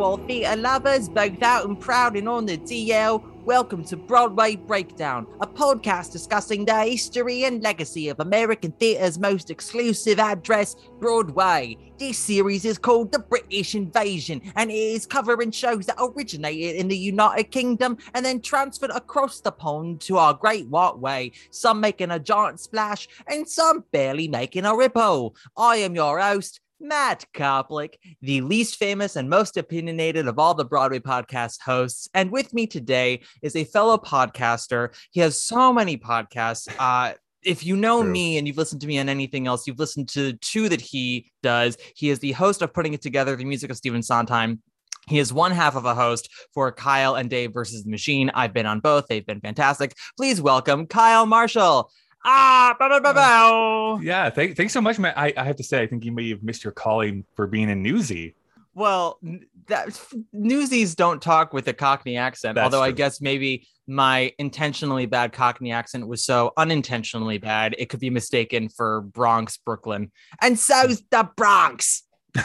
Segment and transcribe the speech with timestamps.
[0.00, 3.22] All theatre lovers, both out and proud and on the DL.
[3.44, 9.50] Welcome to Broadway Breakdown, a podcast discussing the history and legacy of American theatre's most
[9.50, 11.76] exclusive address, Broadway.
[11.98, 16.88] This series is called The British Invasion, and it is covering shows that originated in
[16.88, 21.80] the United Kingdom and then transferred across the pond to our Great White Way, some
[21.80, 25.36] making a giant splash and some barely making a ripple.
[25.56, 30.64] I am your host, Matt Koplik, the least famous and most opinionated of all the
[30.64, 32.08] Broadway podcast hosts.
[32.14, 34.94] And with me today is a fellow podcaster.
[35.10, 36.68] He has so many podcasts.
[36.78, 38.10] Uh, if you know True.
[38.10, 41.30] me and you've listened to me on anything else, you've listened to two that he
[41.42, 41.76] does.
[41.94, 44.62] He is the host of Putting It Together, the music of Stephen Sondheim.
[45.06, 48.30] He is one half of a host for Kyle and Dave versus the Machine.
[48.34, 49.06] I've been on both.
[49.06, 49.94] They've been fantastic.
[50.16, 51.90] Please welcome Kyle Marshall.
[52.24, 54.00] Ah, bow, bow, bow, bow.
[54.02, 55.18] Yeah, thank, thanks so much, Matt.
[55.18, 57.70] I, I have to say, I think you may have missed your calling for being
[57.70, 58.34] a Newsy.
[58.74, 59.20] Well,
[59.68, 60.00] that
[60.32, 62.56] newsies don't talk with a Cockney accent.
[62.56, 67.88] That's although I guess maybe my intentionally bad Cockney accent was so unintentionally bad, it
[67.88, 70.10] could be mistaken for Bronx, Brooklyn,
[70.42, 72.02] and so's the Bronx.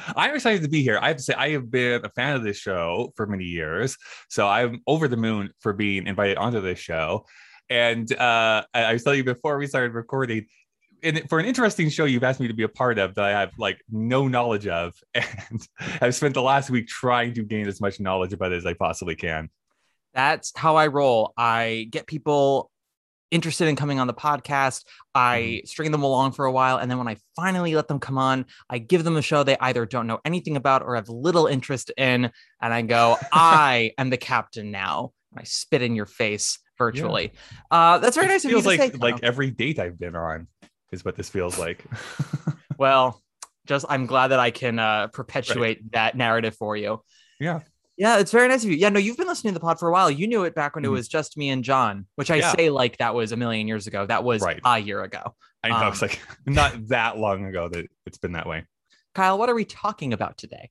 [0.16, 0.98] I'm excited to be here.
[1.00, 3.96] I have to say, I have been a fan of this show for many years.
[4.28, 7.26] So I'm over the moon for being invited onto this show.
[7.70, 10.46] And uh, I, was telling you before we started recording,
[11.28, 13.52] for an interesting show you've asked me to be a part of that I have
[13.56, 14.94] like no knowledge of.
[15.14, 15.66] And
[16.00, 18.74] I've spent the last week trying to gain as much knowledge about it as I
[18.74, 19.48] possibly can.
[20.12, 21.32] That's how I roll.
[21.36, 22.70] I get people
[23.30, 24.84] interested in coming on the podcast.
[25.14, 26.78] I string them along for a while.
[26.78, 29.56] And then when I finally let them come on, I give them a show they
[29.60, 32.30] either don't know anything about or have little interest in.
[32.60, 35.12] And I go, I am the captain now.
[35.30, 36.58] And I spit in your face
[36.90, 37.32] virtually.
[37.70, 38.98] Uh, that's very It nice of you feels to like say.
[38.98, 40.48] like every date I've been on
[40.90, 41.84] is what this feels like.
[42.78, 43.22] well,
[43.66, 47.02] just I'm glad that I can uh, perpetuate that narrative for you.
[47.38, 47.60] yeah.
[47.96, 48.76] Yeah, it's very nice of you.
[48.78, 50.10] Yeah, no, you've been listening to the pod for a while.
[50.10, 50.92] You knew it back when it Mhm.
[50.92, 52.52] was just me and John, which I Yeah.
[52.56, 54.06] say like that was a million years ago.
[54.06, 54.58] That was Right.
[54.64, 55.34] a year ago.
[55.62, 58.64] I know Um, it's like not that long ago that it's been that way.
[59.14, 60.70] Kyle, what are we talking about today?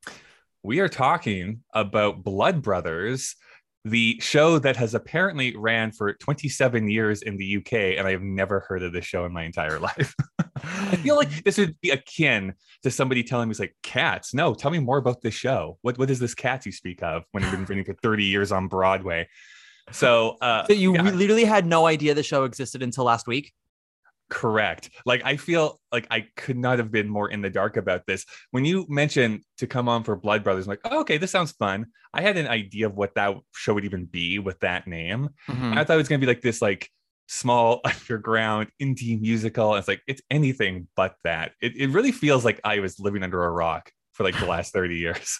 [0.64, 3.36] We are talking about Blood Brothers,
[3.85, 8.22] the show that has apparently ran for 27 years in the UK, and I have
[8.22, 10.13] never heard of this show in my entire life.
[10.57, 12.53] I feel like this would be akin
[12.84, 15.78] to somebody telling me, "It's like cats." No, tell me more about this show.
[15.81, 18.51] What what is this cats you speak of when you've been running for 30 years
[18.51, 19.28] on Broadway?
[19.91, 21.01] So, uh, So you yeah.
[21.03, 23.53] literally had no idea the show existed until last week.
[24.29, 24.90] Correct.
[25.06, 28.25] Like I feel like I could not have been more in the dark about this.
[28.51, 31.51] When you mentioned to come on for Blood Brothers, I'm like, oh, okay, this sounds
[31.53, 31.88] fun.
[32.13, 35.29] I had an idea of what that show would even be with that name.
[35.47, 35.78] Mhm.
[35.78, 36.90] I thought it was gonna be like this like
[37.28, 39.75] small underground indie musical.
[39.75, 41.53] It's like it's anything but that.
[41.61, 44.73] It, it really feels like I was living under a rock for like the last
[44.73, 45.40] 30 years.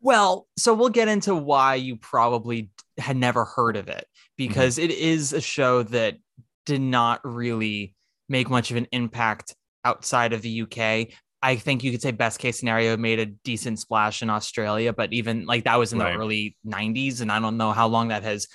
[0.00, 4.90] Well, so we'll get into why you probably had never heard of it because it
[4.90, 6.18] is a show that
[6.66, 7.94] did not really
[8.28, 9.54] make much of an impact
[9.84, 11.08] outside of the UK.
[11.42, 15.12] I think you could say best case scenario made a decent splash in Australia, but
[15.12, 16.12] even like that was in Right.
[16.14, 18.46] the early 90s and I don't know how long that has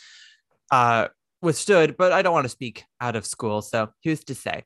[0.71, 1.07] uh
[1.41, 4.63] withstood, but I don't want to speak out of school, so who's to say?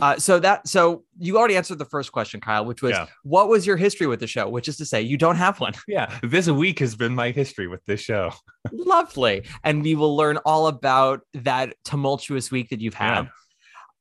[0.00, 3.06] Uh so that so you already answered the first question, Kyle, which was Yeah.
[3.24, 5.74] what was your history with the show, which is to say you don't have one.
[5.86, 8.32] Yeah, this week has been my history with this show.
[8.72, 9.44] Lovely.
[9.64, 13.24] And we will learn all about that tumultuous week that you've had.
[13.24, 13.28] Yeah.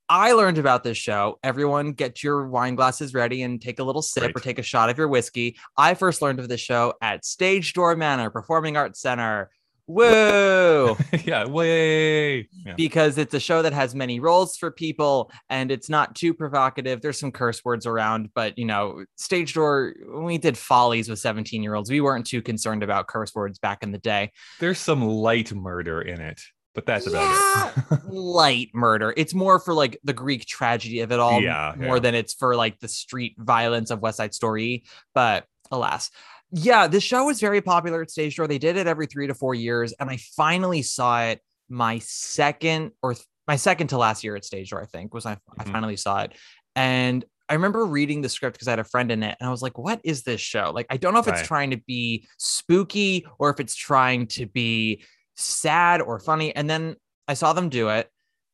[0.08, 1.40] I learned about this show.
[1.44, 4.36] Everyone get your wine glasses ready and take a little sip Great.
[4.36, 5.58] or take a shot of your whiskey.
[5.78, 9.50] I first learned of this show at Stage Door Manor Performing Arts Center.
[9.88, 10.98] Woo!
[11.26, 12.50] yeah, way.
[12.66, 12.74] Yeah.
[12.76, 17.02] because it's a show that has many roles for people and it's not too provocative.
[17.02, 21.20] There's some curse words around, but you know, Stage Door, when we did Follies with
[21.20, 24.32] 17 year olds, we weren't too concerned about curse words back in the day.
[24.60, 26.42] There's some light murder in it,
[26.76, 27.98] but that's about Yeah.
[28.08, 29.14] Light murder.
[29.18, 32.00] It's more for like the Greek tragedy of it all, Yeah, more yeah.
[32.02, 34.84] than it's for like the street violence of West Side Story.
[35.16, 36.12] But alas,
[36.52, 38.48] Yeah, this show was very popular at Stage Door.
[38.48, 42.92] They did it every three to four years, and I finally saw it my second
[43.02, 44.84] or th- my second to last year at Stage Door.
[44.84, 45.72] I think was I, I Mhm.
[45.72, 46.34] finally saw it,
[46.76, 49.52] and I remember reading the script because I had a friend in it, and I
[49.52, 52.28] was like, "What is this show?" Like, I don't know if it's trying to be
[52.38, 55.04] spooky or if it's trying to be
[55.36, 56.56] sad or funny.
[56.56, 56.96] And then
[57.28, 58.10] I saw them do it,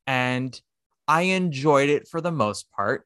[0.07, 0.59] and
[1.07, 3.05] I enjoyed it for the most part.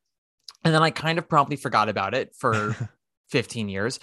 [0.63, 2.75] And then I kind of promptly forgot about it for
[3.29, 3.99] 15 years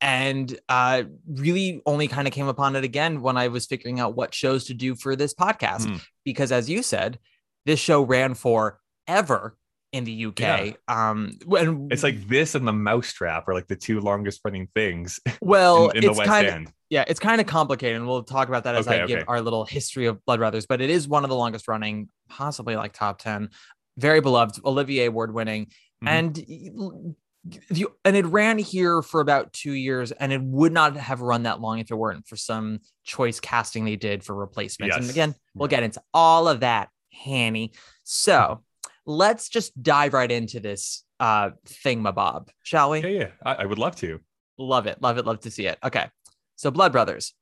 [0.00, 4.14] and uh, really only kind of came upon it again when I was figuring out
[4.14, 5.88] what shows to do for this podcast.
[5.88, 5.96] Hmm.
[6.24, 7.18] Because as you said,
[7.64, 9.56] this show ran for ever
[9.96, 10.40] in the UK.
[10.40, 10.72] Yeah.
[10.88, 15.18] Um, when It's like this and the Mousetrap are like the two longest running things
[15.40, 16.72] well, in, in the it's West kind of End.
[16.90, 19.40] yeah, it's kind of complicated, and we'll talk about that as Okay, I give our
[19.40, 20.66] little history of Blood Brothers.
[20.66, 23.50] But it is one of the longest running, possibly like top ten,
[23.96, 25.66] very beloved, Olivier Award winning,
[26.04, 26.08] Mhm.
[26.08, 26.44] and
[27.70, 31.44] you and it ran here for about two years, and it would not have run
[31.44, 34.96] that long if it weren't for some choice casting they did for replacements.
[34.96, 37.72] And again, we'll get into all of that, Hanny.
[38.02, 38.62] So
[39.06, 43.00] let's just dive right into this uh thingamabob, shall we?
[43.00, 43.28] Yeah, yeah.
[43.44, 44.20] I, I would love to.
[44.58, 45.00] Love it.
[45.00, 45.26] Love it.
[45.26, 45.78] Love to see it.
[45.82, 46.06] Okay.
[46.56, 47.34] So Blood Brothers.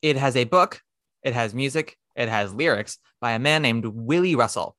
[0.00, 0.80] It has a book,
[1.24, 4.76] it has music, it has lyrics by a man named Willy Russell.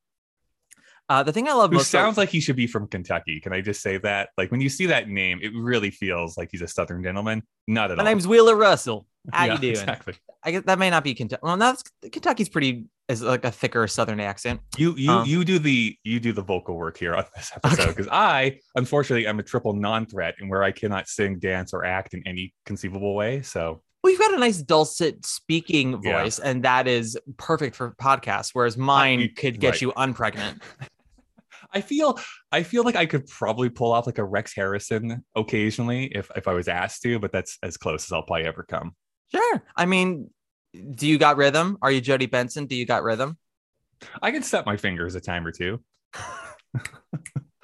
[1.10, 3.40] Uh, the thing I love Who most sounds like he should be from Kentucky.
[3.40, 4.30] Can I just say that?
[4.38, 7.42] Like when you see that name, it really feels like he's a Southern gentleman.
[7.68, 8.06] Not at my all.
[8.06, 9.08] My name's Wheeler Russell.
[9.34, 9.72] How Yeah, you doing?
[9.74, 10.14] Exactly.
[10.44, 11.42] I guess that may not be Kentucky.
[11.44, 14.62] Well, that's Kentucky's pretty is like a thicker Southern accent.
[14.78, 17.80] You you Um, you do the you do the vocal work here on this episode
[17.82, 17.90] Okay.
[17.92, 22.14] because I unfortunately I'm a triple non-threat and where I cannot sing, dance, or act
[22.14, 23.42] in any conceivable way.
[23.42, 26.22] So Well, you've got a nice dulcet speaking Yeah.
[26.24, 28.52] voice, and that is perfect for podcasts.
[28.54, 29.82] Whereas mine you- could get right.
[29.82, 30.62] you unpregnant.
[31.72, 32.18] I feel
[32.52, 36.48] I feel like I could probably pull off like a Rex Harrison occasionally if if
[36.48, 38.96] I was asked to, but that's as close as I'll probably ever come.
[39.34, 39.64] Sure.
[39.76, 40.30] I mean,
[40.74, 41.78] do you got rhythm?
[41.82, 42.66] Are you Jodi Benson?
[42.66, 43.38] Do you got rhythm?
[44.22, 45.82] I can snap my fingers a time or two.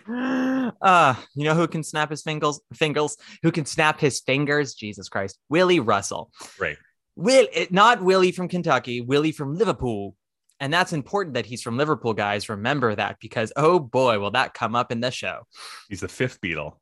[0.08, 5.10] uh you know who can snap his fingers fingers who can snap his fingers jesus
[5.10, 6.30] christ willy russell
[6.60, 6.78] Right.
[7.16, 10.16] will it not willy from kentucky willy from liverpool
[10.60, 14.54] and that's important that he's from liverpool guys remember that because oh boy will that
[14.54, 15.48] come up in the show
[15.90, 16.74] He's the fifth Beatle.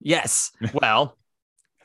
[0.00, 1.16] yes well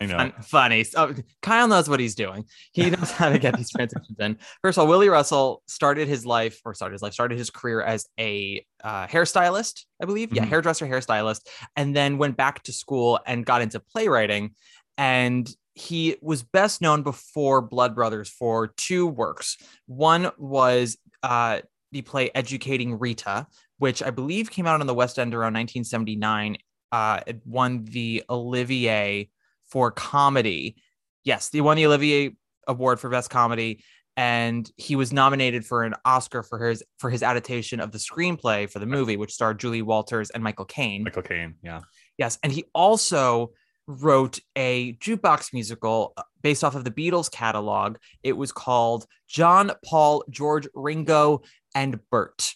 [0.01, 0.18] I know.
[0.18, 0.84] fun- funny.
[0.86, 2.46] So kyle knows what he's doing.
[2.72, 4.38] He knows how to get these transitions in.
[4.62, 7.81] First of all willy russell started his life or started his life started his career
[7.81, 10.34] as a uh, hairstylist i believe.
[10.34, 10.50] Yeah Mhm.
[10.50, 11.42] hairdresser hairstylist
[11.75, 14.56] and then went back to school and got into playwriting.
[14.98, 19.57] And he was best known before blood brothers for two works.
[19.86, 21.62] One was uh,
[21.92, 23.48] the play educating rita
[23.80, 26.57] which i believe came out on the west end around 1979
[26.92, 29.25] uh, it won the olivier
[29.69, 30.75] for comedy.
[31.24, 32.36] Yes, he won the Olivier
[32.68, 33.83] Award for Best Comedy,
[34.18, 38.69] and he was nominated for an Oscar for his for his adaptation of the screenplay
[38.69, 41.04] for the movie, which starred Julie Walters and Michael Caine.
[41.04, 41.56] Michael Caine.
[41.63, 41.81] Yeah.
[42.18, 43.51] Yes, and he also
[43.88, 47.98] wrote a jukebox musical uh, based off of the Beatles catalog.
[48.21, 51.42] It was called John, Paul, George, Ringo,
[51.74, 52.54] and Bert.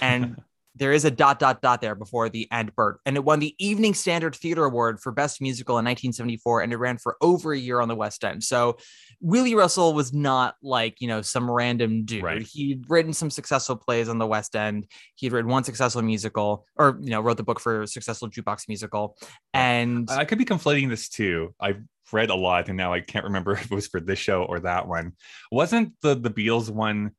[0.00, 0.36] And
[0.78, 3.00] there is a dot dot dot there before the and Bert.
[3.04, 6.76] And it won the Evening Standard Theater Award for Best Musical in 1974, and it
[6.76, 8.42] ran for over a year on the West End.
[8.44, 8.78] So
[9.20, 12.22] Willy Russell was not like, you know, some random dude.
[12.22, 12.42] Right.
[12.42, 14.86] He'd written some successful plays on the West End.
[15.16, 18.68] He'd written one successful musical, or you know, wrote the book for a successful jukebox
[18.68, 19.16] musical.
[19.52, 21.54] And I could be conflating this too.
[21.60, 24.44] I've read a lot and now I can't remember if it was for this show
[24.44, 25.12] or that one.
[25.50, 27.12] Wasn't the the Beatles one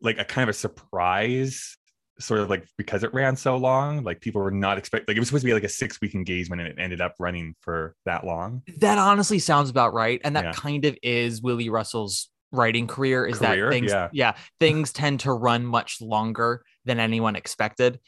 [0.00, 1.76] like a kind of a surprise?
[2.20, 5.06] Sort of like because it ran so long, like people were not expecting.
[5.08, 7.14] Like it was supposed to be like a six week engagement, and it ended up
[7.18, 8.62] running for that long.
[8.78, 10.20] that honestly sounds about right.
[10.22, 10.52] And that Yeah.
[10.52, 14.36] kind of is Willy Russell's writing career is Career, that things yeah.
[14.60, 17.98] things tend to run much longer than anyone expected.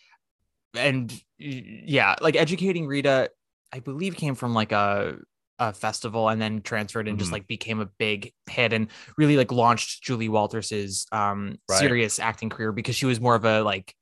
[0.76, 3.30] And yeah, like educating Rita,
[3.72, 5.16] I believe came from like a
[5.58, 7.34] a festival and then transferred and just Mhm.
[7.34, 11.78] like became a big hit and really like launched Julie Walters's um Right.
[11.78, 13.94] serious acting career because she was more of a like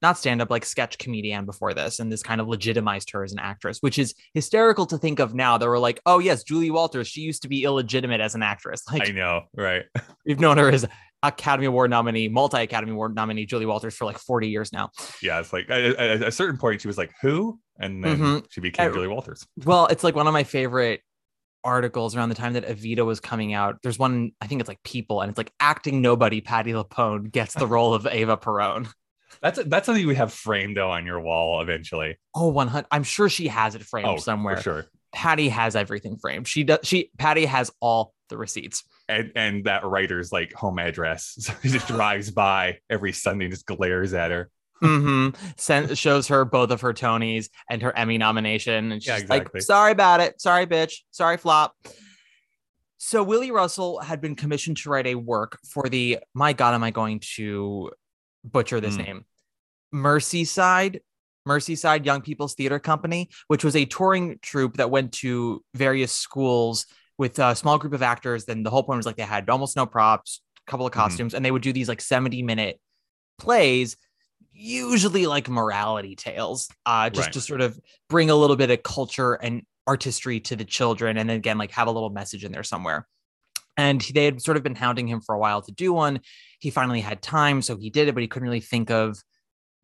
[0.00, 3.32] not stand up like sketch comedian before this and this kind of legitimized her as
[3.32, 6.70] an actress which is hysterical to think of now they were like oh yes Julie
[6.70, 9.84] Walters she used to be illegitimate as an actress like I know, right?
[10.26, 10.86] we've known her as
[11.22, 14.90] Academy Award nominee multi Academy Award nominee Julie Walters for like 40 years now
[15.22, 18.46] Yeah, it's like at, at a certain point she was like, "Who?" and then Mhm.
[18.50, 19.46] she became Uh, Julie Walters.
[19.64, 21.00] Well, it's like one of my favorite
[21.64, 23.82] articles around the time that Evita was coming out.
[23.82, 27.54] There's one, I think it's like People, and it's like acting nobody, Patti LuPone gets
[27.54, 28.88] the role of Eva Peron.
[29.42, 32.16] That's that's something we have framed though on your wall eventually.
[32.34, 32.86] Oh, 100.
[32.90, 34.56] I'm sure she has it framed Oh, somewhere.
[34.56, 34.86] for sure.
[35.12, 36.48] Patti has everything framed.
[36.48, 36.78] She does.
[36.82, 38.84] She Patti has all the receipts.
[39.08, 41.34] And and that writer's like home address.
[41.40, 44.50] So he just drives by every Sunday and just glares at her.
[44.80, 49.26] hmm Send, shows her both of her Tonys and her Emmy nomination, and she's Yeah,
[49.28, 50.40] like, "Sorry about it.
[50.40, 50.98] Sorry, bitch.
[51.10, 51.74] Sorry, flop."
[52.98, 56.18] So Willy Russell had been commissioned to write a work for the.
[56.34, 57.90] My God, am I going to
[58.44, 59.06] butcher this Mm.
[59.06, 59.24] name?
[59.94, 61.00] Merseyside.
[61.46, 66.84] Merseyside Young People's Theater Company, which was a touring troupe that went to various schools
[67.18, 68.44] with a small group of actors.
[68.44, 70.96] Then the whole point was like they had almost no props, a couple of Mhm.
[70.96, 72.80] costumes, and they would do these like 70 minute
[73.38, 73.96] plays,
[74.52, 77.32] usually like morality tales, uh, just Right.
[77.34, 81.16] to sort of bring a little bit of culture and artistry to the children.
[81.16, 83.06] And then again, like have a little message in there somewhere.
[83.76, 86.20] And they had sort of been hounding him for a while to do one.
[86.58, 89.18] He finally had time, so he did it, but he couldn't really think of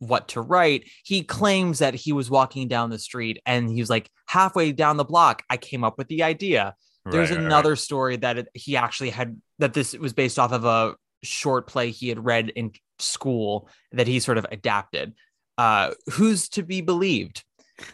[0.01, 0.91] what to write.
[1.05, 4.97] He claims that he was walking down the street and he was like halfway down
[4.97, 5.43] the block.
[5.49, 6.75] I came up with the idea.
[7.07, 7.47] There's Right, right, right.
[7.47, 11.67] another story that it, he actually had that this was based off of a short
[11.67, 15.15] play he had read in school that he sort of adapted.
[15.59, 17.45] Uh, who's to be believed?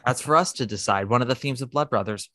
[0.06, 1.08] That's for us to decide.
[1.08, 2.30] One of the themes of Blood Brothers.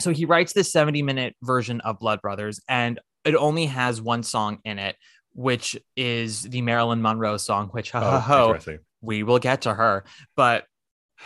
[0.00, 4.22] So he writes this 70 minute version of Blood Brothers, and it only has one
[4.22, 4.96] song in it,
[5.34, 8.58] which is the Marilyn Monroe song, which ho, Oh, ho,
[9.02, 10.04] we will get to her.
[10.36, 10.64] But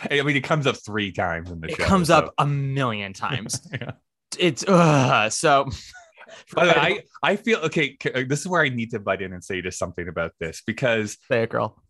[0.09, 1.85] I mean, it comes up three times in the it show.
[1.85, 3.61] comes so- up a million times.
[3.71, 3.91] Yeah.
[4.39, 5.69] It's uh, so.
[6.57, 7.97] I, I feel okay.
[8.13, 10.61] uh, This is where I need to butt in and say just something about this
[10.65, 11.81] because, say it, girl.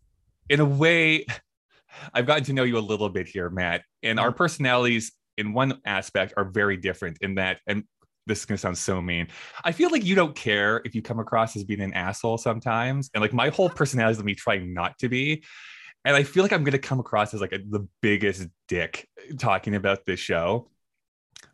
[0.48, 1.26] in a way,
[2.14, 5.80] I've gotten to know you a little bit here, Matt, and our personalities, in one
[5.84, 7.18] aspect, are very different.
[7.20, 7.84] In that, and
[8.26, 9.28] this is gonna sound so mean.
[9.64, 13.10] I feel like you don't care if you come across as being an asshole sometimes,
[13.14, 15.44] and like my whole personality is me trying not to be.
[16.04, 19.74] And I feel like I'm gonna come across as like a, the biggest dick talking
[19.74, 20.70] about this show.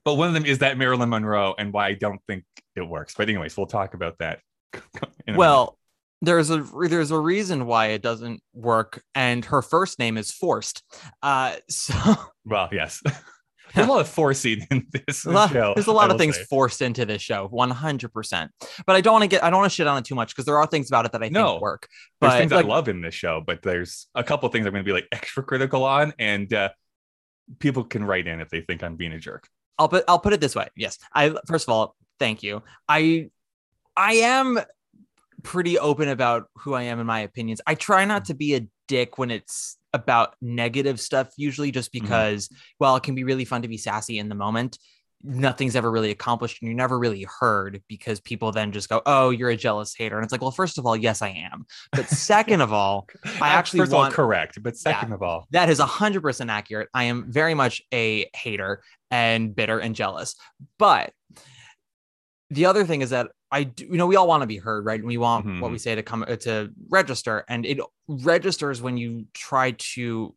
[0.05, 2.45] But one of them is that Marilyn Monroe and why I don't think
[2.75, 3.15] it works.
[3.17, 4.41] But anyways, we'll talk about that.
[4.75, 5.39] in a minute.
[5.39, 5.79] Well,
[6.23, 10.83] there's a there's a reason why it doesn't work, and her first name is forced.
[11.23, 11.95] Uh, so
[12.45, 13.03] well, yes.
[13.75, 15.73] There's a lot of forcing in this lot- show.
[15.75, 16.45] there's a lot of things say.
[16.45, 18.13] forced into this show, 100.
[18.13, 18.51] percent
[18.87, 20.29] But I don't want to get I don't want to shit on it too much
[20.35, 21.53] because there are things about it that I No.
[21.53, 21.89] think work.
[22.21, 24.73] There's But things like, I love in this show, but there's a couple things I'm
[24.75, 26.69] going to be like extra critical on, and uh,
[27.61, 29.49] people can write in if they think I'm being a jerk.
[29.79, 30.69] I'll put I'll put it this way.
[30.77, 30.99] Yes.
[31.15, 32.63] I first of all, thank you.
[32.89, 33.31] I
[33.97, 34.61] I am
[35.43, 37.61] pretty open about who I am and my opinions.
[37.67, 42.05] I try not to be a dick when it's about negative stuff, usually just mm-hmm.
[42.05, 42.49] because,
[42.79, 44.79] well, it can be really fun to be sassy in the moment.
[45.25, 49.31] Nothing's ever really accomplished and you're never really heard because people then just go, Oh,
[49.31, 50.17] you're a jealous hater.
[50.17, 51.65] And it's like, well, first of all, yes, I am.
[51.93, 53.09] But second of all,
[53.41, 56.89] I actually first want- of all correct, but second of all, that is 100% accurate.
[56.95, 60.35] I am very much a hater and bitter and jealous.
[60.79, 61.13] But
[62.51, 64.85] the other thing is that I do, you know, we all want to be heard,
[64.85, 64.99] right?
[64.99, 65.73] And we want what Mhm.
[65.73, 70.35] we say to come uh, to register, and it registers when you try to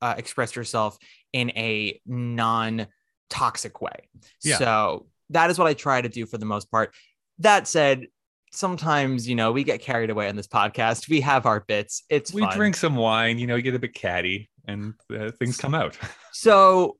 [0.00, 0.96] uh, express yourself
[1.32, 2.86] in a non
[3.32, 3.96] toxic way.
[4.44, 4.58] Yeah.
[4.58, 6.94] So that is what I try to do for the most part.
[7.38, 8.06] That said,
[8.52, 11.08] sometimes, you know, we get carried away on this podcast.
[11.08, 12.04] We have our bits.
[12.10, 12.56] It's we fun.
[12.56, 15.96] drink some wine, you know, you get a bit catty, and uh, things come out.
[16.34, 16.96] So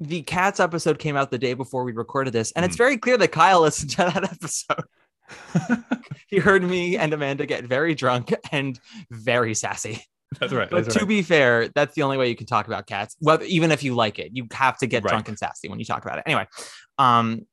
[0.00, 2.78] the cats episode came out the day before we recorded this, and it's Mm.
[2.78, 5.84] very clear that Kyle listened to that episode.
[6.28, 8.78] he heard me and Amanda get very drunk and
[9.10, 10.04] very sassy.
[10.38, 10.70] That's right.
[10.70, 11.08] But to right.
[11.08, 13.16] be fair, that's the only way you can talk about cats.
[13.20, 15.10] Well, even if you like it, you have to get Right.
[15.10, 16.24] drunk and sassy when you talk about it.
[16.26, 16.46] Anyway,
[16.98, 17.46] um,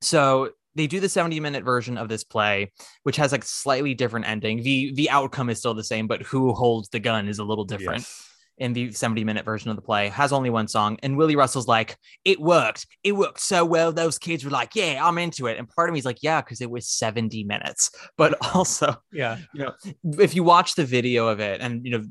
[0.00, 2.72] so they do the 70 minute version of this play,
[3.02, 4.62] which has like slightly different ending.
[4.62, 7.64] The the outcome is still the same, but who holds the gun is a little
[7.64, 8.25] different Yes.
[8.58, 11.68] In the 70 minute version of the play has only one song and willy russell's
[11.68, 12.86] like it worked.
[13.04, 13.92] It worked so well.
[13.92, 15.58] Those kids were like yeah i'm into it.
[15.58, 17.90] And part of me is like yeah because it was 70 minutes.
[18.16, 19.38] But also Yeah.
[19.52, 19.74] you know
[20.18, 22.04] if you watch the video of it and you know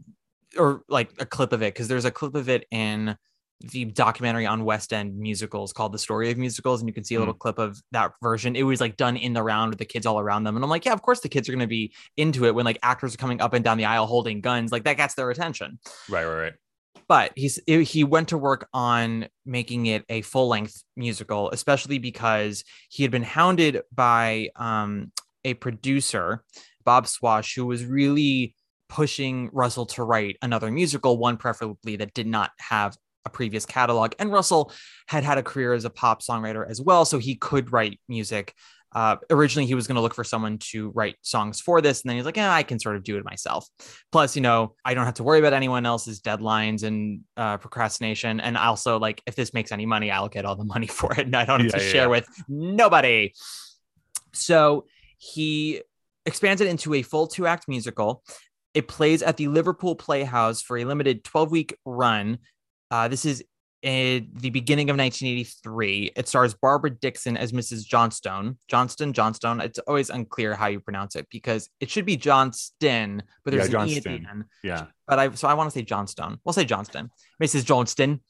[0.57, 3.17] or like a clip of it because there's a clip of it in
[3.61, 7.15] the documentary on West End musicals called The Story of Musicals, and you can see
[7.15, 8.55] a little clip of that version.
[8.55, 10.55] It was like done in the round with the kids all around them.
[10.55, 12.65] And I'm like, yeah, of course the kids are going to be into it when
[12.65, 14.71] like actors are coming up and down the aisle holding guns.
[14.71, 16.25] Like that gets their attention Right.
[16.25, 16.35] Right.
[16.35, 16.53] Right.
[17.07, 22.63] but he's he went to work on making it a full length musical, especially because
[22.89, 25.11] he had been hounded by um,
[25.43, 26.43] a producer,
[26.83, 28.55] Bob Swash, who was really
[28.89, 34.13] pushing Russell to write another musical, one preferably that did not have a previous catalog.
[34.19, 34.71] And Russell
[35.07, 38.53] had had a career as a pop songwriter as well, so he could write music
[38.95, 42.09] Uh, originally, he was going to look for someone to write songs for this, and
[42.09, 43.67] then he's like, "Yeah, I can sort of do it myself."
[44.09, 48.39] Plus, you know, I don't have to worry about anyone else's deadlines and uh, procrastination.
[48.39, 51.25] And also, like, if this makes any money, I'll get all the money for it,
[51.25, 53.33] and I don't have Yeah, to yeah, share with nobody.
[54.33, 54.85] So
[55.17, 55.81] he
[56.25, 58.23] expands it into a full two act musical.
[58.73, 62.39] It plays at the Liverpool Playhouse for a limited 12 week run.
[62.91, 63.43] Uh, this is
[63.81, 66.11] in the beginning of 1983.
[66.15, 67.85] It stars Barbara Dickson as Mrs.
[67.85, 68.57] Johnstone.
[68.67, 69.61] Johnston, Johnstone.
[69.61, 73.83] It's always unclear how you pronounce it because it should be Johnston, but there's Yeah,
[73.83, 74.45] an E at the end.
[74.63, 74.85] Yeah.
[75.07, 76.39] But I so I want to say Johnstone.
[76.43, 77.11] We'll say Johnston.
[77.41, 77.65] Mrs.
[77.65, 78.21] Johnston.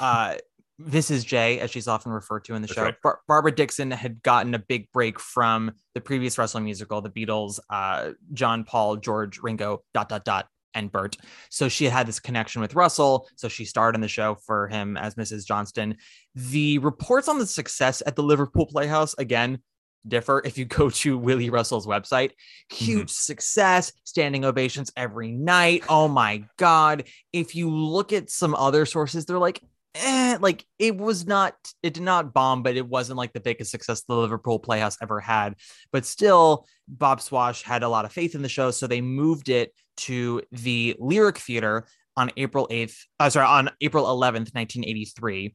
[0.00, 0.34] Uh,
[0.82, 1.24] Mrs.
[1.24, 2.82] J, as she's often referred to in the That's show.
[2.82, 2.96] right.
[3.00, 7.60] Bar- Barbara Dickson had gotten a big break from the previous Russell musical, The Beatles,
[7.70, 11.16] uh, John, Paul, George, Ringo, dot, dot, dot, and Bert.
[11.50, 13.28] So she had this connection with Russell.
[13.36, 15.46] So she starred in the show for him as Mrs.
[15.46, 15.96] Johnston.
[16.34, 19.58] The reports on the success at the Liverpool Playhouse, again,
[20.06, 22.32] differ if you go to Willy Russell's website.
[22.70, 25.84] Huge success, standing ovations every night.
[25.88, 27.04] Oh my God.
[27.32, 29.60] If you look at some other sources, they're like,
[29.94, 33.70] eh, like it was not, it did not bomb, but it wasn't like the biggest
[33.70, 35.54] success the Liverpool Playhouse ever had.
[35.92, 38.70] But still, Bob Swash had a lot of faith in the show.
[38.70, 41.86] So they moved it to the Lyric Theater
[42.16, 45.54] on April 8th, uh, sorry, on April 11th, 1983.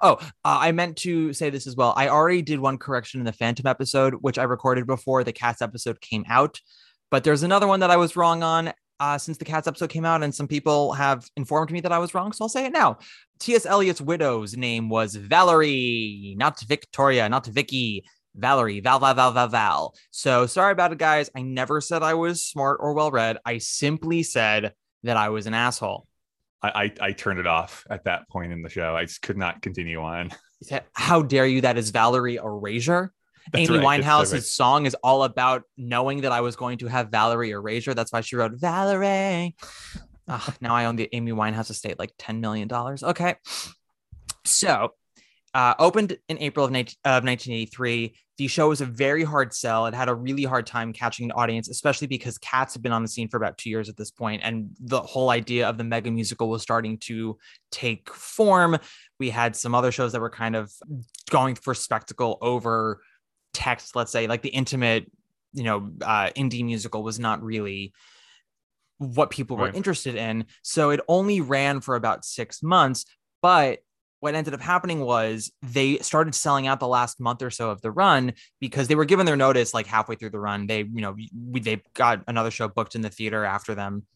[0.00, 1.94] Oh, uh, I meant to say this as well.
[1.96, 5.62] I already did one correction in the Phantom episode, which I recorded before the Cats
[5.62, 6.60] episode came out.
[7.10, 10.04] But there's another one that I was wrong on uh, since the Cats episode came
[10.04, 12.32] out, and some people have informed me that I was wrong.
[12.32, 12.98] So I'll say it now.
[13.38, 13.66] T.S.
[13.66, 18.04] Eliot's widow's name was Valerie, not Victoria, not Vicky.
[18.34, 19.94] Valerie, Val, Val, Val, Val, Val.
[20.10, 21.30] So sorry about it, guys.
[21.36, 23.38] I never said I was smart or well read.
[23.44, 26.06] I simply said that I was an asshole.
[26.62, 28.96] I, I I turned it off at that point in the show.
[28.96, 30.30] I just could not continue on.
[30.62, 31.62] Said, How dare you?
[31.62, 33.12] That is Valerie Erasure.
[33.50, 34.42] That's Amy right, Winehouse's right.
[34.42, 37.94] song is all about knowing that I was going to have Valerie Erasure.
[37.94, 39.56] That's why she wrote Valerie.
[40.28, 42.68] Ah, now I own the Amy Winehouse estate like $10 million.
[42.72, 43.34] Okay.
[44.44, 44.94] So,
[45.54, 48.14] uh, opened in April of, 19, of 1983.
[48.38, 49.86] The show was a very hard sell.
[49.86, 53.02] It had a really hard time catching an audience, especially because Cats had been on
[53.02, 55.84] the scene for about two years at this point, and the whole idea of the
[55.84, 57.38] mega musical was starting to
[57.70, 58.78] take form.
[59.20, 60.72] We had some other shows that were kind of
[61.30, 63.02] going for spectacle over
[63.52, 65.10] text, let's say, like the intimate,
[65.52, 67.92] you know, uh, indie musical was not really
[68.98, 69.74] what people were Right.
[69.74, 70.46] interested in.
[70.62, 73.04] So it only ran for about six months.
[73.42, 73.80] But
[74.22, 77.82] what ended up happening was they started selling out the last month or so of
[77.82, 80.68] the run because they were given their notice like halfway through the run.
[80.68, 81.16] They, you know,
[81.50, 84.06] we, they got another show booked in the theater after them.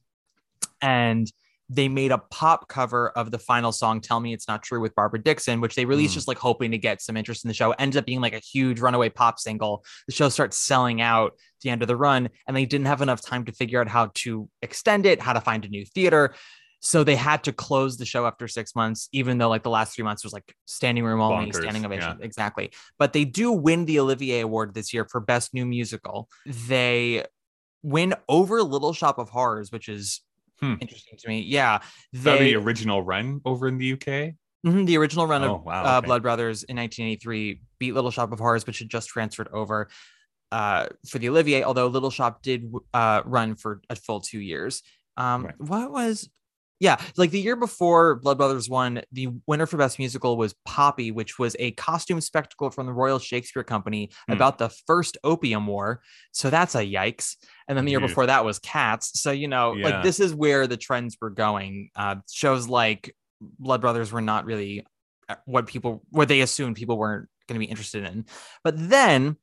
[0.81, 1.29] And
[1.69, 4.95] they made a pop cover of the final song "Tell Me It's Not True" with
[4.95, 6.15] Barbara Dickson, which they released Mm.
[6.15, 7.73] just like hoping to get some interest in the show.
[7.73, 9.85] Ended up being like a huge runaway pop single.
[10.07, 13.23] The show starts selling out the end of the run, and they didn't have enough
[13.23, 16.37] time to figure out how to extend it, how to find a new theater.
[16.89, 19.95] So they had to close the show after six months, even though like the last
[19.97, 22.17] three months was like standing room only, Bonkers, standing ovation.
[22.21, 22.25] yeah.
[22.25, 22.71] Exactly.
[22.97, 26.29] But they do win the Olivier Award this year for Best New Musical.
[26.69, 27.25] They
[27.83, 30.21] win over Little Shop of Horrors, which is
[30.61, 30.75] Hmm.
[30.81, 31.41] interesting to me.
[31.43, 31.81] Yeah.
[32.13, 34.35] They, the original run over in the UK?
[34.65, 36.07] Mhm, the original run Oh, of wow, uh, okay.
[36.07, 39.89] Blood Brothers in 1983 beat Little Shop of Horrors, which had just transferred over
[40.53, 44.83] uh, for the Olivier, although Little Shop did uh, run for a full two years.
[45.17, 45.55] Um, Right.
[45.61, 46.29] What was,
[46.79, 51.11] yeah, like the year before Blood Brothers won, the winner for Best Musical was Poppy,
[51.11, 54.33] which was a costume spectacle from the Royal Shakespeare Company Hmm.
[54.35, 56.03] about the first Opium War.
[56.33, 57.37] So that's a yikes.
[57.69, 58.09] And then the year Jeez.
[58.09, 59.21] before that was Cats.
[59.21, 59.85] So, you know, Yeah.
[59.89, 61.91] like this is where the trends were going.
[61.97, 64.87] Uh, shows like Blood Brothers were not really
[65.29, 68.27] uh, what people what they assumed people weren't going to be interested in.
[68.65, 69.37] But then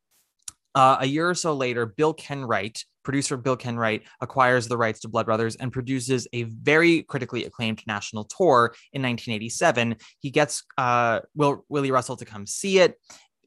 [0.75, 5.07] uh, a year or so later, Bill Kenwright, producer Bill Kenwright, acquires the rights to
[5.07, 9.95] Blood Brothers and produces a very critically acclaimed national tour in 1987.
[10.19, 12.99] He gets uh, Will Willy Russell to come see it.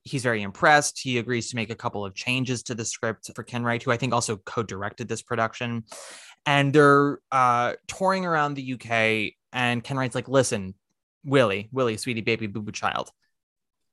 [0.05, 1.01] He's very impressed.
[1.01, 3.97] He agrees to make a couple of changes to the script for Kenwright, who I
[3.97, 5.83] think also co-directed this production.
[6.45, 9.33] And they're uh, touring around the UK.
[9.53, 10.75] And Kenwright's like, "Listen,
[11.25, 13.11] Willy, Willy, sweetie baby, boo boo child.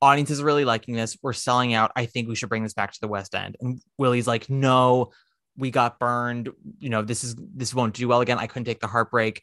[0.04, 1.16] Audiences is really liking this.
[1.22, 1.90] We're selling out.
[1.96, 3.56] I think we should bring this back to the West End.
[3.60, 5.12] And Willy's like, no,
[5.56, 6.50] we got burned.
[6.78, 8.38] You know, this is this won't do well again.
[8.38, 9.42] I couldn't take the heartbreak.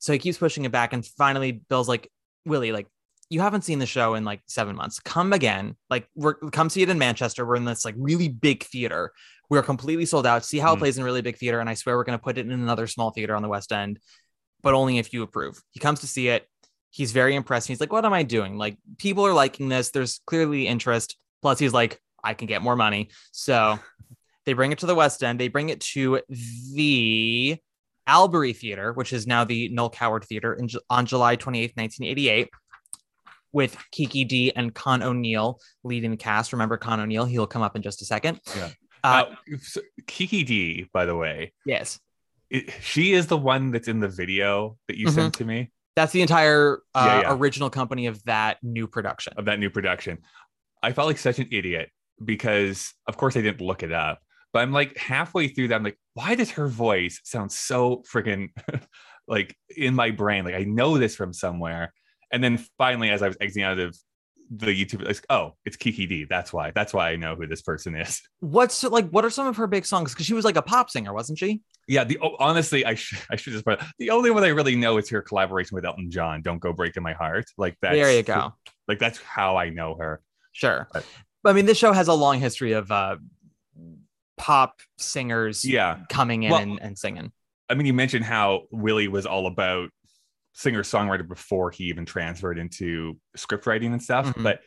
[0.00, 0.92] So he keeps pushing it back.
[0.92, 2.10] And finally, Bill's like,
[2.44, 2.88] Willy, like,
[3.28, 4.98] you haven't seen the show in like seven months.
[4.98, 5.76] Come again.
[5.88, 7.46] Like, we're come see it in Manchester.
[7.46, 9.12] We're in this like really big theater.
[9.48, 10.44] We're completely sold out.
[10.44, 10.80] See how it Hmm.
[10.80, 11.60] plays in a really big theater.
[11.60, 14.00] And I swear we're gonna put it in another small theater on the West End,
[14.62, 15.62] but only if you approve.
[15.70, 16.48] He comes to see it
[16.90, 17.68] he's very impressed.
[17.68, 18.56] He's like, what am I doing?
[18.58, 19.90] Like, people are liking this.
[19.90, 21.16] There's clearly interest.
[21.42, 23.10] Plus, he's like, I can get more money.
[23.32, 23.78] So
[24.44, 25.38] they bring it to the West End.
[25.40, 26.20] They bring it to
[26.74, 27.56] the
[28.08, 32.48] Albery Theater, which is now the Noel Coward Theater, in, on July 28th, 1988,
[33.52, 36.52] with Kiki Dee and Con O'Neill leading the cast.
[36.52, 37.24] Remember Con O'Neill?
[37.24, 38.40] He'll come up in just a second.
[38.56, 38.70] Yeah.
[39.02, 41.98] Uh, Uh, so Kiki Dee, by the way, yes.
[42.50, 45.14] it, she is the one that's in the video that you Mhm.
[45.14, 45.70] sent to me
[46.00, 47.36] That's the entire uh, Yeah, yeah.
[47.36, 49.34] original company of that new production.
[49.36, 50.18] of that new production.
[50.82, 51.90] I felt like such an idiot
[52.24, 54.20] because, of course, I didn't look it up.
[54.52, 55.76] But I'm like halfway through that.
[55.76, 58.48] I'm like, why does her voice sound so freaking
[59.28, 60.44] like in my brain?
[60.44, 61.92] Like I know this from somewhere.
[62.32, 63.96] And then finally, as I was exiting out of
[64.50, 66.24] the YouTube, like, oh, it's Kiki Dee.
[66.28, 66.72] That's why.
[66.74, 68.20] That's why I know who this person is.
[68.40, 69.08] What's like?
[69.10, 70.12] What are some of her big songs?
[70.12, 71.60] Because she was like a pop singer, wasn't she?
[71.90, 72.04] Yeah.
[72.04, 75.08] The honestly, I should I should just put the only one I really know is
[75.10, 76.40] her collaboration with Elton John.
[76.42, 77.46] Don't go breaking my heart.
[77.58, 77.92] Like that.
[77.92, 78.54] there you go.
[78.88, 80.20] Like that's how I know her.
[80.52, 80.88] Sure.
[80.92, 81.04] But
[81.44, 83.16] I mean, this show has a long history of uh,
[84.36, 85.98] pop singers Yeah.
[86.08, 87.32] coming in Well- and, and singing.
[87.68, 89.90] I mean, you mentioned how Willy was all about
[90.54, 94.26] singer songwriter before he even transferred into script writing and stuff.
[94.26, 94.42] Mhm.
[94.42, 94.60] But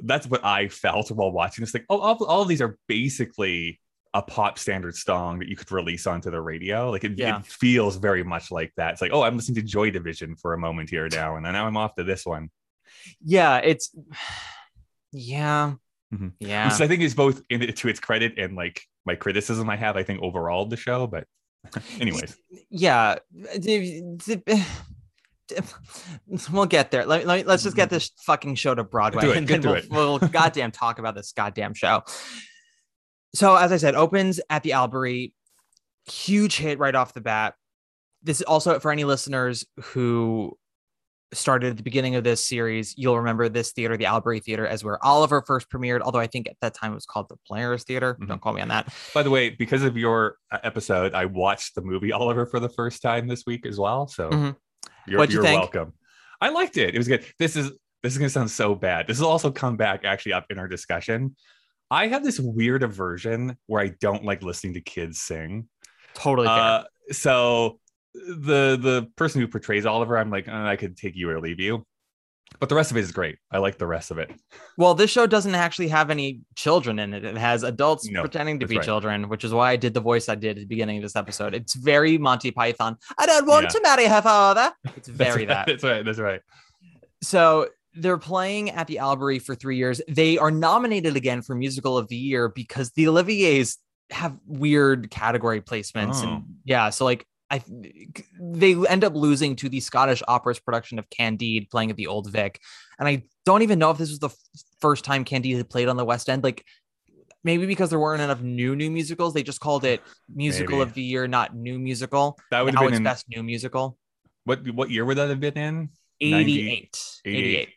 [0.00, 1.74] that's what I felt while watching this.
[1.74, 3.78] Like, oh, all, all of these are basically
[4.14, 6.90] a pop standard song that you could release onto the radio.
[6.90, 7.38] Like, it, Yeah.
[7.38, 8.92] it feels very much like that.
[8.92, 11.52] It's like, oh, I'm listening to Joy Division for a moment here now, and then
[11.52, 12.50] now I'm off to this one.
[13.24, 13.94] Yeah, it's
[15.12, 15.74] yeah,
[16.12, 16.32] Mhm.
[16.40, 16.70] yeah.
[16.72, 19.96] Which I think is both in to its credit and like my criticism I have,
[19.96, 21.06] I think, overall the show.
[21.06, 21.26] But,
[22.00, 22.36] anyways,
[22.70, 23.16] yeah
[26.52, 29.36] we'll get there let, let, us just get this fucking show to broadway Do it,
[29.38, 29.90] and get then we'll, it.
[29.90, 32.02] we'll goddamn talk about this goddamn show
[33.34, 35.32] so as i said opens at the albery
[36.10, 37.54] huge hit right off the bat
[38.22, 40.56] this is also for any listeners who
[41.32, 44.82] started at the beginning of this series you'll remember this theater the albery theater as
[44.82, 47.84] where oliver first premiered although i think at that time it was called the players
[47.84, 48.26] theater Mhm.
[48.28, 51.76] don't call me on that By the way, because of your uh, episode, I watched
[51.76, 54.08] the movie Oliver for the first time this week as well.
[54.08, 54.56] So Mhm.
[55.06, 55.92] you're, you you're welcome.
[56.40, 56.94] I liked it.
[56.94, 57.24] It was good.
[57.38, 57.70] This is
[58.02, 59.06] this is gonna sound so bad.
[59.06, 61.36] This will also come back actually up in our discussion.
[61.90, 65.68] I have this weird aversion where I don't like listening to kids sing.
[66.14, 66.48] totally.
[66.48, 67.78] Uh, so
[68.14, 71.60] the the person who portrays Oliver, I'm like, "Uh, I could take you or leave
[71.60, 71.84] you.
[72.58, 73.38] But the rest of it is great.
[73.52, 74.32] I like the rest of it.
[74.76, 77.24] Well, this show doesn't actually have any children in it.
[77.24, 78.84] It has adults No, pretending to be right.
[78.84, 81.14] children, which is why I did the voice I did at the beginning of this
[81.14, 81.54] episode.
[81.54, 82.96] It's very Monty Python.
[83.18, 83.68] I don't want Yeah.
[83.68, 84.72] to marry her father.
[84.84, 85.48] It's That's very right.
[85.48, 85.66] that.
[85.68, 86.04] That's right.
[86.04, 86.40] That's right.
[87.22, 90.00] So they're playing at the Albery for three years.
[90.08, 93.78] They are nominated again for Musical of the Year because the Olivier's
[94.10, 96.24] have weird category placements.
[96.24, 96.28] Oh.
[96.28, 97.62] And yeah, so like I
[98.40, 102.30] they end up losing to the Scottish Opera's production of Candide playing at the Old
[102.30, 102.60] Vic.
[102.98, 104.36] And I don't even know if this was the f-
[104.80, 106.44] first time Candide had played on the West End.
[106.44, 106.64] Like
[107.42, 110.00] maybe because there weren't enough new new musicals, they just called it
[110.32, 110.88] Musical Maybe.
[110.88, 112.38] of the Year, not New Musical.
[112.50, 113.98] That would have it's been in Best New Musical.
[114.44, 115.88] what what year would that have been in?
[116.20, 117.00] 90 88.
[117.24, 117.38] 88.
[117.38, 117.68] 88.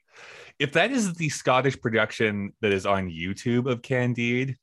[0.60, 4.56] If that is the Scottish production that is on YouTube of Candide,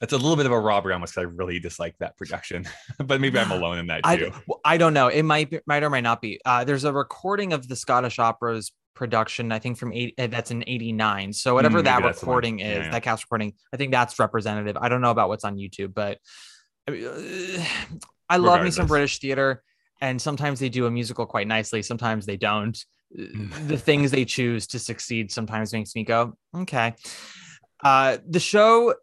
[0.00, 2.64] that's a little bit of a robbery almost because I really dislike that production.
[3.04, 4.32] but maybe I'm alone in that I, too.
[4.46, 5.08] well, I don't know.
[5.08, 6.40] It might might or might not be.
[6.44, 9.52] Uh, there's a recording of the Scottish Opera's production.
[9.52, 10.14] I think from eight.
[10.18, 11.34] uh, That's in '89.
[11.34, 12.32] So whatever maybe that that's the one.
[12.32, 12.90] recording Yeah, is, yeah.
[12.92, 13.52] that cast recording.
[13.74, 14.76] I think that's representative.
[14.80, 16.18] I don't know about what's on YouTube, but
[16.88, 17.64] I, mean, uh,
[18.28, 19.62] I love me some British theater,
[20.00, 21.82] and sometimes they do a musical quite nicely.
[21.82, 22.78] Sometimes they don't.
[23.66, 26.94] The things they choose to succeed sometimes makes me go, okay.
[27.82, 28.94] Uh, the show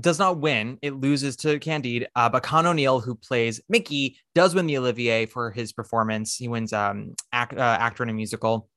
[0.00, 0.78] does not win.
[0.82, 2.08] It loses to Candide.
[2.14, 6.36] Uh, but Con O'Neill, who plays Mickey, does win the Olivier for his performance.
[6.36, 8.68] He wins um, act, uh, actor in a musical.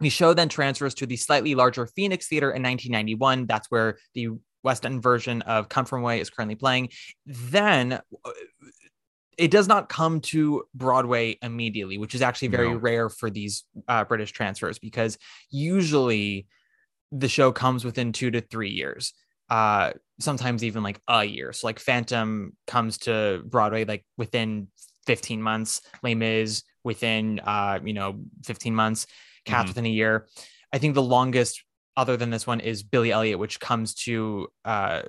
[0.00, 3.46] The show then transfers to the slightly larger Phoenix Theater in 1991.
[3.46, 4.30] That's where the
[4.64, 6.90] West End version of Come From Away is currently playing.
[7.26, 8.30] Then uh,
[9.38, 12.76] it does not come to Broadway immediately, which is actually very No.
[12.76, 15.16] rare for these uh, British transfers because
[15.50, 16.46] usually
[17.10, 19.12] the show comes within two to three years
[19.50, 24.68] uh sometimes even like a year so like phantom comes to broadway like within
[25.06, 29.06] 15 months Les Mis within uh you know 15 months
[29.44, 29.68] cats Mhm.
[29.68, 30.26] within a year
[30.72, 31.64] i think the longest
[31.96, 35.02] other than this one is billy elliot which comes to uh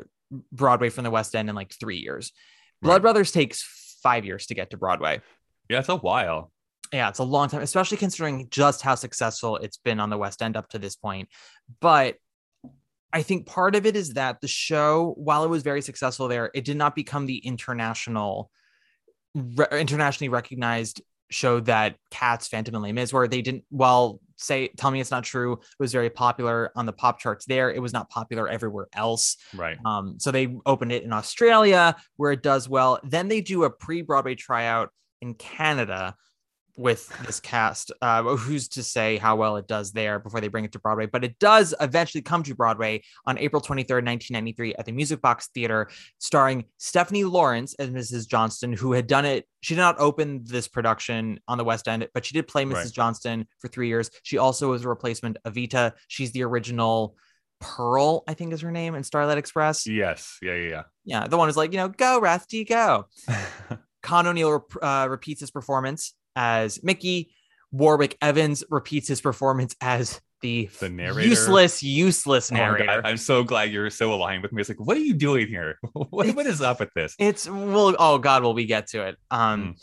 [0.52, 2.34] broadway from the west end in like three years
[2.82, 3.02] blood Right.
[3.04, 3.62] brothers takes
[4.04, 5.22] five years to get to broadway
[5.70, 6.52] Yeah, it's a while.
[6.92, 10.42] yeah, it's a long time, especially considering just how successful it's been on the West
[10.42, 11.30] End up to this point.
[11.80, 12.18] But
[13.12, 16.52] I think part of it is that the show, while it was very successful there,
[16.54, 18.50] it did not become the international,
[19.36, 23.28] re- internationally recognized show that Cats, Phantom, and Les Mis were.
[23.28, 23.63] They didn't.
[23.70, 27.46] While say tell me it's not true it was very popular on the pop charts
[27.46, 29.78] there it was not popular everywhere else Right.
[29.86, 33.00] um, so they opened it in Australia where it does well.
[33.04, 34.90] Then they do a pre-Broadway tryout
[35.22, 36.16] in Canada
[36.78, 37.92] with this cast.
[38.02, 41.06] Uh, who's to say how well it does there before they bring it to Broadway?
[41.06, 45.50] But it does eventually come to Broadway on April 23rd, 1993 at the Music Box
[45.54, 48.28] Theater, starring Stephanie Lawrence as Mrs.
[48.28, 49.46] Johnston, who had done it.
[49.62, 52.74] She did not open this production on the West End, but she did play Mrs.
[52.74, 52.92] Right.
[52.94, 54.10] Johnston for three years.
[54.24, 55.94] She also was a replacement of Evita.
[56.08, 57.16] She's the original
[57.60, 59.88] Pearl, I think is her name in Starlight Express.
[59.88, 60.38] Yes.
[60.42, 60.56] Yeah.
[60.56, 60.84] Yeah.
[61.06, 63.06] Yeah, the one who's like, you know, go Rusty, go.
[63.28, 63.46] Yeah.
[64.04, 67.32] Con O'Neill uh, repeats his performance as Mickey.
[67.72, 71.28] Warwick Evans repeats his performance as the, The narrator.
[71.28, 73.02] useless, useless Oh God, narrator.
[73.04, 74.60] I'm so glad you're so aligned with me.
[74.62, 75.80] It's like, what are you doing here?
[75.93, 77.15] what, what is up with this?
[77.17, 79.17] it's well, oh god, will we get to it?
[79.32, 79.76] Um,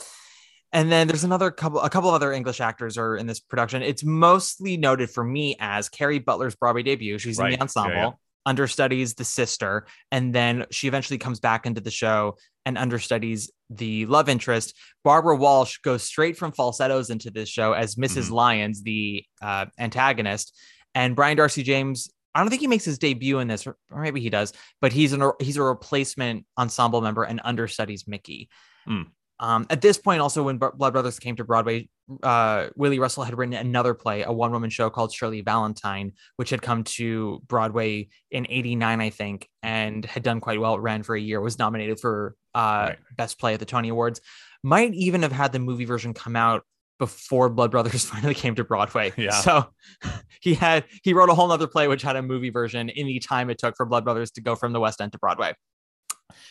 [0.72, 3.82] and then there's another couple, a couple other English actors are in this production.
[3.82, 7.18] It's mostly noted for me as Kerry Butler's Broadway debut.
[7.18, 7.50] She's in Right.
[7.50, 8.10] the Yeah, ensemble, yeah.
[8.46, 14.06] Understudies the sister, and then she eventually comes back into the show and understudies the
[14.06, 14.76] love interest.
[15.04, 18.32] Barbara Walsh goes straight from falsettos into this show as missus Mhm.
[18.32, 20.56] Lyons, the uh, antagonist,
[20.94, 22.10] and Brian Darcy James.
[22.34, 25.12] I don't think he makes his debut in this, or maybe he does, but he's
[25.12, 28.48] an he's a replacement ensemble member and understudies Mickey.
[28.86, 29.02] Hmm.
[29.40, 31.88] Um, at this point, also when Blood Brothers came to Broadway,
[32.22, 36.50] uh, Willy Russell had written another play, a one woman show called Shirley Valentine, which
[36.50, 40.74] had come to Broadway in '89, I think, and had done quite well.
[40.74, 42.98] It ran for a year, was nominated for uh, Right.
[43.16, 44.20] Best Play at the Tony Awards.
[44.62, 46.62] Might even have had the movie version come out
[46.98, 49.12] before Blood Brothers finally came to Broadway.
[49.16, 49.30] Yeah.
[49.40, 49.66] So
[50.40, 53.18] he had he wrote a whole other play which had a movie version in the
[53.20, 55.54] time it took for Blood Brothers to go from the West End to Broadway.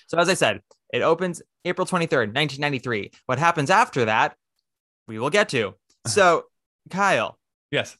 [0.07, 0.61] So as I said,
[0.93, 3.11] it opens April 23rd, 1993.
[3.25, 4.35] What happens after that,
[5.07, 5.75] we will get to.
[6.07, 6.45] So,
[6.89, 7.37] Kyle,
[7.71, 7.97] Yes.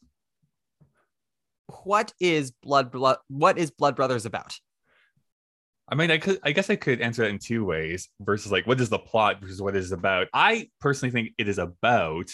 [1.83, 4.59] what is Blood Blood what is Blood Brothers about?
[5.91, 8.67] I mean, I could, I guess I could answer that in two ways versus like,
[8.67, 10.27] what is the plot versus what it is about.
[10.33, 12.29] I personally think it is about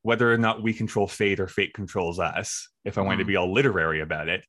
[0.00, 3.28] whether or not we control fate or fate controls us, if I wanted to Mm.
[3.28, 4.44] be all literary about it.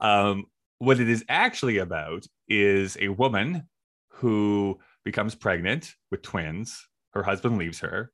[0.00, 0.44] Um,
[0.78, 3.68] what it is actually about is a woman
[4.10, 6.86] who becomes pregnant with twins.
[7.12, 8.12] Her husband leaves her.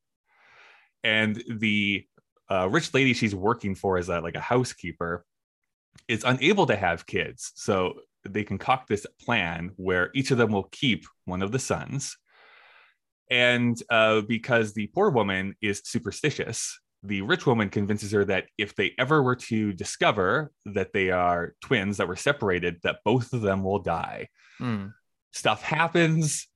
[1.02, 2.06] And the
[2.50, 5.24] uh, rich lady she's working for as a, like a housekeeper
[6.08, 7.52] is unable to have kids.
[7.54, 7.94] So
[8.26, 12.16] they concoct this plan where each of them will keep one of the sons.
[13.30, 18.74] And uh, because the poor woman is superstitious, the rich woman convinces her that if
[18.74, 23.42] they ever were to discover that they are twins that were separated, that both of
[23.42, 24.28] them will die.
[24.58, 24.86] Hmm.
[25.32, 26.48] Stuff happens.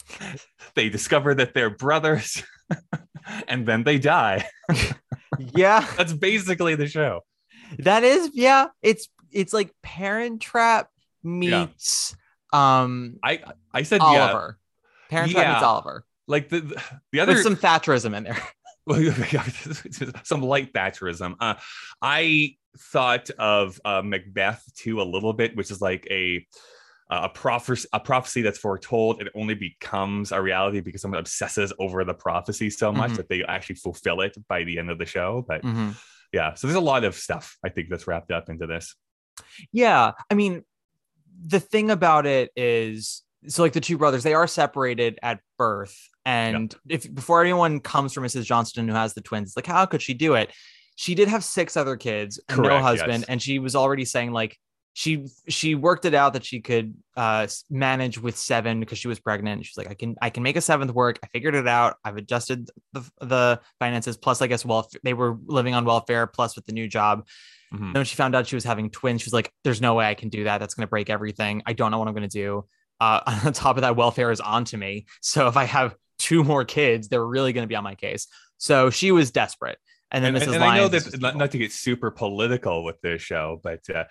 [0.74, 2.42] they discover that they're brothers,
[3.48, 4.46] and then they die.
[5.52, 7.22] Yeah, That's basically the show.
[7.80, 8.68] that is yeah.
[8.82, 10.88] It's it's like Parent Trap
[11.24, 12.14] meets
[12.52, 14.58] um I I said yeah, Oliver.
[15.10, 15.66] Parent Trap meets Yeah.
[15.66, 16.04] Oliver.
[16.28, 18.38] like the the, the other With some Thatcherism in there.
[18.86, 19.00] Well,
[20.24, 21.36] some light Thatcherism.
[21.40, 21.54] Uh,
[22.02, 26.46] I thought of uh, Macbeth too a little bit, which is like a
[27.10, 29.20] a prophecy, a prophecy that's foretold.
[29.20, 33.16] It only becomes a reality because someone obsesses over the prophecy so much Mhm.
[33.18, 35.44] that they actually fulfill it by the end of the show.
[35.46, 35.94] But Mhm.
[36.32, 38.96] yeah, so there's a lot of stuff I think that's wrapped up into this.
[39.70, 40.64] Yeah, I mean,
[41.46, 45.96] the thing about it is, so like the two brothers, they are separated at birth,
[46.24, 48.44] and if before anyone comes from Mrs.
[48.44, 50.50] Johnston who has the twins, like how could she do it?
[50.96, 53.24] She did have six other kids, and no husband, yes.
[53.28, 54.58] and she was already saying like
[54.96, 59.18] she she worked it out that she could uh manage with seven because she was
[59.18, 59.66] pregnant.
[59.66, 61.18] She's like, I can I can make a seventh work.
[61.24, 61.96] I figured it out.
[62.04, 64.16] I've adjusted the the finances.
[64.16, 65.00] Plus, I guess welfare.
[65.02, 66.28] They were living on welfare.
[66.28, 67.26] Plus, with the new job,
[67.72, 67.80] Mhm.
[67.80, 70.06] then when she found out she was having twins, she was like, "There's no way
[70.06, 70.58] I can do that.
[70.58, 71.62] That's going to break everything.
[71.66, 72.64] I don't know what I'm going to do."
[73.00, 75.06] Uh, on top of that, welfare is onto me.
[75.20, 78.26] So if I have two more kids, they're really going to be on my case.
[78.58, 79.78] So she was desperate.
[80.10, 80.54] And then And, Mrs.
[80.54, 84.04] and I know that not, not to get super political with this show, but uh,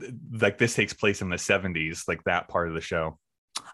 [0.00, 3.18] th- like this takes place in the 70s, like that part of the show.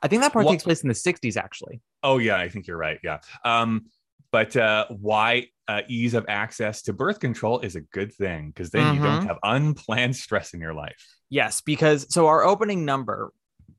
[0.03, 1.83] I think that part What- takes place in the 60s, actually.
[2.03, 2.99] Oh yeah, I think you're right.
[3.05, 3.19] Yeah.
[3.45, 3.87] Um,
[4.33, 8.71] but uh, why uh, ease of access to birth control is a good thing because
[8.71, 9.27] then you don't Mhm.
[9.27, 10.97] have unplanned stress in your life.
[11.29, 13.31] Yes, because so our opening number,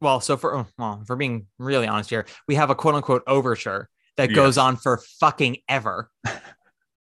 [0.06, 3.24] well, so for oh, well, for being really honest here, we have a quote unquote
[3.28, 6.10] overture that goes on for fucking ever.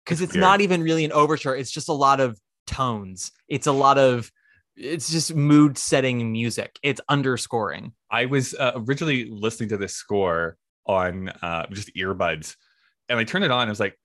[0.05, 0.41] Because it's weird.
[0.41, 2.37] not even really an overture, it's just a lot of
[2.67, 3.31] tones.
[3.47, 4.29] It's a lot of
[4.75, 6.77] it's just mood setting music.
[6.83, 7.93] It's underscoring.
[8.11, 12.57] I was uh, originally listening to this score on uh, just earbuds,
[13.07, 13.67] and I turned it on.
[13.67, 13.97] I was like,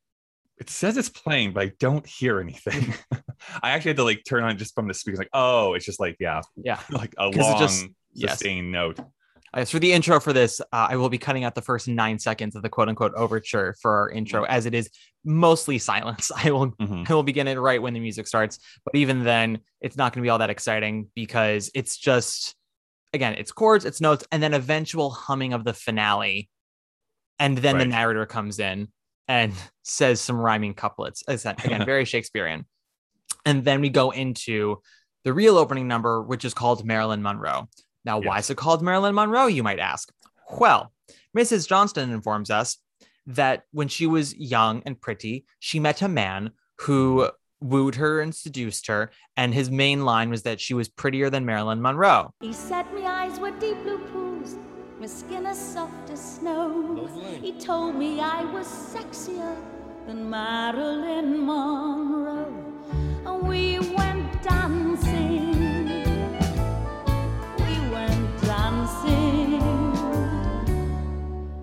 [0.58, 2.94] it says it's playing, but I don't hear anything.
[3.62, 5.98] I actually had to like turn on just from the speakers, like, oh, it's just
[5.98, 6.78] like, yeah, Yeah.
[6.92, 8.32] like a 'Cause it long just- yes.
[8.32, 8.98] sustained note.
[9.54, 12.18] Uh, for the intro for this, uh, I will be cutting out the first nine
[12.18, 14.90] seconds of the quote unquote overture for our intro, as it is
[15.24, 16.30] mostly silence.
[16.36, 17.08] I will Mhm.
[17.08, 18.58] I will begin it right when the music starts.
[18.84, 22.56] But even then, it's not going to be all that exciting because it's just,
[23.14, 26.50] again, it's chords, it's notes, and then eventual humming of the finale.
[27.38, 28.88] And then the narrator comes in
[29.28, 31.22] and says some rhyming couplets.
[31.26, 32.66] As Again, very Shakespearean.
[33.46, 34.82] And then we go into
[35.24, 37.68] the real opening number, which is called Marilyn Monroe.
[38.08, 40.10] Now, why is it called Marilyn Monroe, you might ask?
[40.58, 40.94] Well,
[41.36, 41.68] Mrs.
[41.68, 42.78] Johnstone informs us
[43.26, 47.28] that when she was young and pretty, she met a man who
[47.60, 49.10] wooed her and seduced her.
[49.36, 52.32] And his main line was that she was prettier than Marilyn Monroe.
[52.40, 54.56] He said me eyes were deep blue pools,
[54.98, 57.10] my skin as soft as snow.
[57.42, 59.54] He told me I was sexier
[60.06, 62.54] than Marilyn Monroe.
[63.26, 64.87] And we went dancing.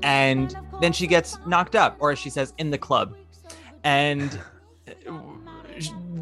[0.06, 3.16] And then she gets knocked up, or as she says, in the club.
[3.84, 4.40] And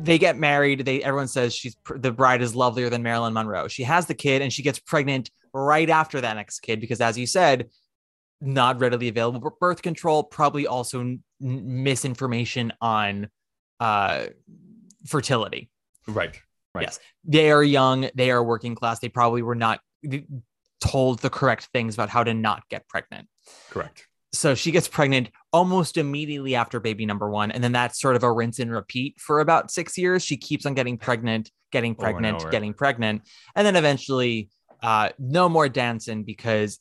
[0.04, 0.86] they get married.
[0.86, 3.68] They everyone says she's the bride is lovelier than Marilyn Monroe.
[3.68, 7.18] She has the kid, and she gets pregnant right after that next kid because, as
[7.18, 7.70] you said,
[8.40, 10.24] not readily available birth control.
[10.24, 13.28] Probably also n- misinformation on
[13.82, 14.28] uh,
[15.06, 15.70] fertility.
[16.08, 16.40] Right.
[16.74, 16.84] Right.
[16.84, 18.10] Yes, they are young.
[18.16, 19.00] They are working class.
[19.00, 19.82] They probably were not
[20.80, 23.28] told the correct things about how to not get pregnant
[23.70, 24.08] Correct.
[24.32, 28.24] so she gets pregnant almost immediately after baby number one and then that's sort of
[28.24, 32.38] a rinse and repeat for about six years she keeps on getting pregnant getting pregnant
[32.42, 32.50] over.
[32.50, 33.22] getting pregnant
[33.56, 34.50] and then eventually
[34.82, 36.80] uh no more dancing because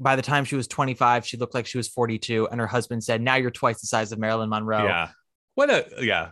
[0.00, 3.02] by the time she was 25 she looked like she was 42 and her husband
[3.04, 5.08] said now you're twice the size of marilyn monroe Yeah.
[5.54, 6.30] What a yeah.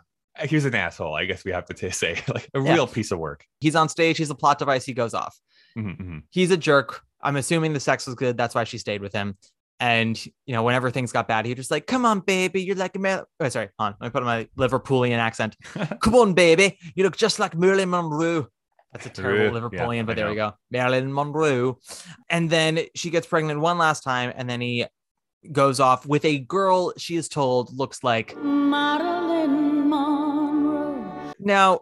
[0.49, 1.15] He's an asshole.
[1.15, 2.73] I guess we have to t- say like a Yeah.
[2.75, 3.45] real piece of work.
[3.61, 5.39] he's on stage he's a plot device he goes off
[5.79, 6.23] Mhm, mhm.
[6.31, 7.03] he's a jerk.
[7.23, 8.37] I'm assuming the sex was good.
[8.37, 9.37] That's why she stayed with him.
[9.81, 12.95] And you know, whenever things got bad, he just like, "Come on, baby, you're like
[12.95, 13.27] a Mar-.
[13.41, 13.97] Oh, sorry, hold on.
[14.01, 15.57] Let me put on my Liverpoolian accent.
[16.01, 18.47] Come on, baby, you look just like Marilyn Monroe.
[18.93, 21.79] That's a terrible Yeah, Liverpoolian, but I there we go, Marilyn Monroe.
[22.31, 24.87] And then she gets pregnant one last time, and then he
[25.51, 28.37] goes off with a girl she is told looks like.
[28.37, 31.33] Marilyn Monroe.
[31.41, 31.81] Now,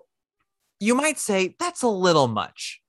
[0.79, 2.81] you might say that's a little much.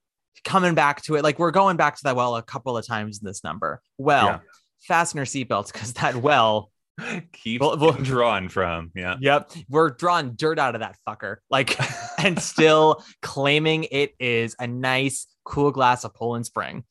[0.43, 3.19] Coming back to it, like we're going back to that well a couple of times
[3.19, 3.81] in this number.
[3.97, 4.39] Well, Yeah.
[4.81, 6.71] fasten your seatbelts because that well,
[7.33, 8.91] Keeps Well, well- drawn from.
[8.95, 9.15] Yeah.
[9.19, 11.37] yep, we're drawing dirt out of that fucker.
[11.49, 11.77] Like,
[12.19, 16.83] and still claiming it is a nice, cool glass of Poland Spring.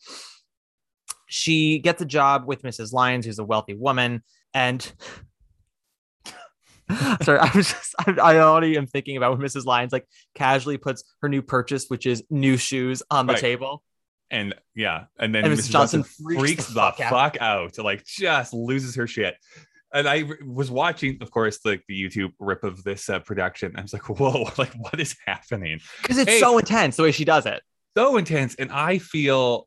[1.27, 2.93] She gets a job with Mrs.
[2.93, 4.91] Lyons, who's a wealthy woman, and
[7.23, 9.65] sorry, I was just I, I already am thinking about when Mrs.
[9.65, 13.41] Lyons like casually puts her new purchase, which is new shoes, on the Right.
[13.41, 13.83] table.
[14.31, 15.05] And yeah.
[15.19, 15.59] And then And Mrs.
[15.69, 15.71] Mrs.
[15.71, 17.77] Johnson, Johnson freaks freaks, the the, fuck out.
[17.79, 19.35] Like just loses her shit.
[19.93, 23.73] And I was watching, of course, like the YouTube rip of this uh, production.
[23.77, 25.81] I was like, whoa, like what is happening?
[26.01, 26.39] Because it's Hey.
[26.39, 27.61] so intense the way she does it.
[27.97, 29.67] so intense and i feel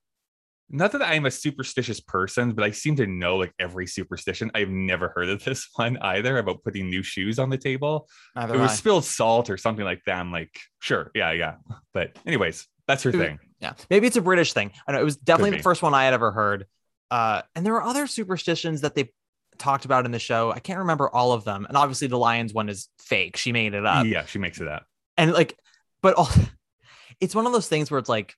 [0.73, 4.69] not that i'm a superstitious person but i seem to know like every superstition i've
[4.69, 8.59] never heard of this one either about putting new shoes on the table Neither it
[8.59, 8.75] was I.
[8.75, 11.55] spilled salt or something like that i'm like sure yeah yeah
[11.93, 14.71] but anyways that's her was- thing Yeah, maybe it's a British thing.
[14.85, 16.65] I know it was definitely the first one I had ever heard.
[17.09, 19.09] Uh, and there were other superstitions that they
[19.57, 20.51] talked about in the show.
[20.51, 21.65] I can't remember all of them.
[21.69, 23.37] And obviously, the Lyons one is fake.
[23.37, 24.05] She made it up.
[24.05, 25.57] yeah she makes it up And like,
[26.01, 26.27] but all,
[27.21, 28.35] it's one of those things where it's like.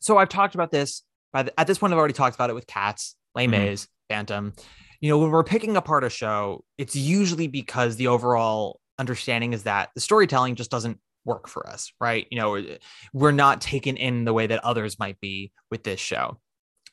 [0.00, 1.02] So I've talked about this.
[1.32, 3.88] By the, at this point, I've already talked about it with cats, Les Mhm.
[4.08, 4.52] Phantom.
[5.00, 9.62] You know, when we're picking apart a show, it's usually because the overall understanding is
[9.62, 12.26] that the storytelling just doesn't work for us, right?
[12.30, 12.76] You know,
[13.12, 16.40] we're not taken in the way that others might be with this show,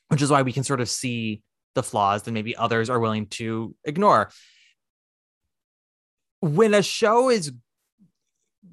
[0.08, 1.42] which is why we can sort of see
[1.74, 4.30] the flaws that maybe others are willing to ignore.
[6.40, 7.52] When a show is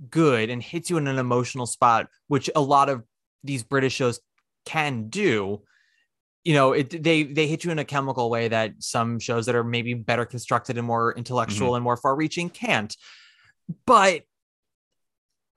[0.10, 3.04] good and hits you in an emotional spot, which a lot of
[3.46, 4.20] these British shows
[4.66, 5.62] can do,
[6.44, 9.56] you know, it, they they hit you in a chemical way that some shows that
[9.56, 11.76] are maybe better constructed and more intellectual mm-hmm.
[11.76, 12.96] and more far-reaching can't.
[13.86, 14.24] But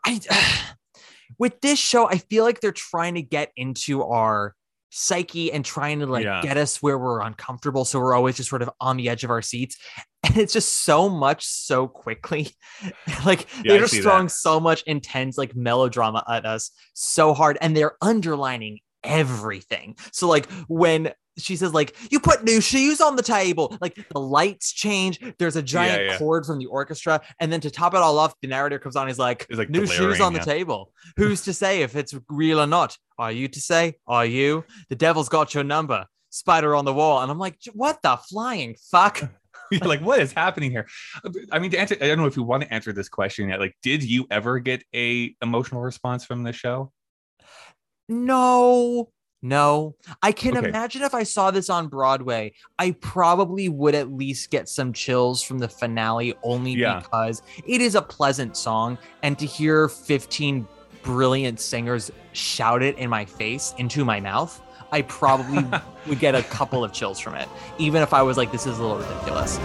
[0.04, 0.20] I
[1.38, 4.54] with this show, I feel like they're trying to get into our
[4.90, 6.40] psyche and trying to like Yeah.
[6.42, 7.84] get us where we're uncomfortable.
[7.84, 9.76] So we're always just sort of on the edge of our seats.
[10.24, 12.50] And it's just so much so quickly.
[13.24, 14.30] like Yeah, they're just throwing that.
[14.32, 17.56] so much intense like melodrama at us so hard.
[17.60, 19.96] And they're underlining everything.
[20.12, 23.76] So like when she says like you put new shoes on the table.
[23.80, 26.18] Like the lights change there's a giant yeah.
[26.18, 29.08] chord from the orchestra and then to top it all off the narrator comes on
[29.08, 30.92] he's like, It's like new shoes on the table.
[31.16, 32.96] Who's to say if it's real or not?
[33.18, 33.96] Are you to say?
[34.06, 34.64] Are you?
[34.88, 36.06] The devil's got your number.
[36.30, 37.22] Spider on the wall.
[37.22, 39.22] And i'm like what the flying fuck?
[39.82, 40.86] Like, what is happening here?
[41.22, 43.50] Uh, I mean, to answer, I don't know if you want to answer this question
[43.50, 43.60] yet.
[43.60, 46.90] Like, did you ever get a emotional response from the show?
[48.08, 49.10] No,
[49.42, 49.94] no.
[50.22, 50.68] I can Okay.
[50.68, 55.42] imagine if I saw this on Broadway, I probably would at least get some chills
[55.42, 57.00] from the finale only Yeah.
[57.00, 58.98] because it is a pleasant song.
[59.22, 60.66] And to hear 15
[61.02, 64.60] brilliant singers shout it in my face into my mouth,
[64.90, 65.64] I probably
[66.06, 68.78] would get a couple of chills from it, even if I was like, this is
[68.78, 69.58] a little ridiculous.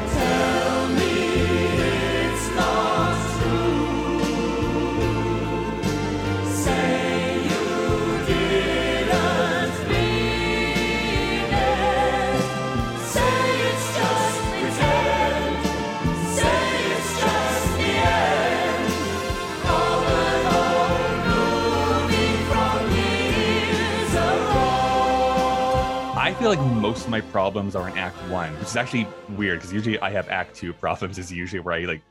[26.56, 30.00] Like most of my problems are in Act One, which is actually weird because usually
[30.00, 31.18] I have Act Two problems.
[31.18, 32.04] Is usually where I like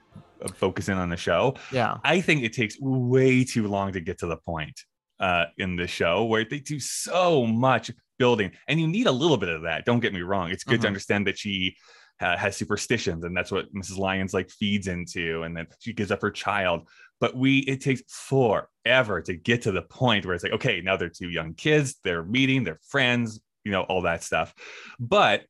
[0.54, 1.54] focus in on the show.
[1.70, 1.98] Yeah.
[2.02, 4.80] I think it takes way too long to get to the point
[5.20, 9.36] uh, in the show where they do so much building, and you need a little
[9.36, 9.84] bit of that.
[9.84, 10.82] Don't get me wrong; it's good Mhm.
[10.82, 11.76] to understand that she
[12.20, 13.96] uh, has superstitions, and that's what Mrs.
[13.96, 16.88] Lyons like feeds into, and then she gives up her child.
[17.20, 20.96] But we, it takes forever to get to the point where it's like, okay, now
[20.96, 24.54] they're two young kids, they're meeting, they're friends, you know, all that stuff.
[24.98, 25.44] But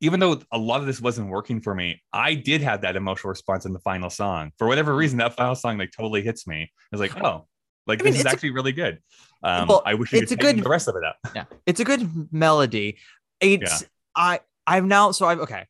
[0.00, 3.30] even though a lot of this wasn't working for me, I did have that emotional
[3.30, 4.52] response in the final song.
[4.58, 6.62] For whatever reason, that final song like totally hits me.
[6.62, 7.46] I was like, oh,
[7.86, 8.98] like I mean, this is it's a- actually really good.
[9.42, 11.16] Um, Well, I wish you it's could a good- the rest of it up.
[11.34, 11.44] Yeah.
[11.66, 12.98] It's a good melody.
[13.40, 15.66] It's, I, I've now, so I've, okay.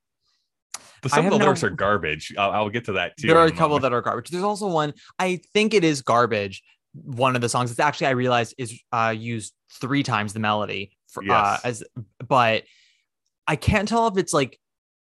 [1.03, 2.34] But I some of have the lyrics no- are garbage.
[2.38, 3.28] I'll, I'll get to that too.
[3.28, 3.82] There are a couple moment.
[3.82, 4.30] that are garbage.
[4.30, 6.62] There's also one I think it is garbage.
[6.94, 7.70] One of the songs.
[7.70, 11.82] It's actually I realized is uh, used three times the melody for uh, as,
[12.26, 12.64] but
[13.46, 14.58] I can't tell if it's like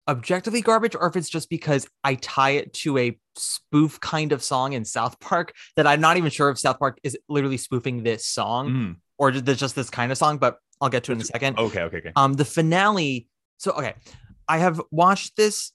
[0.07, 4.43] objectively garbage or if it's just because I tie it to a spoof kind of
[4.43, 8.03] song in South Park that I'm not even sure if South Park is literally spoofing
[8.03, 10.37] this song Mm, or just just this kind of song.
[10.37, 11.59] But I'll get to it in a second.
[11.59, 12.11] okay, okay, okay.
[12.15, 13.27] Um, the finale.
[13.57, 13.93] So okay,
[14.47, 15.71] I have watched this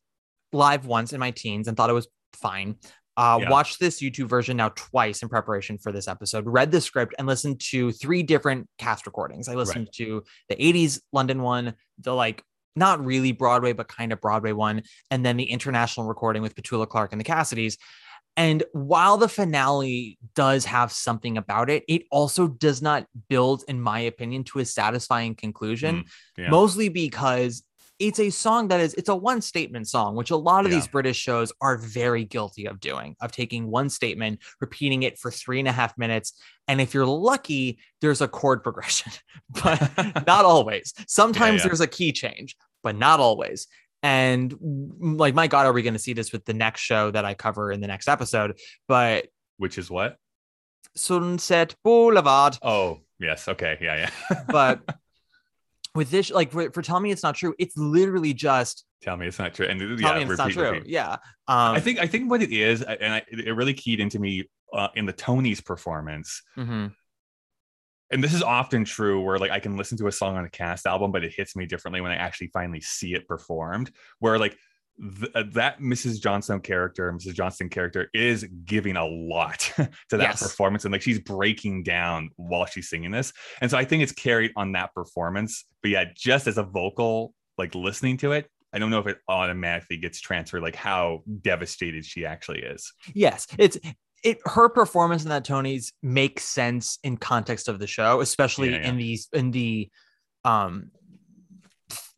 [0.53, 2.77] live once in my teens and thought it was fine.
[3.17, 3.51] Uh, Yeah.
[3.51, 6.45] watched this YouTube version now twice in preparation for this episode.
[6.47, 9.49] Read the script and listened to three different cast recordings.
[9.49, 12.43] I listened to the '80s London one, the like
[12.75, 16.87] not really Broadway but kind of Broadway one, and then the international recording with Petula
[16.87, 17.79] Clark and the Cassidys.
[18.39, 23.81] And while the finale does have something about it, it also does not build, in
[23.81, 26.05] my opinion, to a satisfying conclusion
[26.37, 26.51] yeah.
[26.51, 27.62] mostly because
[27.99, 30.79] it's a song that is it's a one statement song which a lot of Yeah.
[30.79, 35.31] these british shows are very guilty of doing of taking one statement repeating it for
[35.31, 36.35] three and a half minutes
[36.69, 39.13] and if you're lucky there's a chord progression
[39.63, 41.69] but not always sometimes yeah.
[41.69, 43.67] there's a key change but not always
[44.03, 47.11] and mm, like my god are we going to see this with the next show
[47.11, 49.27] that i cover in the next episode but
[49.57, 50.17] Which is what?
[50.95, 53.49] sunset boulevard Oh, yes.
[53.49, 53.79] Okay.
[53.81, 54.43] Yeah, yeah.
[54.49, 54.81] but
[55.97, 59.27] with this like for, for tell me it's not true it's literally just Tell me
[59.27, 59.67] it's not true.
[59.67, 59.89] And tell
[60.19, 60.71] yeah, me it's not true.
[60.71, 60.89] repeat.
[60.89, 61.13] Yeah.
[61.49, 64.49] Um, I think I think what it is, and I, it really keyed into me
[64.73, 66.43] uh, in the Tony's performance.
[66.57, 66.93] mhm.
[68.11, 70.51] and this is often true where like I can listen to a song on a
[70.51, 73.91] cast album, but it hits me differently when I actually finally see it performed.
[74.19, 74.57] Where like
[75.01, 76.21] th- uh, that Mrs.
[76.21, 77.35] Johnstone character, Mrs.
[77.35, 80.43] Johnstone character is giving a lot to that Yes.
[80.43, 84.13] performance, and like she's breaking down while she's singing this, and so I think it's
[84.13, 85.65] carried on that performance.
[85.83, 88.51] But yeah, just as a vocal, like listening to it.
[88.73, 92.93] I don't know if it automatically gets transferred, like how devastated she actually is.
[93.15, 93.79] Yes, it's
[94.23, 94.39] it.
[94.45, 98.89] Her performance in that Tony's makes sense in context of the show, especially Yeah, yeah.
[98.89, 99.89] in these in the
[100.45, 100.91] um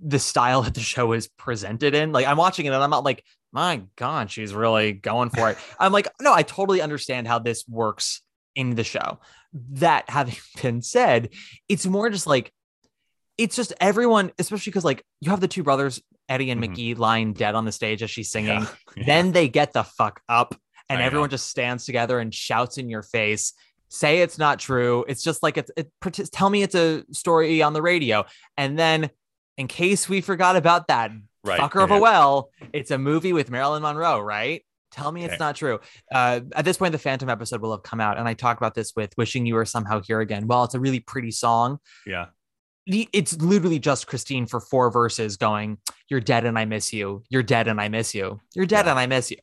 [0.00, 2.12] the style that the show is presented in.
[2.12, 5.58] Like I'm watching it and I'm not like, my God, she's really going for it.
[5.78, 8.20] I'm like, no, I totally understand how this works
[8.54, 9.18] in the show.
[9.72, 11.30] That having been said,
[11.68, 12.52] it's more just like
[13.38, 16.70] it's just everyone, especially because like you have the two brothers, Eddie and Mhm.
[16.70, 18.60] Mickey, lying dead on the stage as she's singing.
[18.60, 18.66] Yeah.
[18.96, 19.04] Yeah.
[19.06, 20.54] Then they get the fuck up
[20.90, 21.06] and I know.
[21.06, 23.52] everyone just stands together and shouts in your face.
[23.88, 25.04] Say it's not true.
[25.08, 25.90] It's just like it's it,
[26.32, 28.26] tell me it's a story on the radio.
[28.58, 29.08] And then
[29.58, 31.10] in case we forgot about that
[31.44, 31.60] right.
[31.60, 34.64] fucker of a well, it's a movie with Marilyn Monroe, right?
[34.90, 35.32] Tell me Okay.
[35.34, 35.80] it's not true.
[36.10, 38.74] Uh, at this point, the Phantom episode will have come out, and I talk about
[38.74, 41.78] this with "Wishing You Were Somehow Here Again." Well, it's a really pretty song.
[42.06, 42.26] Yeah.
[42.86, 45.76] It's literally just Christine for four verses going,
[46.08, 47.22] "You're dead and I miss you.
[47.28, 48.40] You're dead and I miss you.
[48.54, 48.92] You're dead Yeah.
[48.92, 49.36] and I miss you."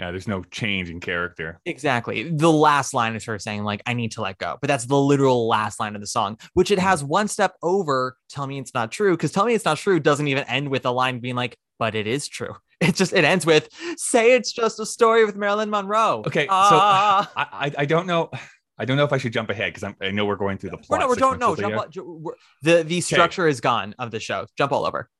[0.00, 0.10] Yeah.
[0.10, 1.60] There's no change in character.
[1.66, 2.30] Exactly.
[2.30, 4.56] The last line is her saying, like, I need to let go.
[4.60, 8.16] But that's the literal last line of the song, which it has one step over.
[8.30, 9.12] Tell me it's not true.
[9.12, 11.94] Because tell me it's not true doesn't even end with a line being like, but
[11.94, 12.54] it is true.
[12.82, 16.22] It just it ends with say it's just a story with Marilyn Monroe.
[16.26, 17.30] Okay, so- Ah.
[17.36, 18.30] I, I I don't know.
[18.78, 20.78] I don't know if I should jump ahead because I know we're going through the
[20.78, 21.00] plot.
[21.00, 21.54] no, we don't know.
[21.54, 22.32] Jump, all-
[22.62, 24.46] the the structure is gone of the show.
[24.56, 25.10] Jump all over.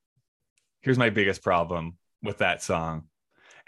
[0.80, 3.09] Here's my biggest problem with that song.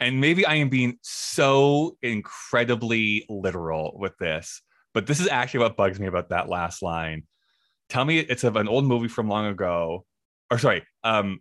[0.03, 4.63] And maybe I am being so incredibly literal with this,
[4.95, 7.25] but this is actually what bugs me about that last line.
[7.89, 10.05] Tell me it's of an old movie from long ago.
[10.51, 11.41] Or sorry, um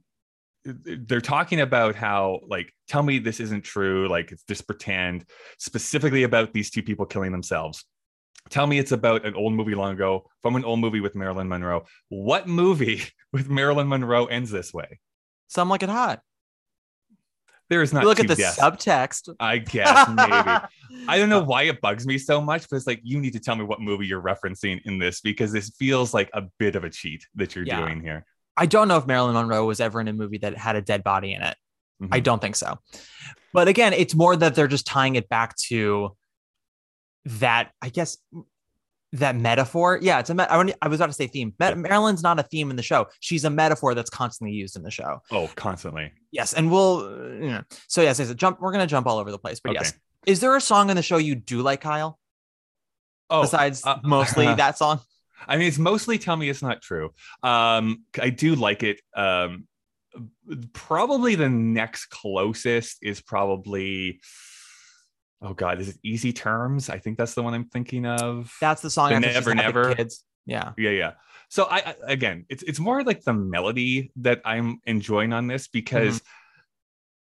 [0.63, 5.25] they're talking about how like tell me this isn't true, like it's just pretend,
[5.57, 7.83] specifically about these two people killing themselves.
[8.49, 11.47] Tell me it's about an old movie long ago from an old movie with Marilyn
[11.47, 11.85] Monroe.
[12.09, 13.03] What movie
[13.33, 14.99] with Marilyn Monroe ends this way?
[15.47, 16.21] Some like it hot.
[17.71, 18.59] There is not You look at the deaths.
[18.59, 19.33] subtext.
[19.39, 21.05] I guess maybe.
[21.07, 23.39] I don't know why it bugs me so much, but it's like you need to
[23.39, 26.83] tell me what movie you're referencing in this because this feels like a bit of
[26.83, 27.79] a cheat that you're Yeah.
[27.79, 28.25] doing here.
[28.57, 31.01] I don't know if Marilyn Monroe was ever in a movie that had a dead
[31.01, 31.55] body in it.
[32.11, 32.23] I Mhm.
[32.23, 32.77] don't think so.
[33.53, 36.17] But again, it's more that they're just tying it back to
[37.23, 38.17] that, I guess,
[39.13, 39.99] that metaphor.
[40.01, 40.33] Yeah, it's a.
[40.33, 41.53] Me- I, I was about to say theme.
[41.59, 43.07] Ma- Marilyn's not a theme in the show.
[43.19, 45.21] She's a metaphor that's constantly used in the show.
[45.31, 46.11] Oh, constantly.
[46.31, 46.99] Yes, and we'll.
[46.99, 48.61] uh, You know, so yes, yes, jump.
[48.61, 49.59] We're gonna jump all over the place.
[49.59, 49.79] But Okay.
[49.81, 49.93] yes,
[50.25, 52.17] is there a song in the show you do like, Kyle?
[53.29, 54.99] Oh, besides uh, mostly that song.
[55.47, 57.09] I mean, it's mostly tell me it's not true.
[57.43, 59.01] Um, I do like it.
[59.15, 59.67] Um,
[60.73, 64.19] probably the next closest is probably.
[65.41, 66.89] Oh God, is it Easy Terms?
[66.89, 68.53] I think that's the one I'm thinking of.
[68.61, 69.11] That's the song.
[69.13, 69.95] The Never Never.
[69.95, 70.23] Kids.
[70.47, 70.71] Yeah.
[70.75, 71.11] yeah yeah
[71.49, 75.67] so I, I again it's it's more like the melody that i'm enjoying on this
[75.67, 76.19] because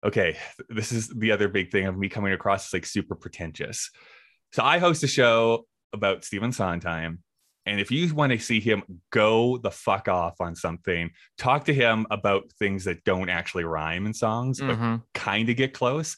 [0.04, 0.38] okay
[0.70, 3.92] this is the other big thing of me coming across as like super pretentious
[4.54, 7.20] so i host a show about Stephen Sondheim
[7.68, 8.82] and if you want to see him
[9.12, 14.08] go the fuck off on something talk to him about things that don't actually rhyme
[14.08, 15.04] in songs but Mhm.
[15.14, 16.18] kind of get close.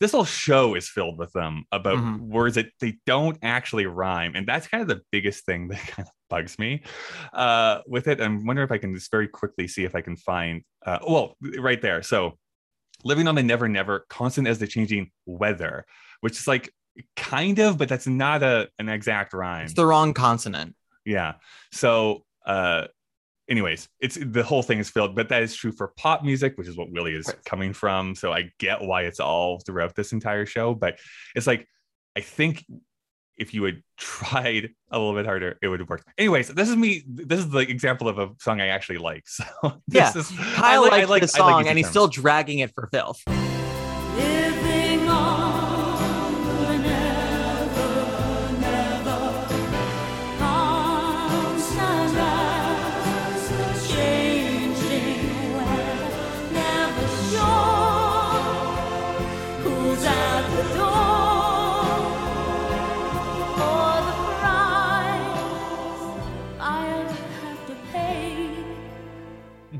[0.00, 2.18] This whole show is filled with them about Mhm.
[2.20, 4.34] words that they don't actually rhyme.
[4.34, 6.82] And that's kind of the biggest thing that kind of bugs me
[7.32, 8.20] uh, with it.
[8.20, 11.36] I'm wondering if I can just very quickly see if I can find, uh, well,
[11.58, 12.02] right there.
[12.02, 12.38] So,
[13.04, 15.84] living on the never, never, constant as the changing weather,
[16.20, 16.72] which is like
[17.16, 19.64] kind of, but that's not a an exact rhyme.
[19.64, 20.74] It's the wrong consonant.
[21.04, 21.34] Yeah.
[21.70, 22.86] So, uh,
[23.48, 26.68] anyways, it's the whole thing is filled, but that is true for pop music, which
[26.68, 27.44] is what Willy is Right.
[27.44, 28.14] coming from.
[28.14, 30.98] So I get why it's all throughout this entire show, but
[31.34, 31.66] it's like
[32.16, 32.64] I think
[33.36, 36.04] if you had tried a little bit harder, it would have worked.
[36.18, 37.02] Anyways, this is me.
[37.08, 39.24] This is the example of a song I actually like.
[39.28, 39.44] So
[39.88, 41.92] Yeah, is Kyle I liked the I song, Easy and he's Terms.
[41.92, 43.20] still dragging it for filth.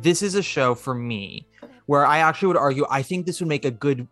[0.05, 1.47] This is a show for me
[1.87, 4.07] where I actually would argue I think this would make a good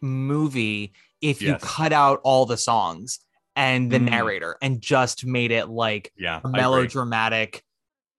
[0.00, 3.20] movie if you cut out all the songs
[3.56, 4.10] and the Mm.
[4.10, 7.62] narrator and just made it like Yeah, melodramatic,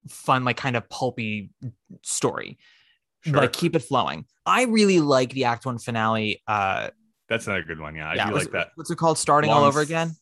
[0.08, 1.50] fun, like kind of pulpy
[2.04, 2.58] story.
[3.22, 3.34] Sure.
[3.36, 4.26] Like keep it flowing.
[4.46, 6.42] I really like the Act One finale.
[6.48, 6.90] Uh,
[7.28, 7.96] That's another good one.
[7.96, 8.70] Yeah, I yeah, do like that.
[8.76, 9.18] What's it called?
[9.18, 10.16] Starting all over again.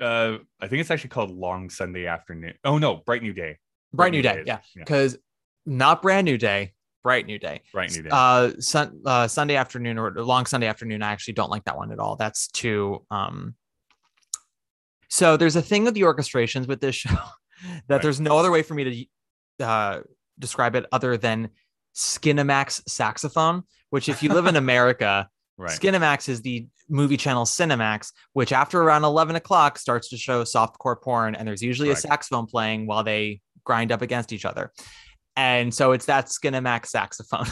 [0.00, 2.54] Uh, I think it's actually called Long Sunday Afternoon.
[2.64, 3.58] Oh no, Bright New Day.
[3.92, 4.40] Bright New Day.
[4.40, 5.16] is- Yeah, because
[5.66, 7.62] not brand new day, bright new day.
[7.72, 8.08] Bright New Day.
[8.12, 11.02] Uh, sun, uh, Sunday afternoon or long Sunday afternoon.
[11.02, 12.16] I actually don't like that one at all.
[12.16, 13.04] That's too.
[13.10, 13.54] Um,
[15.08, 18.02] so there's a thing with the orchestrations with this show that Right.
[18.02, 19.06] there's no other way for me
[19.60, 20.00] to uh,
[20.38, 21.50] describe it other than
[21.94, 23.64] Skinamax saxophone.
[23.90, 25.70] Which, if you live in America, right.
[25.78, 31.00] Skinamax is the movie channel Cinemax, which after around 11 o'clock starts to show softcore
[31.00, 31.34] porn.
[31.34, 32.04] And there's usually Correct.
[32.04, 34.72] a saxophone playing while they grind up against each other.
[35.36, 37.46] And so it's that Skinamax saxophone.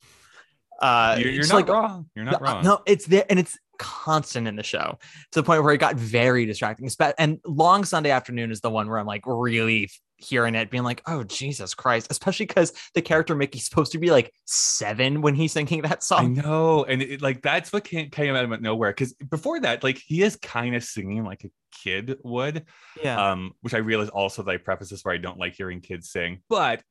[0.80, 2.06] uh, you're you're not like- wrong.
[2.14, 2.64] You're not no, wrong.
[2.64, 4.98] No, it's there and it's constant in the show
[5.32, 6.88] to the point where it got very distracting.
[7.18, 11.00] And Long Sunday Afternoon is the one where I'm like really hearing it being like,
[11.06, 15.52] oh Jesus Christ, especially because the character Mickey's supposed to be like seven when he's
[15.52, 16.38] singing that song.
[16.38, 18.90] I know, and it, like that's what came, came out of nowhere.
[18.90, 22.64] Because before that, like he is kind of singing like a kid would,
[23.02, 23.30] Yeah.
[23.30, 26.10] um, which I realize also that I preface this where I don't like hearing kids
[26.10, 26.82] sing, but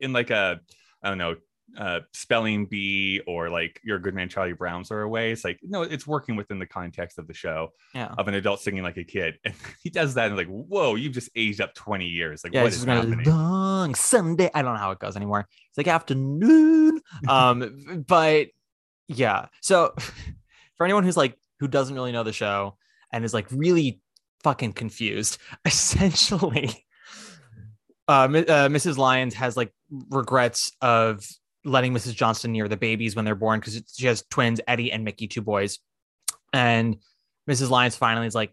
[0.00, 0.60] in like a,
[1.02, 1.36] I don't know,
[1.76, 5.32] uh, spelling bee or like You're Good Man, Charlie Brown sort of way.
[5.32, 8.14] It's like no, it's working within the context of the show yeah.
[8.16, 11.12] of an adult singing like a kid, and he does that and like, whoa, you've
[11.12, 12.42] just aged up twenty years.
[12.44, 13.26] Like Yeah, what it's gonna happening?
[13.26, 14.50] long Sunday.
[14.54, 15.46] I don't know how it goes anymore.
[15.68, 17.00] It's like afternoon.
[17.28, 18.48] um, but
[19.08, 19.46] yeah.
[19.60, 19.94] So
[20.76, 22.76] for anyone who's like who doesn't really know the show
[23.12, 24.00] and is like really
[24.42, 26.86] fucking confused, essentially,
[28.06, 28.96] uh, uh, Mrs.
[28.96, 31.24] Lyons has like regrets of
[31.64, 32.14] letting Mrs.
[32.14, 35.42] Johnstone near the babies when they're born because she has twins, Eddie and Mickey, two
[35.42, 35.78] boys,
[36.52, 36.96] and
[37.48, 37.70] Mrs.
[37.70, 38.52] Lyons finally is like,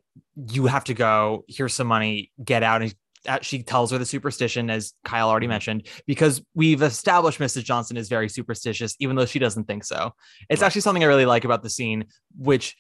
[0.49, 1.43] "You have to go.
[1.47, 2.31] Here's some money.
[2.43, 2.95] Get out." And
[3.27, 7.63] uh, she tells her the superstition, as Kyle already mentioned, because we've established Mrs.
[7.63, 10.13] Johnson is very superstitious, even though she doesn't think so.
[10.49, 10.67] It's Right.
[10.67, 12.05] actually something I really like about the scene,
[12.38, 12.75] which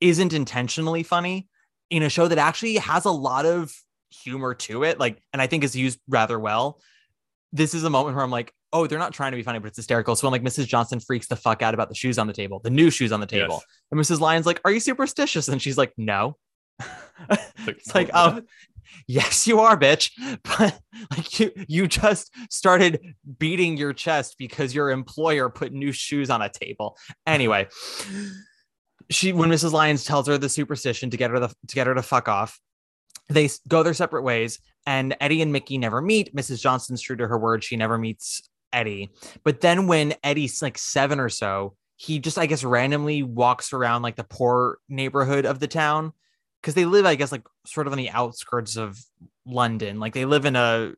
[0.00, 1.48] isn't intentionally funny
[1.90, 3.72] in a show that actually has a lot of
[4.10, 4.98] humor to it.
[4.98, 6.80] Like, and I think is used rather well.
[7.52, 9.68] This is a moment where I'm like, oh, they're not trying to be funny, but
[9.68, 10.16] it's hysterical.
[10.16, 10.66] So when like Mrs.
[10.66, 13.20] Johnson freaks the fuck out about the shoes on the table, the new shoes on
[13.20, 13.64] the table, Yes.
[13.90, 14.20] and Mrs.
[14.20, 16.36] Lyons like, "Are you superstitious?" And she's like, "No."
[17.66, 18.42] it's like, um,
[19.06, 20.10] yes, you are, bitch.
[20.58, 20.80] But
[21.10, 26.42] like you, you just started beating your chest because your employer put new shoes on
[26.42, 26.96] a table.
[27.26, 27.68] Anyway,
[29.10, 29.72] she when Mrs.
[29.72, 32.58] Lyons tells her the superstition to get her the, to get her to fuck off,
[33.28, 34.58] they go their separate ways.
[34.86, 36.34] And Eddie and Mickey never meet.
[36.34, 36.60] Mrs.
[36.60, 39.12] Johnson's true to her word; she never meets Eddie.
[39.44, 44.02] But then when Eddie's like seven or so, he just, I guess, randomly walks around
[44.02, 46.12] like the poor neighborhood of the town
[46.60, 48.98] because they live, I guess, like sort of on the outskirts of
[49.46, 50.00] London.
[50.00, 50.94] Like they live in a,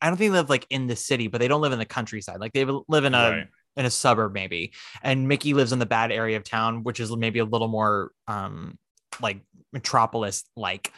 [0.00, 1.84] I don't think they live like in the city, but they don't live in the
[1.84, 2.38] countryside.
[2.38, 3.48] Like they live in a Right.
[3.76, 4.72] in a suburb maybe.
[5.02, 8.12] And Mickey lives in the bad area of town, which is maybe a little more
[8.28, 8.78] um
[9.20, 9.40] like
[9.72, 10.92] metropolis like.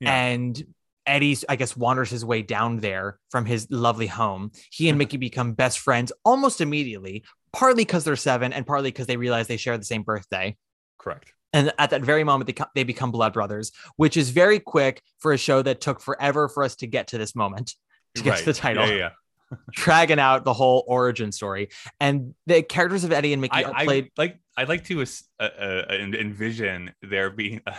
[0.00, 0.14] Yeah.
[0.14, 0.64] And
[1.06, 4.52] Eddie's, I guess, wanders his way down there from his lovely home.
[4.70, 9.06] He and Mickey become best friends almost immediately, partly because they're seven and partly because
[9.06, 10.56] they realize they share the same birthday.
[10.98, 11.32] Correct.
[11.52, 15.02] And at that very moment, they, co- they become blood brothers, which is very quick
[15.18, 17.74] for a show that took forever for us to get to this moment,
[18.14, 21.70] to get to the title, Yeah, yeah, dragging out the whole origin story.
[21.98, 24.10] And the characters of Eddie and Mickey I, are I played.
[24.16, 25.06] like I'd like to uh,
[25.40, 27.74] uh, uh, envision there being a,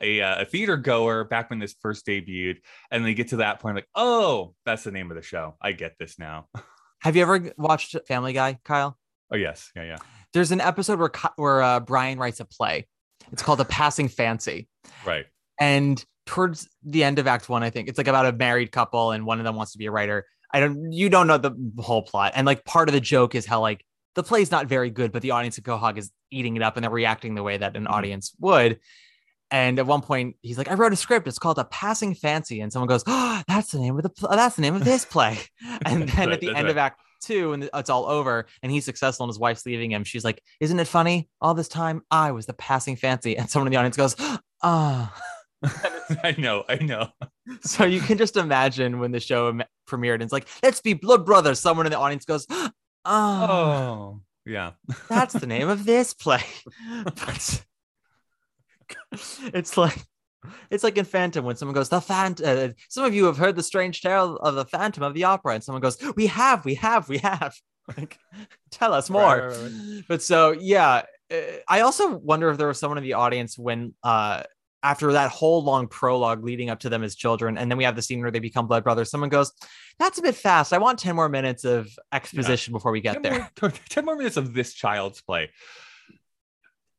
[0.00, 2.56] a, uh, a theater goer back when this first debuted,
[2.90, 5.56] and they get to that point like, oh, that's the name of the show.
[5.60, 6.48] I get this now.
[7.02, 8.96] Have you ever watched Family Guy, Kyle?
[9.32, 9.96] Oh yes, yeah, yeah,
[10.32, 12.86] There's an episode where where uh, Brian writes a play.
[13.30, 14.68] It's called A Passing Fancy.
[15.06, 15.26] right.
[15.60, 19.12] and towards the end of act one i think it's like about a married couple
[19.12, 21.52] and one of them wants to be a writer i don't you don't know the
[21.78, 23.82] whole plot and like part of the joke is how like
[24.14, 26.84] the play's not very good but the audience at quahog is eating it up and
[26.84, 27.90] they're reacting the way that an Mhm.
[27.90, 28.78] audience would
[29.50, 32.60] and at one point he's like i wrote a script it's called a passing fancy
[32.60, 35.04] and someone goes oh that's the name of the pl- that's the name of this
[35.04, 35.38] play
[35.86, 36.66] and then Right, at the end right.
[36.68, 40.04] of act two and it's all over and he's successful and his wife's leaving him
[40.04, 43.66] she's like isn't it funny all this time i was the passing fancy and someone
[43.66, 44.14] in the audience goes
[44.62, 45.14] ah
[46.22, 47.08] I know, I know.
[47.62, 49.52] so you can just imagine when the show
[49.88, 51.58] premiered, and it's like, let's be blood brothers.
[51.58, 52.70] Someone in the audience goes, oh,
[53.04, 54.72] Oh, yeah.
[55.08, 56.44] that's the name of this play.
[57.04, 57.64] But
[59.54, 59.98] it's like,
[60.70, 62.46] it's like in Phantom when someone goes, the Phantom.
[62.46, 65.54] Uh, some of you have heard the strange tale of the Phantom of the Opera,
[65.54, 67.54] and someone goes, we have, we have, we have.
[67.96, 68.18] Like,
[68.70, 69.22] tell us more.
[69.22, 71.36] Right, right, right, But so, yeah, uh,
[71.66, 74.42] I also wonder if there was someone in the audience when, uh,
[74.82, 77.96] after that whole long prologue leading up to them as children, and then we have
[77.96, 79.10] the scene where they become blood brothers.
[79.10, 79.52] Someone goes,
[79.98, 80.72] "That's a bit fast.
[80.72, 84.16] I want ten more minutes of exposition before we get 10 there." More, 10 more
[84.16, 85.50] minutes of this child's play.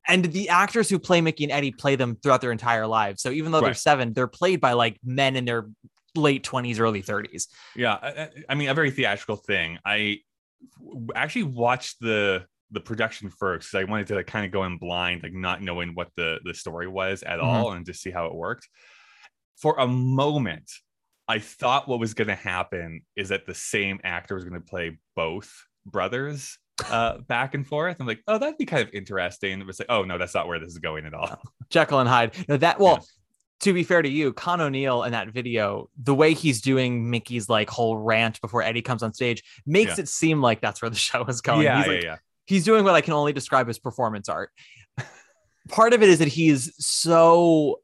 [0.09, 3.21] And the actors who play Mickey and Eddie play them throughout their entire lives.
[3.21, 5.69] So even though they're seven, they're played by like men in their
[6.15, 7.47] late twenties, early thirties.
[7.75, 9.77] Yeah, I, I- mean, a very theatrical thing.
[9.85, 10.19] I
[11.15, 14.77] actually watched the the production first because I wanted to like kind of go in
[14.77, 17.43] blind, like not knowing what the the story was at Mhm.
[17.43, 18.67] all, and just see how it worked.
[19.57, 20.71] For a moment,
[21.27, 24.65] I thought what was going to happen is that the same actor was going to
[24.67, 25.51] play both
[25.85, 26.57] brothers
[26.89, 27.97] uh back and forth.
[27.99, 29.59] I'm like, oh, that'd be kind of interesting.
[29.59, 31.41] It was like, oh no, that's not where this is going at all.
[31.69, 32.33] Jekyll and Hyde.
[32.47, 32.95] No, that well.
[32.95, 33.05] Yeah.
[33.63, 37.49] To be fair to you, Con O'Neill in that video, the way he's doing Mickey's
[37.49, 40.03] like whole rant before Eddie comes on stage makes Yeah.
[40.03, 41.63] it seem like that's where the show is going.
[41.63, 42.15] yeah, he's yeah, like, yeah.
[42.45, 44.51] he's doing what I can only describe as performance art.
[45.69, 47.81] Part of it is that he's so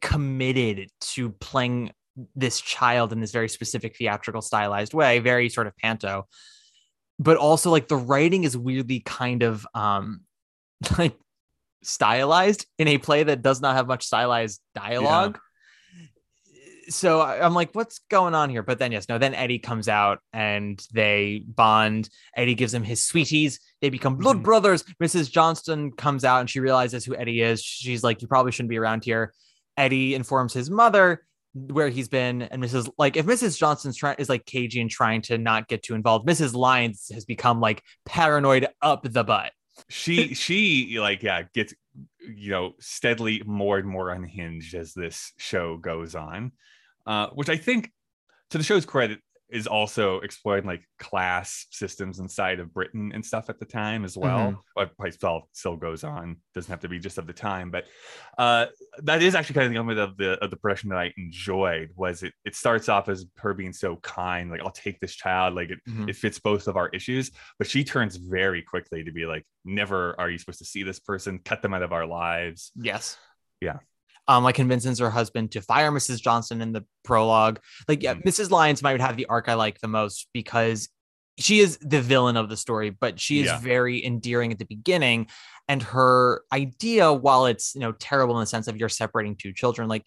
[0.00, 1.90] committed to playing
[2.36, 6.26] this child in this very specific theatrical stylized way, very sort of panto.
[7.18, 10.22] But also like the writing is weirdly kind of um
[10.98, 11.16] like
[11.82, 15.38] stylized in a play that does not have much stylized dialogue.
[16.88, 18.62] So I- I'm like, what's going on here?
[18.62, 22.08] But then, yes, no, then Eddie comes out and they bond.
[22.36, 23.60] Eddie gives him his sweeties.
[23.80, 24.42] They become blood Mhm.
[24.42, 24.82] brothers.
[25.02, 25.30] Mrs.
[25.30, 27.62] Johnstone comes out and she realizes who Eddie is.
[27.62, 29.32] She's like, you probably shouldn't be around here.
[29.76, 32.42] Eddie informs his mother where he's been.
[32.42, 32.90] And Mrs.
[32.98, 33.58] like, if Mrs.
[33.58, 36.54] Johnstone's trying is like cagey and trying to not get too involved, Mrs.
[36.54, 39.52] Lyons has become like paranoid up the butt.
[39.88, 41.74] she she like yeah gets
[42.20, 46.52] you know steadily more and more unhinged as this show goes on
[47.06, 47.90] uh which i think
[48.50, 49.18] to the show's credit
[49.52, 54.16] is also exploring like class systems inside of britain and stuff at the time as
[54.16, 54.62] well.
[54.74, 56.36] But probably still still goes on.
[56.54, 57.70] Doesn't have to be just of the time.
[57.70, 57.84] But
[58.38, 58.66] uh
[58.98, 61.90] that is actually kind of the element of the of the production that i enjoyed
[61.96, 65.54] was it it starts off as her being so kind like i'll take this child
[65.54, 66.08] like it Mhm.
[66.08, 67.30] it fits both of our issues.
[67.58, 70.98] But she turns very quickly to be like never are you supposed to see this
[70.98, 71.38] person.
[71.44, 72.72] Cut them out of our lives.
[72.74, 73.16] Yes.
[73.60, 73.78] Yeah.
[74.28, 76.20] Um, like convinces her husband to fire Mrs.
[76.22, 77.58] Johnson in the prologue.
[77.88, 78.14] Like, yeah.
[78.14, 78.50] Mrs.
[78.50, 80.88] Lyons might have the arc I like the most because
[81.38, 83.58] she is the villain of the story, but she is Yeah.
[83.58, 85.26] very endearing at the beginning.
[85.66, 89.52] And her idea, while it's you know terrible in the sense of you're separating two
[89.52, 90.04] children, like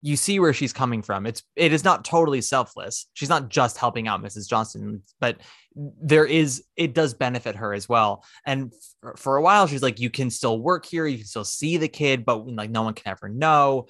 [0.00, 1.26] you see where she's coming from.
[1.26, 3.06] It's it is not totally selfless.
[3.14, 4.48] She's not just helping out Mrs.
[4.48, 5.38] Johnson, but
[5.78, 8.24] there is it does benefit her as well.
[8.44, 11.44] And for, for a while, she's like, you can still work here, you can still
[11.44, 13.86] see the kid, but like no one can ever know.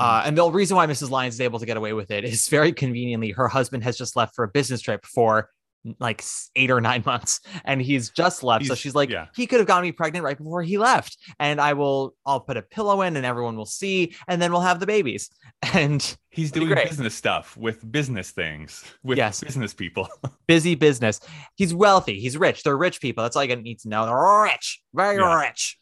[0.00, 1.10] Uh, and the reason why Mrs.
[1.10, 4.14] Lyons is able to get away with it is very conveniently her husband has just
[4.14, 5.50] left for a business trip for
[5.98, 6.24] like
[6.56, 8.66] eight or nine months and he's just left.
[8.66, 9.26] so she's like, yeah.
[9.34, 11.16] he could have gotten me pregnant right before he left.
[11.38, 14.60] And I will, I'll put a pillow in and everyone will see, and then we'll
[14.62, 15.30] have the babies.
[15.74, 19.40] And he's doing business stuff with business things with Yes.
[19.42, 20.08] business people
[20.46, 21.20] busy business.
[21.56, 22.20] He's wealthy.
[22.20, 22.62] He's rich.
[22.62, 23.24] They're rich people.
[23.24, 24.06] That's all you need to know.
[24.06, 25.40] They're rich, very Yeah.
[25.46, 25.78] rich.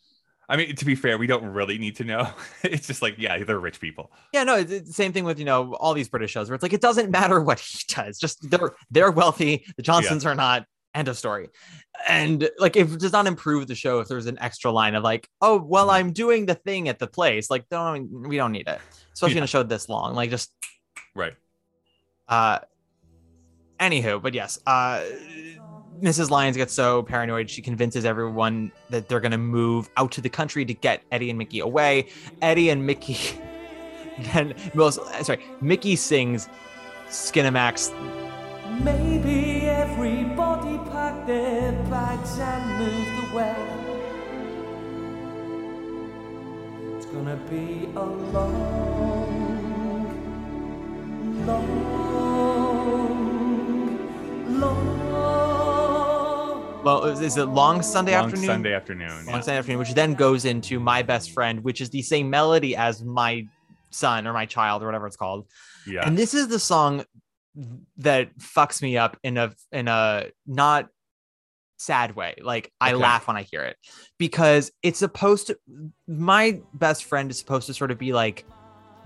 [0.49, 2.29] I mean to be fair we don't really need to know
[2.63, 5.45] it's just like yeah they're rich people Yeah, no, it's, it's same thing with you
[5.45, 8.49] know all these British shows where it's like it doesn't matter what he does, just
[8.51, 9.65] they're they're wealthy.
[9.77, 10.67] The Johnsons are not.
[10.95, 11.49] End of story.
[12.09, 15.05] And like, if it does not improve the show, if there's an extra line of
[15.05, 15.93] like, oh, well, Mhm.
[15.95, 18.81] I'm doing the thing at the place, like, don't we don't need it,
[19.13, 19.45] especially in Yeah.
[19.45, 20.15] a show this long.
[20.15, 20.51] Like, just
[21.15, 21.35] right
[22.29, 22.61] uh,
[23.79, 25.03] anywho, but yes, uh,
[26.03, 26.31] Mrs.
[26.31, 30.65] Lyons gets so paranoid she convinces everyone that they're gonna move out to the country
[30.65, 32.09] to get Eddie and Mickey away.
[32.43, 33.17] Eddie and Mickey
[34.33, 36.49] then most uh, sorry, Mickey sings
[37.09, 37.93] Skinamax.
[38.83, 43.57] Maybe everybody packed their bags and moved away.
[46.97, 49.37] It's gonna be a long,
[51.47, 52.47] long,
[54.61, 55.06] long.
[56.87, 58.47] Well, is it long Sunday long afternoon?
[58.47, 59.41] sunday afternoon Long yeah.
[59.41, 63.03] Sunday afternoon, which then goes into my best friend, which is the same melody as
[63.05, 63.49] my
[63.91, 65.49] son or my child or whatever it's called.
[65.85, 67.05] yeah And this is the song
[67.97, 70.89] that fucks me up in a in a not
[71.77, 72.37] sad way.
[72.41, 73.03] Like I Okay.
[73.03, 73.77] laugh when I hear it
[74.17, 75.59] because it's supposed to
[76.07, 78.45] my best friend is supposed to sort of be like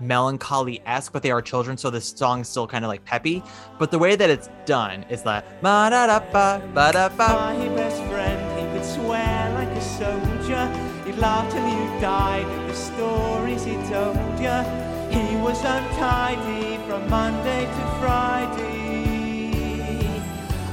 [0.01, 3.43] melancholy esque, but they are children, so the song's still kind of like peppy.
[3.79, 7.27] But the way that it's done is like ba da da ba ba da ba.
[7.55, 10.67] My best friend, he could swear like a soldier.
[11.05, 14.63] He'd laugh till you died at the stories he told you.
[15.11, 19.11] He was untidy from Monday to Friday.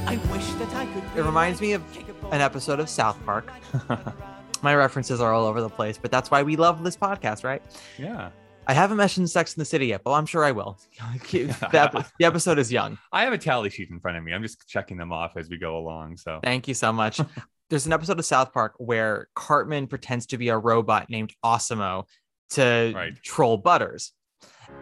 [0.05, 1.03] I wish that I could.
[1.15, 1.83] It reminds me of
[2.31, 3.51] an episode of South Park.
[4.61, 7.61] My references are all over the place, but that's why we love this podcast, right?
[7.97, 8.29] yeah
[8.67, 10.79] I haven't mentioned Sex in the City yet, but I'm sure I will.
[11.31, 12.97] the, ep- the episode is young.
[13.11, 15.49] i have a tally sheet in front of me i'm just checking them off as
[15.49, 17.19] we go along so Thank you so much.
[17.69, 22.05] There's an episode of South Park where Cartman pretends to be a robot named AWESOM-O
[22.51, 23.13] to Right.
[23.23, 24.11] troll Butters.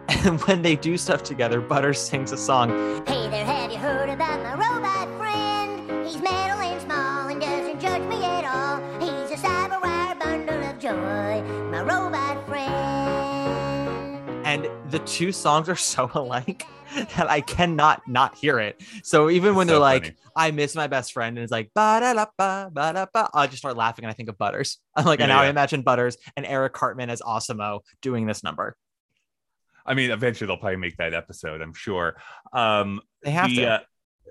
[0.08, 2.70] And when they do stuff together, Butters sings a song.
[3.06, 3.44] Hey there,
[15.08, 16.64] two songs are so alike
[17.16, 18.80] that I cannot not hear it.
[19.02, 20.16] So even when It's they're so like.
[20.36, 23.28] I miss my best friend, and it's like, ba da la ba ba da ba,
[23.34, 24.78] I just start laughing and I think of Butters.
[24.94, 28.44] I'm like, and Yeah, now I imagine Butters and Eric Cartman as AWESOM-O doing this
[28.44, 28.76] number.
[29.84, 32.20] i mean eventually they'll probably make that episode i'm sure
[32.52, 33.68] um They have the, to.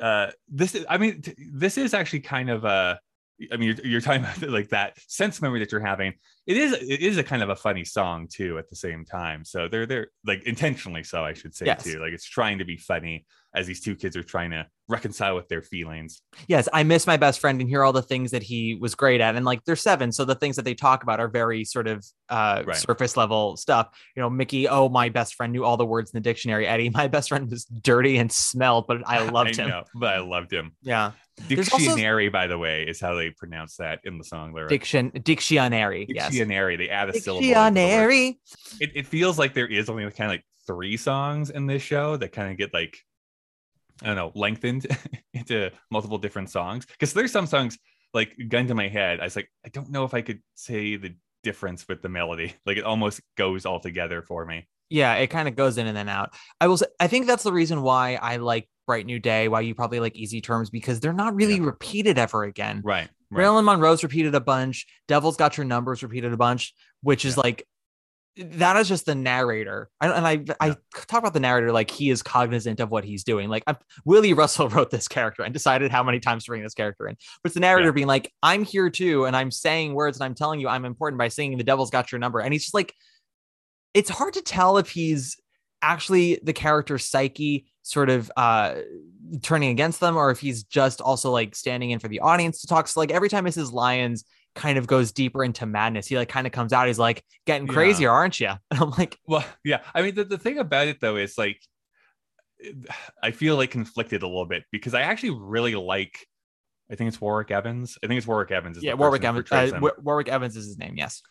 [0.02, 3.00] uh, uh this is i mean t- this is actually kind of a
[3.52, 6.14] I mean, you're, you're talking about like that sense memory that you're having.
[6.48, 9.46] It is it is a kind of a funny song too at the same time.
[9.46, 11.84] So they're they're like intentionally so, I should say Yes.
[11.84, 12.00] too.
[12.00, 13.26] Like it's trying to be funny
[13.56, 16.22] as these two kids are trying to reconcile with their feelings.
[16.48, 19.20] yes, I miss my best friend and hear all the things that he was great
[19.20, 19.36] at.
[19.36, 20.12] And like they're seven.
[20.12, 22.76] So the things that they talk about are very sort of uh Right.
[22.78, 23.90] surface level stuff.
[24.16, 26.66] You know, Mickey, oh, my best friend knew all the words in the dictionary.
[26.66, 29.68] Eddie, my best friend was dirty and smelled, but I loved him.
[29.70, 30.72] know, but I loved him.
[30.82, 31.12] Yeah.
[31.48, 34.70] There's also- Dictionary, by the way, is how they pronounce that in the song lyric.
[34.70, 36.06] Diction dictionary.
[36.10, 36.32] Yes.
[36.32, 36.76] Dictionary.
[36.76, 37.42] They add a syllable.
[37.42, 37.74] the word.
[37.74, 38.40] Dictionary.
[38.80, 42.18] It, it feels like there is only kind of like three songs in this show
[42.18, 42.98] that kind of get like
[44.04, 44.86] I don't know lengthened
[45.34, 47.78] into multiple different songs because there's some songs
[48.14, 49.20] like gun to my head.
[49.20, 52.54] I was like I don't know if I could say the difference with the melody.
[52.66, 54.68] Like it almost goes all together for me.
[54.90, 56.34] Yeah, it kind of goes in and then out.
[56.62, 59.62] I will say, I think that's the reason why I like Bright New Day, why
[59.62, 62.82] you probably like Easy Terms, because they're not really repeated ever again.
[62.84, 63.02] Right.
[63.02, 63.10] right.
[63.30, 64.88] Marilyn Monroe's repeated a bunch.
[65.08, 67.68] Devil's Got Your Numbers repeated a bunch, which is like
[68.38, 69.90] that is just the narrator.
[70.00, 70.76] I, and I I
[71.08, 73.50] talk about the narrator like he is cognizant of what he's doing.
[73.50, 76.74] Like I'm, Willy Russell wrote this character and decided how many times to bring this
[76.74, 77.16] character in.
[77.44, 80.36] But it's the narrator being like, I'm here too, and I'm saying words and I'm
[80.36, 82.40] telling you I'm important by singing the devil's got your number.
[82.40, 82.94] And he's just like,
[83.94, 85.38] it's hard to tell if he's
[85.82, 88.76] actually the character's psyche sort of uh
[89.42, 92.68] turning against them or if he's just also like standing in for the audience to
[92.68, 94.24] talk so like every time mrs lyons
[94.56, 97.68] kind of goes deeper into madness he like kind of comes out he's like getting
[97.68, 97.74] Yeah.
[97.74, 99.82] crazier aren't you and i'm like Well, yeah.
[99.94, 101.60] I mean, the, the thing about it though is like,
[103.22, 106.26] I feel like conflicted a little bit because I actually really like.
[106.92, 107.98] I think it's Warwick Evans.
[108.04, 108.78] I think it's Warwick Evans.
[108.78, 111.22] Is yeah warwick evans uh, warwick evans is his name yes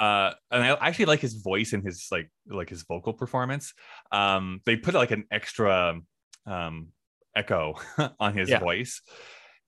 [0.00, 3.74] uh and i actually like his voice and his like like his vocal performance.
[4.10, 6.00] Um they put like an extra
[6.46, 6.88] um
[7.36, 7.74] echo
[8.18, 8.58] on his Yeah.
[8.60, 9.02] voice.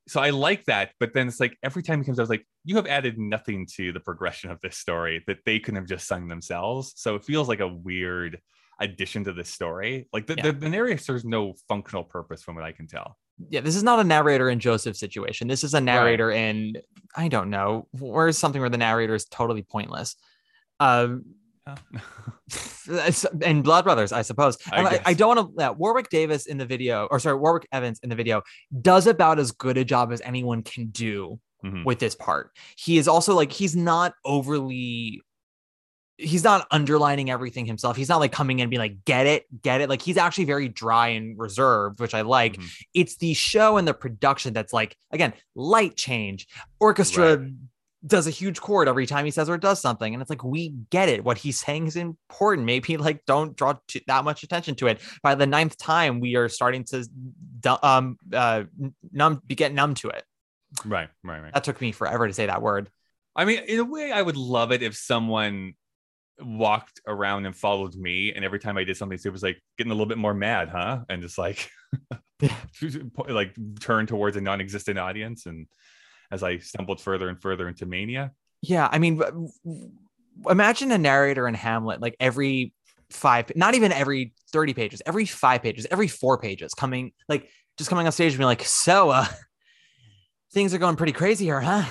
[0.08, 2.30] So i like that but then it's like every time he comes out I was
[2.30, 5.88] like you have added nothing to the progression of this story that they couldn't have
[5.88, 6.92] just sung themselves.
[6.96, 8.40] So it feels like a weird
[8.80, 10.08] addition to this story.
[10.12, 10.44] Like the, Yeah.
[10.44, 13.16] the, the narrator serves no functional purpose from what i can tell
[13.50, 15.48] yeah this is not a narrator in joseph situation.
[15.48, 16.74] This is a narrator in
[17.16, 20.16] i don't know where's something where the narrator is totally pointless.
[20.80, 21.24] Um
[23.44, 24.58] and blood brothers i suppose.
[24.72, 25.00] I And I.
[25.06, 28.08] I don't want to uh, warwick davis in the video or sorry warwick evans in
[28.08, 28.42] the video
[28.80, 31.84] does about as good a job as anyone can do Mhm.
[31.84, 32.50] with this part.
[32.76, 35.22] He is also like he's not overly
[36.18, 37.96] he's not underlining everything himself.
[37.96, 39.88] He's not like coming in and being like get it get it.
[39.88, 42.56] Like he's actually very dry and reserved which i like.
[42.56, 42.70] Mhm.
[42.94, 46.46] it's the show and the production that's like again light change.
[46.80, 47.48] Orchestra
[48.04, 50.70] does a huge chord every time he says or does something and it's like we
[50.90, 51.24] get it.
[51.24, 52.66] What he's saying is important.
[52.66, 55.00] Maybe like don't draw to, that much attention to it.
[55.22, 57.08] By the ninth time we are starting to
[57.86, 58.64] um uh
[59.12, 60.24] numb be get numb to it.
[60.84, 61.54] Right right right.
[61.54, 62.90] That took me forever to say that word.
[63.34, 65.72] I mean, in a way, I would love it if someone
[66.44, 69.90] walked around and followed me, and every time I did something stupid, was like getting
[69.90, 71.00] a little bit more mad, huh?
[71.08, 71.70] And just like,
[73.28, 75.66] like turn towards a non-existent audience, and
[76.30, 78.32] as I stumbled further and further into mania,
[78.62, 79.22] Yeah, I mean,
[80.48, 82.72] imagine a narrator in Hamlet, like every
[83.10, 87.90] five, not even every 30 pages, every five pages, every four pages, coming like just
[87.90, 89.26] coming on stage and being like, so uh
[90.52, 91.84] things are going pretty crazy here, huh?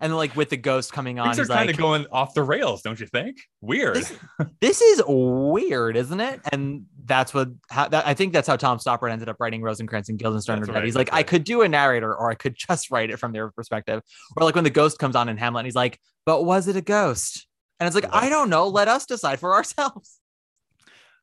[0.00, 2.34] And like with the ghost coming on, things are he's kind like, of going off
[2.34, 3.38] the rails, don't you think?
[3.60, 3.96] Weird.
[3.96, 4.18] This-
[4.60, 6.40] this is weird, isn't it?
[6.52, 10.08] And that's what how, that, I think that's how Tom Stoppard ended up writing Rosencrantz
[10.08, 10.60] and Guildenstern.
[10.60, 10.78] That's are Dead.
[10.78, 13.18] right, He's like, that's I could do a narrator, or I could just write it
[13.18, 14.02] from their perspective.
[14.36, 16.76] Or like when the ghost comes on in Hamlet, and he's like, but was it
[16.76, 17.46] a ghost?
[17.80, 18.68] And it's like, I don't know.
[18.68, 20.18] Let us decide for ourselves.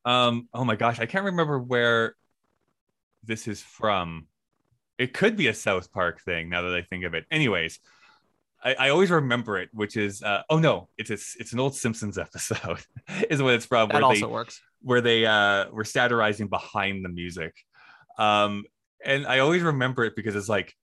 [0.06, 2.16] Um, oh my gosh, I can't remember where
[3.24, 4.28] this is from.
[4.98, 7.26] It could be a South Park thing now that I think of it.
[7.30, 7.80] Anyways,
[8.66, 11.76] I, I always remember it, which is uh, oh no, it's a, it's an old
[11.76, 12.80] Simpsons episode,
[13.30, 13.90] is what it's from.
[13.90, 14.60] That where also they, works.
[14.82, 17.56] Where they uh, were satirizing behind the music,
[18.18, 18.66] um,
[19.04, 20.74] and I always remember it because it's like,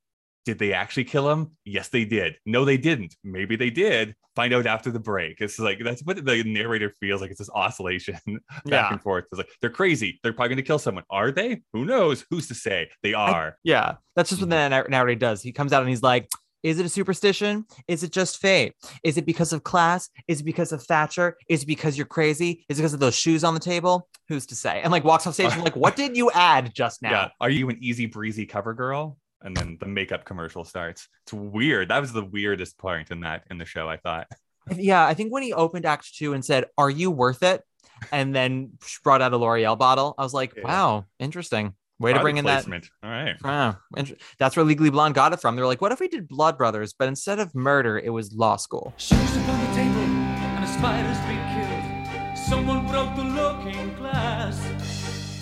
[0.44, 1.56] did they actually kill him?
[1.64, 2.36] Yes, they did.
[2.46, 3.16] No, they didn't.
[3.24, 4.14] Maybe they did.
[4.34, 5.40] Find out after the break.
[5.42, 7.30] It's like that's what the narrator feels like.
[7.30, 8.92] It's this oscillation back Yeah.
[8.92, 9.24] and forth.
[9.30, 10.20] It's like they're crazy.
[10.22, 11.04] They're probably going to kill someone.
[11.10, 11.62] Are they?
[11.74, 12.24] Who knows?
[12.30, 12.88] Who's to say?
[13.02, 13.58] They are.
[13.62, 15.42] Yeah, that's just what the narrator does.
[15.42, 16.28] He comes out and he's like,
[16.62, 17.66] "Is it a superstition?
[17.88, 18.74] Is it just fate?
[19.02, 20.08] Is it because of class?
[20.28, 21.36] Is it because of Thatcher?
[21.48, 22.64] Is it because you're crazy?
[22.68, 24.08] Is it because of those shoes on the table?
[24.28, 27.02] Who's to say?" And like walks off stage and like, "What did you add just
[27.02, 27.28] now?" Yeah.
[27.40, 29.16] Are you an easy breezy cover girl?
[29.44, 31.08] And then the makeup commercial starts.
[31.24, 31.88] It's weird.
[31.88, 33.88] That was the weirdest point in that in the show.
[33.88, 34.28] I thought.
[34.76, 37.62] Yeah, I think when he opened Act Two and said, "Are you worth it?"
[38.10, 38.72] and then
[39.04, 40.62] brought out a L'Oreal bottle, I was like, Yeah.
[40.64, 42.64] "Wow, interesting." Way to bring in that.
[42.64, 42.90] placement.
[43.02, 43.74] All right.
[43.96, 45.56] Int- that's where Legally Blonde got it from.
[45.56, 48.56] They're like, what if we did Blood Brothers, but instead of murder, it was law
[48.56, 48.92] school?
[48.96, 52.38] Shoes upon the table and a spider's been killed.
[52.38, 54.58] Someone broke the looking glass.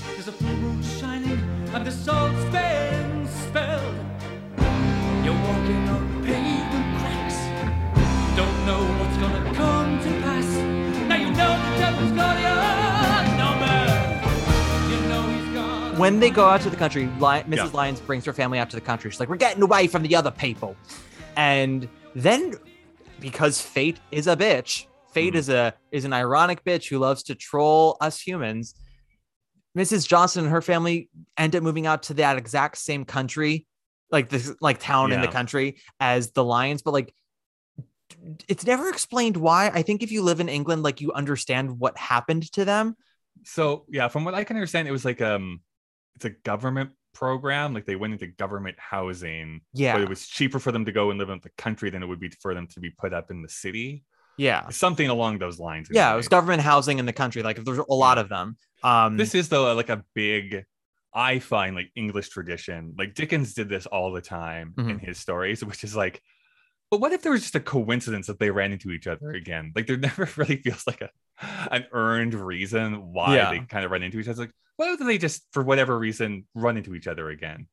[0.06, 1.40] There's a full moon shining
[1.74, 2.99] and the salt's been
[16.00, 17.56] When they go out to the country, Mrs.
[17.56, 17.70] Yeah.
[17.74, 19.10] Lyons brings her family out to the country.
[19.10, 20.74] She's like, we're getting away from the other people.
[21.36, 22.54] And then,
[23.20, 25.36] because fate is a bitch, fate Mhm.
[25.36, 28.74] is a is an ironic bitch who loves to troll us humans.
[29.76, 30.08] Mrs.
[30.08, 33.66] Johnson and her family end up moving out to that exact same country,
[34.10, 37.14] like this like town in the country as the Lyons, but like
[38.48, 39.68] it's never explained why.
[39.68, 42.96] I think if you live in England, like you understand what happened to them.
[43.44, 45.60] So yeah, from what I can understand, it was like um,
[46.16, 47.74] it's a government program.
[47.74, 49.60] Like they went into government housing.
[49.72, 49.94] Yeah.
[49.94, 52.06] But it was cheaper for them to go and live in the country than it
[52.06, 54.04] would be for them to be put up in the city.
[54.38, 54.68] Yeah.
[54.70, 55.88] Something along those lines.
[55.90, 57.42] Yeah, it was government housing in the country.
[57.42, 58.56] Like there's a lot of them.
[58.82, 60.64] Um This is though like a big,
[61.12, 62.94] I find like English tradition.
[62.96, 65.00] Like Dickens did this all the time in Mhm.
[65.00, 66.22] his stories, which is like,
[66.90, 69.72] but what if there was just a coincidence that they ran into each other again?
[69.74, 71.10] Like there never really feels like a
[71.70, 73.50] an earned reason why Yeah.
[73.50, 74.42] they kind of run into each other.
[74.42, 77.66] Like, what if they just for whatever reason run into each other again?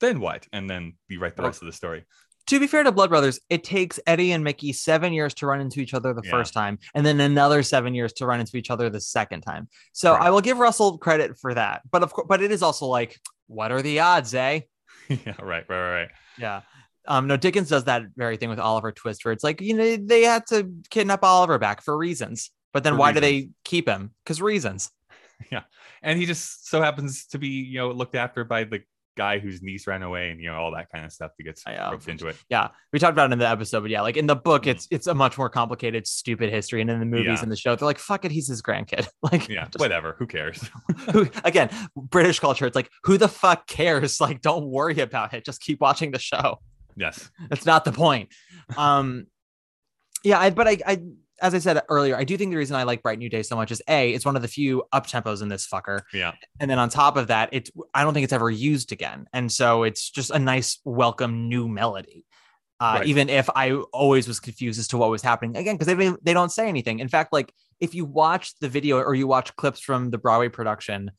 [0.00, 0.46] Then what?
[0.52, 2.04] And then you write the rest of the story.
[2.48, 5.60] to be fair to Blood Brothers, it takes Eddie and Mickey seven years to run
[5.62, 6.30] into each other the Yeah.
[6.32, 9.66] first time, and then another seven years to run into each other the second time.
[9.94, 10.24] So Right.
[10.24, 11.80] I will give Russell credit for that.
[11.90, 14.60] But of course, but it is also like, what are the odds, eh?
[15.08, 16.08] yeah, right, right, right.
[16.38, 16.60] Yeah.
[17.06, 19.96] Um, no, Dickens does that very thing with Oliver Twist, where it's like, you know,
[19.96, 22.50] they had to kidnap Oliver back for reasons.
[22.72, 24.12] But then For why do they keep him?
[24.24, 24.90] Because reasons.
[25.50, 25.62] Yeah,
[26.02, 28.82] and he just so happens to be, you know, looked after by the
[29.16, 31.64] guy whose niece ran away and you know all that kind of stuff that gets
[31.66, 32.36] roped into it.
[32.48, 34.86] Yeah, we talked about it in the episode, but yeah, like in the book, it's
[34.92, 37.42] it's a much more complicated, stupid history, and in the movies Yeah.
[37.42, 40.14] and the show, they're like, "Fuck it, he's his grandkid." Like, Yeah, just- whatever.
[40.18, 40.70] Who cares?
[41.12, 44.20] who, again, British culture, it's like, who the fuck cares?
[44.20, 45.44] Like, don't worry about it.
[45.44, 46.60] Just keep watching the show.
[46.96, 47.30] Yes.
[47.48, 48.30] That's not the point.
[48.76, 49.26] Um,
[50.22, 51.02] yeah, I, but I, I,
[51.42, 53.56] as I said earlier, I do think the reason I like Bright New Day so
[53.56, 56.32] much is a, it's one of the few up tempos in this fucker, Yeah.
[56.60, 59.50] and then on top of that, it's I don't think it's ever used again, and
[59.52, 62.24] so it's just a nice, welcome new melody.
[62.80, 63.06] Uh, Right.
[63.06, 66.32] Even if I always was confused as to what was happening again, because they they
[66.32, 66.98] don't say anything.
[67.00, 70.48] In fact, like if you watch the video or you watch clips from the Broadway
[70.48, 71.10] production,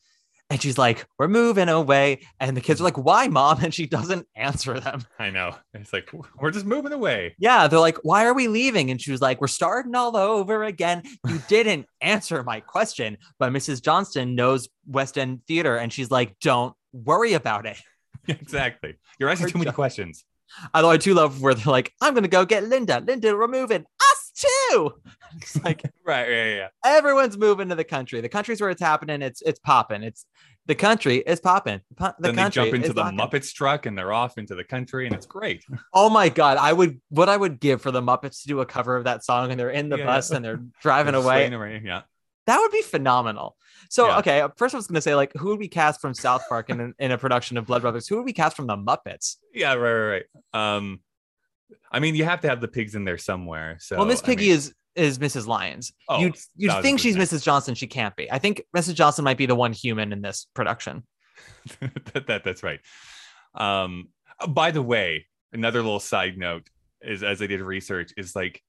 [0.49, 3.87] and she's like, "We're moving away," and the kids are like, "Why, mom?" and she
[3.87, 5.01] doesn't answer them.
[5.17, 5.55] I know.
[5.73, 7.35] It's like we're just moving away.
[7.39, 10.63] Yeah, they're like, "Why are we leaving?" And she was like, "We're starting all over
[10.63, 13.81] again." You didn't answer my question, but Mrs.
[13.81, 17.77] Johnstone knows West End theater, and she's like, "Don't worry about it."
[18.27, 18.95] exactly.
[19.19, 19.75] You're asking Her too many job.
[19.75, 20.25] questions.
[20.73, 23.03] Although I do love where they're like, "I'm gonna go get Linda.
[23.05, 23.85] Linda, we're moving.
[24.35, 24.93] Too."
[25.41, 26.29] It's like Right.
[26.29, 26.55] Yeah.
[26.55, 26.67] Yeah.
[26.85, 28.21] everyone's moving to the country.
[28.21, 29.21] The country's where it's happening.
[29.21, 30.01] It's it's popping.
[30.03, 30.25] It's
[30.65, 31.81] the country is popping.
[31.97, 33.03] The then they country jump into the.
[33.03, 35.65] Muppets truck and they're off into the country and it's great.
[35.93, 38.65] Oh my god, I would what I would give for the Muppets to do a
[38.65, 40.05] cover of that song and they're in the Yeah.
[40.05, 41.81] bus and they're driving They're away.
[41.83, 42.03] Yeah.
[42.47, 43.57] That would be phenomenal.
[43.89, 44.19] So, Yeah.
[44.19, 46.69] okay, first I was going to say, like, who would we cast from South Park
[46.69, 48.07] in, in a production of Blood Brothers?
[48.07, 49.37] Who would we cast from the Muppets?
[49.53, 49.73] Yeah.
[49.73, 49.91] Right.
[49.91, 50.23] Right.
[50.53, 50.75] Right.
[50.77, 50.99] Um,
[51.91, 53.77] I mean, you have to have the pigs in there somewhere.
[53.79, 55.45] So well, Miss I Piggy mean- is is Mrs.
[55.45, 55.93] Lyons.
[56.07, 57.17] Oh, you'd you'd think she's.
[57.17, 57.43] Mrs.
[57.43, 57.75] Johnstone.
[57.75, 58.31] She can't be.
[58.31, 58.95] I think Mrs.
[58.95, 61.03] Johnstone might be the one human in this production.
[62.13, 62.79] that, that that's right.
[63.53, 64.09] Um,
[64.47, 66.69] by the way, another little side note
[67.01, 68.61] is as I did research is like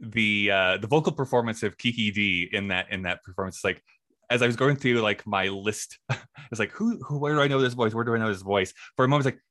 [0.00, 3.82] the uh the vocal performance of Kiki Dee in that in that performance is like
[4.30, 5.98] as I was going through like my list,
[6.50, 7.94] it's like who who where do I know this voice?
[7.94, 8.72] Where do I know this voice?
[8.96, 9.42] For a moment, it's like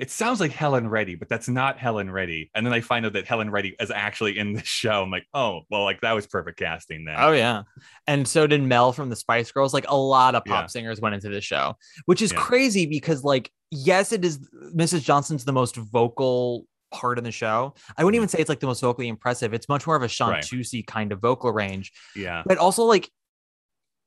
[0.00, 2.50] it sounds like Helen Reddy, but that's not Helen Reddy.
[2.54, 5.02] And then I find out that Helen Reddy is actually in the show.
[5.02, 7.16] I'm like, oh, well, like that was perfect casting then.
[7.18, 7.62] Oh yeah,
[8.06, 9.72] and so did Mel from the Spice Girls.
[9.74, 10.66] Like a lot of pop Yeah.
[10.66, 11.76] singers went into the show,
[12.06, 12.38] which is Yeah.
[12.40, 14.38] crazy because like yes, it is
[14.74, 15.02] Mrs.
[15.04, 17.74] Johnstone's the most vocal part in the show.
[17.96, 19.54] I wouldn't even say it's like the most vocally impressive.
[19.54, 20.66] It's much more of a Mm-hmm.
[20.76, 20.86] Right.
[20.86, 22.42] kind of vocal range, yeah.
[22.46, 23.08] but also like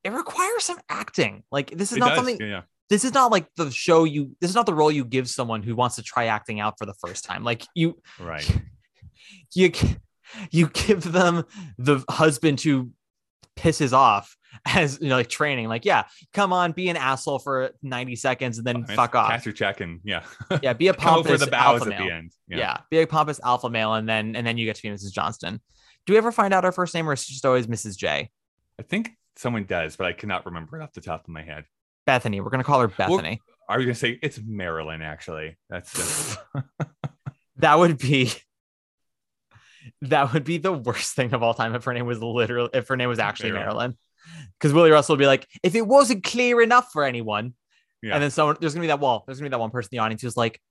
[0.04, 1.44] it requires some acting.
[1.52, 2.42] Like this is It not does, something.
[2.42, 2.64] yeah.
[2.90, 4.36] This is not like the show you.
[4.40, 6.86] This is not the role you give someone who wants to try acting out for
[6.86, 7.44] the first time.
[7.44, 8.62] Like you, Right.
[9.56, 9.72] you
[10.52, 11.44] you give them
[11.78, 12.92] the husband who
[13.56, 16.04] pisses off as you know like training like yeah
[16.34, 19.46] come on be an asshole for 90 seconds and then I mean, fuck off Cast
[19.46, 20.24] your check and yeah.
[20.64, 22.32] yeah be a pompous the bows alpha at male the end.
[22.48, 22.78] yeah.
[22.90, 25.60] be a pompous alpha male and then and then you get to be mrs johnstone
[26.08, 28.32] do we ever find out her first name or is it just always mrs j
[28.80, 31.66] I think someone does, but I cannot remember it off the top of my head.
[32.06, 35.02] Bethany we're gonna call her bethany All Are you gonna say it's Marilyn?
[35.02, 36.40] Actually, that's just,
[37.58, 38.32] That would be
[40.02, 42.88] that would be the worst thing of all time if her name was literally if
[42.88, 43.68] her name was actually Marilyn.
[43.76, 43.98] Marilyn.
[44.60, 47.54] Because Willy Russell would be like, if it wasn't clear enough for anyone,
[48.02, 48.14] yeah.
[48.14, 49.98] and then someone there's gonna be that wall, there's gonna be that one person in
[49.98, 50.62] the audience who's like,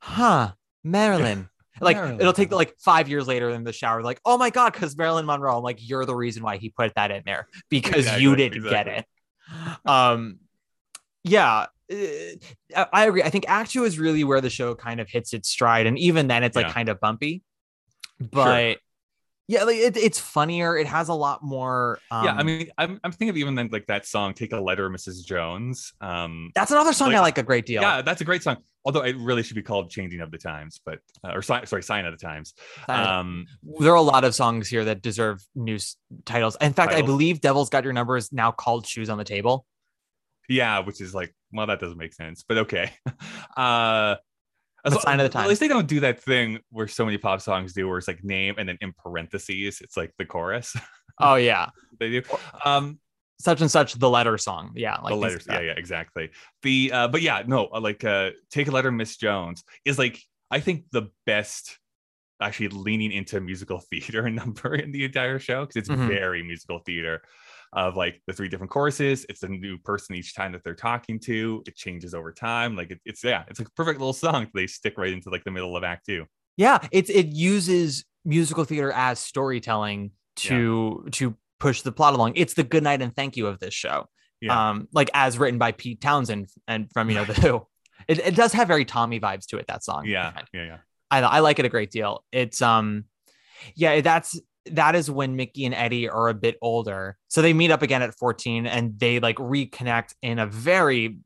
[0.00, 0.52] huh,
[0.84, 1.48] Marilyn.
[1.80, 2.20] Like Marilyn.
[2.20, 5.24] it'll take like five years later in the shower, like, oh my god, because Marilyn
[5.24, 5.56] Monroe.
[5.56, 8.88] I'm like, you're the reason why he put that in there because you didn't get
[8.88, 9.06] it.
[9.84, 10.38] Um,
[11.24, 13.22] yeah, uh, I agree.
[13.22, 15.98] I think Act Two is really where the show kind of hits its stride, and
[15.98, 16.72] even then, it's like Yeah.
[16.72, 17.42] kind of bumpy.
[18.18, 18.78] But
[19.48, 20.76] yeah, like it, it's funnier.
[20.76, 21.98] It has a lot more.
[22.10, 24.60] Um, yeah, I mean, I'm, I'm thinking of even then like that song "Take a
[24.60, 25.24] Letter, Mrs.
[25.24, 27.82] Jones." Um, that's another song I like- like a great deal.
[27.82, 28.58] yeah, that's a great song.
[28.84, 32.04] Although it really should be called "Changing of the Times," but uh, or sorry, "Sign
[32.06, 32.54] of the Times."
[32.88, 33.46] Um,
[33.80, 36.56] there are a lot of songs here that deserve new s- titles.
[36.60, 39.66] In fact, I believe "Devil's Got Your Number" is now called "Shoes on the Table."
[40.48, 42.90] yeah, which is like, well, that doesn't make sense, but okay.
[43.56, 44.16] Uh,
[44.84, 45.44] as sign of the time?
[45.44, 48.08] At least they don't do that thing where so many pop songs do, where it's
[48.08, 50.76] like name and then in parentheses, it's like the chorus.
[51.20, 51.68] Oh yeah,
[52.00, 52.22] they do.
[52.64, 52.98] Um,
[53.40, 54.72] such and such the letter song.
[54.74, 56.30] Yeah, like the letters, yeah, yeah, exactly.
[56.62, 60.20] The uh, but yeah, no, uh, like uh, take a letter, Miss Jones is like
[60.50, 61.78] I think the best
[62.40, 66.08] actually leaning into musical theater number in the entire show because it's Mhm.
[66.08, 67.22] very musical theater
[67.72, 69.24] of like the three different choruses.
[69.28, 71.62] It's a new person each time that they're talking to.
[71.66, 72.76] It changes over time.
[72.76, 74.48] Like it, it's yeah, it's a perfect little song.
[74.54, 76.26] They stick right into like the middle of Act Two.
[76.56, 82.34] Yeah, it's it uses musical theater as storytelling to to push the plot along.
[82.36, 84.06] It's the good night and thank you of this show.
[84.40, 84.70] Yeah.
[84.70, 87.66] Um, like as written by Pete Townshend and from you know the Who.
[88.08, 89.66] It, it does have very Tommy vibes to it.
[89.68, 90.06] That song.
[90.06, 90.78] Yeah, yeah, yeah.
[91.08, 92.24] I I like it a great deal.
[92.32, 93.04] It's um,
[93.76, 94.40] yeah, that's
[94.70, 98.02] that is when Mickey and Eddie are a bit older, so they meet up again
[98.02, 101.18] at fourteen and they like reconnect in a very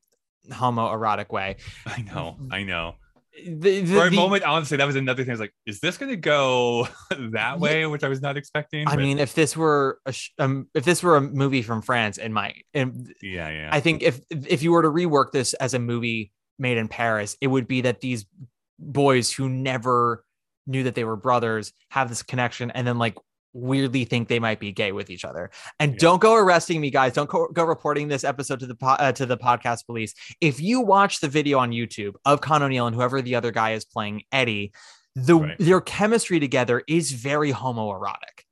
[0.51, 1.57] homoerotic way.
[1.87, 2.95] I know, I know.
[3.45, 5.31] The, the- For a the- moment, honestly, that was another thing.
[5.31, 6.89] I was like, is this going to go
[7.33, 8.89] that way, which I was not expecting?
[8.89, 11.83] I but mean, if this were a sh- um, if this were a movie from
[11.83, 12.65] France, it might.
[12.73, 12.89] Yeah,
[13.23, 13.69] yeah.
[13.71, 17.37] I think if if you were to rework this as a movie made in Paris,
[17.43, 18.25] it would be that these
[18.79, 20.25] boys who never
[20.67, 23.17] knew that they were brothers have this connection, and then like
[23.57, 25.51] weirdly think they might be gay with each other.
[25.81, 25.99] And Yeah.
[25.99, 27.15] don't go arresting me, guys.
[27.15, 30.15] Don't go, go reporting this episode to the po- uh, to the podcast police.
[30.41, 33.73] If you watch the video on YouTube of Con O'Neill and whoever the other guy
[33.73, 34.73] is playing Eddie,
[35.15, 35.57] the Right.
[35.59, 38.45] their chemistry together is very homoerotic,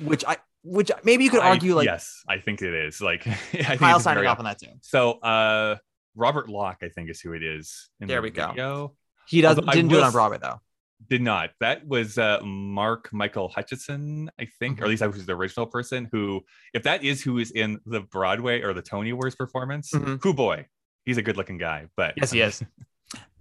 [0.00, 3.00] which I which maybe you could I- argue like yes, I think it is.
[3.00, 4.68] Like, I think Kyle signing off on that too.
[4.80, 5.76] So, uh,
[6.14, 7.90] Robert Locke, I think, is who it is.
[7.98, 8.94] There the we go.
[9.28, 10.60] He doesn't Although didn't do it on Broadway though.
[11.08, 11.50] Did not.
[11.60, 14.82] That was uh, Mark Michael Hutchinson, I think, Mm-hmm.
[14.82, 16.08] or at least that was the original person.
[16.12, 16.42] Who,
[16.74, 20.22] if that is who is in the Broadway or the Tony Awards performance, Mhm.
[20.22, 20.66] who boy,
[21.04, 21.86] he's a good-looking guy.
[21.96, 22.62] But Yes, he is.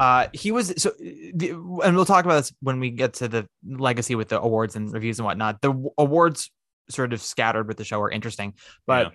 [0.02, 1.52] Uh, he was so, the,
[1.86, 4.92] and we'll talk about this when we get to the legacy with the awards and
[4.92, 5.62] reviews and whatnot.
[5.62, 6.52] The awards
[6.90, 8.54] sort of scattered with the show are interesting,
[8.86, 9.12] but Yeah.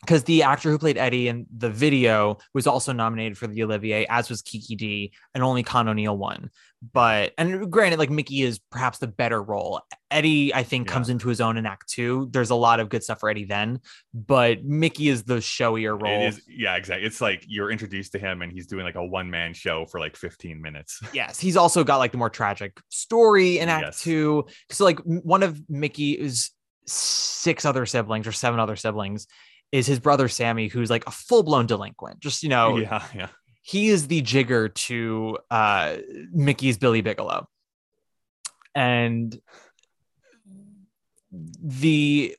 [0.00, 4.06] Because the actor who played Eddie in the video was also nominated for the Olivier,
[4.08, 6.50] as was Kiki Dee, and only Con O'Neill won.
[6.92, 9.80] But and granted, like Mickey is perhaps the better role.
[10.10, 10.92] Eddie, I think, Yeah.
[10.92, 12.28] comes into his own in Act Two.
[12.30, 13.80] There's a lot of good stuff for Eddie then,
[14.14, 16.22] but Mickey is the showier role.
[16.22, 17.06] It is, yeah, exactly.
[17.06, 19.98] It's like you're introduced to him and he's doing like a one man show for
[19.98, 21.00] like 15 minutes.
[21.14, 24.02] yes he's also got like the more tragic story in act Yes.
[24.02, 26.50] two so like one of mickey's
[26.86, 29.26] six other siblings or seven other siblings
[29.72, 33.28] is his brother sammy who's like a full-blown delinquent just you know Yeah, yeah.
[33.62, 35.96] he is the jigger to uh
[36.32, 37.46] mickey's billy bigelow
[38.74, 39.38] and
[41.60, 42.36] the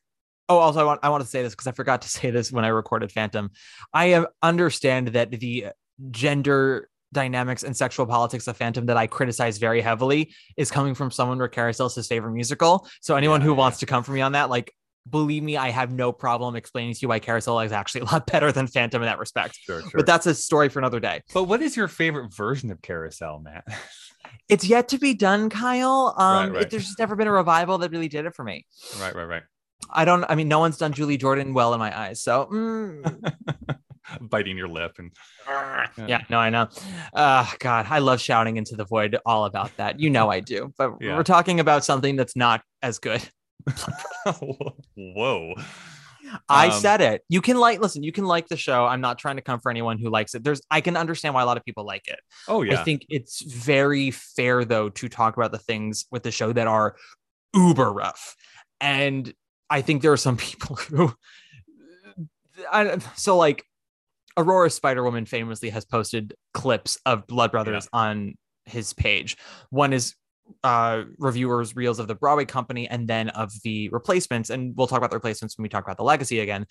[0.49, 2.51] oh also i want i want to say this because i forgot to say this
[2.51, 3.51] when i recorded phantom
[3.93, 5.67] i understand that the
[6.11, 11.09] gender dynamics and sexual politics of phantom that i criticize very heavily is coming from
[11.09, 13.57] someone where carousel is his favorite musical so anyone Yeah, who yeah.
[13.57, 14.73] wants to come for me on that like
[15.09, 18.25] believe me i have no problem explaining to you why carousel is actually a lot
[18.31, 19.91] better than phantom in that respect Sure, sure.
[19.95, 23.39] but that's a story for another day But what is your favorite version of Carousel,
[23.39, 23.65] Matt?
[24.49, 26.61] it's yet to be done kyle um Right, right.
[26.63, 28.65] It, there's just never been a revival that really did it for me
[28.99, 29.43] right, right, right.
[29.89, 33.31] i don't i mean no one's done julie jordan well in my eyes so mm,
[34.21, 35.11] Biting your lip and
[36.07, 36.67] yeah no i know
[37.13, 40.73] uh god i love shouting into the void all about that you know i do
[40.77, 41.15] but Yeah.
[41.17, 43.21] we're talking about something that's not as good
[44.95, 45.53] whoa.
[46.49, 49.17] i Um, said it you can like listen you can like the show i'm not
[49.17, 51.57] trying to come for anyone who likes it there's i can understand why a lot
[51.57, 52.79] of people like it Oh yeah.
[52.79, 56.67] I think it's very fair though to talk about the things with the show that
[56.67, 56.95] are
[57.53, 58.35] uber rough.
[58.81, 59.33] And
[59.69, 61.13] I think there are some people who
[62.71, 63.63] I, so like
[64.37, 68.35] Aurora Spider Woman famously has posted clips of Blood Brothers on
[68.65, 69.37] his page.
[69.69, 70.13] One is
[70.63, 74.97] uh reviewers reels of the Broadway company and then of the replacements and we'll talk
[74.97, 76.65] about the replacements when we talk about the legacy again.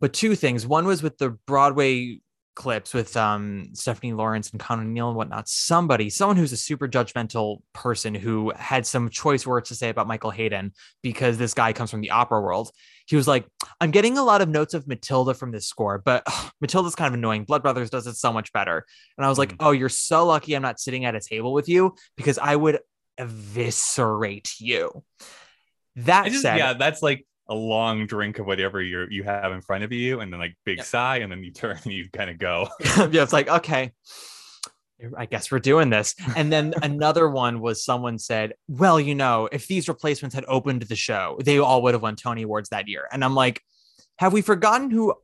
[0.00, 0.66] But two things.
[0.66, 2.20] One was with the Broadway
[2.54, 6.86] clips with um Stephanie Lawrence and Con O'Neill and whatnot somebody someone who's a super
[6.88, 10.72] judgmental person who had some choice words to say about Michael Hayden
[11.02, 12.70] because this guy comes from the opera world
[13.06, 13.46] he was like
[13.80, 17.08] I'm getting a lot of notes of Matilda from this score but ugh, Matilda's kind
[17.08, 17.44] of annoying.
[17.44, 18.84] Blood Brothers does it so much better.
[19.18, 21.68] And I was like oh you're so lucky I'm not sitting at a table with
[21.68, 22.78] you because I would
[23.18, 25.02] eviscerate you.
[25.96, 29.60] That just, said yeah, that's like a long drink of whatever you you have in
[29.60, 30.86] front of you, and then like big Yep.
[30.86, 32.68] sigh, and then you turn and you kind of go.
[32.80, 33.92] yeah, it's like, okay,
[35.18, 36.14] I guess we're doing this.
[36.36, 40.82] And then another one was someone said, well, you know, if these replacements had opened
[40.82, 43.06] the show, they all would have won Tony Awards that year.
[43.12, 43.60] And I'm like,
[44.18, 45.14] have we forgotten who,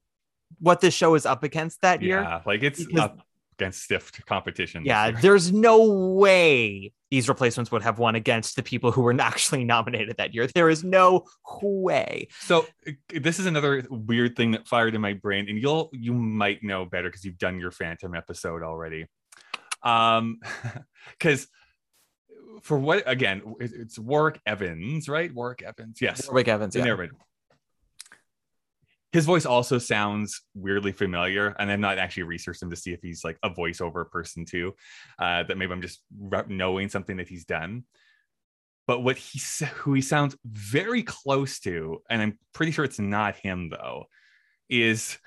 [0.58, 2.20] what this show is up against that year?
[2.20, 3.18] yeah, like it's Because- up
[3.60, 4.84] against stiff competition.
[4.84, 5.84] Yeah, there's no
[6.14, 10.46] way these replacements would have won against the people who were actually nominated that year.
[10.46, 11.26] There is no
[11.62, 12.28] way.
[12.40, 16.14] So uh, this is another weird thing that fired in my brain, and you'll you
[16.14, 19.06] might know better because you've done your Phantom episode already.
[19.82, 20.40] Um,
[21.18, 21.48] because
[22.62, 25.32] for what again, it's Warwick Evans, right?
[25.34, 26.74] Warwick Evans, yes, Warwick Evans.
[26.74, 26.84] Yeah.
[26.84, 27.14] narrator.
[29.12, 33.00] His voice also sounds weirdly familiar, and I've not actually researched him to see if
[33.02, 34.74] he's like a voiceover person too.
[35.18, 37.84] Uh, that maybe I'm just re- knowing something that he's done.
[38.86, 39.40] But what he
[39.74, 44.04] who he sounds very close to, and I'm pretty sure it's not him though,
[44.68, 45.18] is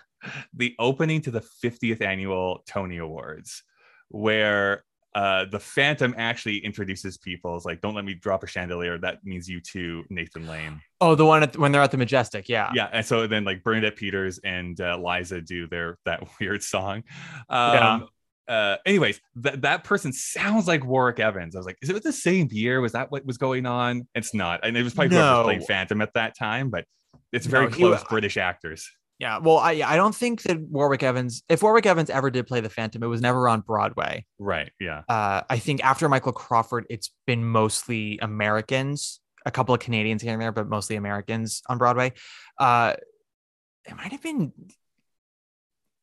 [0.53, 3.63] the opening to the 50th annual Tony Awards,
[4.09, 4.83] where
[5.15, 7.55] uh, the Phantom actually introduces people.
[7.55, 8.97] It's like, don't let me drop a chandelier.
[8.97, 10.81] That means you too, Nathan Lane.
[11.01, 12.49] Oh, the one at, when they're at the Majestic.
[12.49, 12.71] Yeah.
[12.73, 17.03] Yeah, and so then like Bernadette Peters and uh, Liza do their that weird song.
[17.49, 18.07] Um,
[18.45, 21.55] Uh, anyways, that that person sounds like Warwick Evans.
[21.55, 22.81] I was like, is it the same year?
[22.81, 24.05] Was that what was going on?
[24.15, 25.43] It's not, and it was probably whoever No.
[25.43, 26.83] played Phantom at that time, but
[27.31, 28.91] it's very he close wa- British actors.
[29.23, 32.59] Yeah, well, I I don't think that Warwick Evans, if Warwick Evans ever did play
[32.59, 34.25] the Phantom, it was never on Broadway.
[34.37, 34.69] Right?
[34.81, 35.03] Yeah.
[35.07, 40.33] Uh, I think after Michael Crawford, it's been mostly Americans, a couple of Canadians here
[40.33, 42.11] and there, but mostly Americans on Broadway.
[42.57, 42.95] Uh,
[43.85, 44.51] it might have been,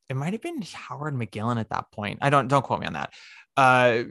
[0.09, 2.17] it might have been Howard McGillin at that point.
[2.23, 3.13] I don't don't quote me on that.
[3.55, 4.01] Uh,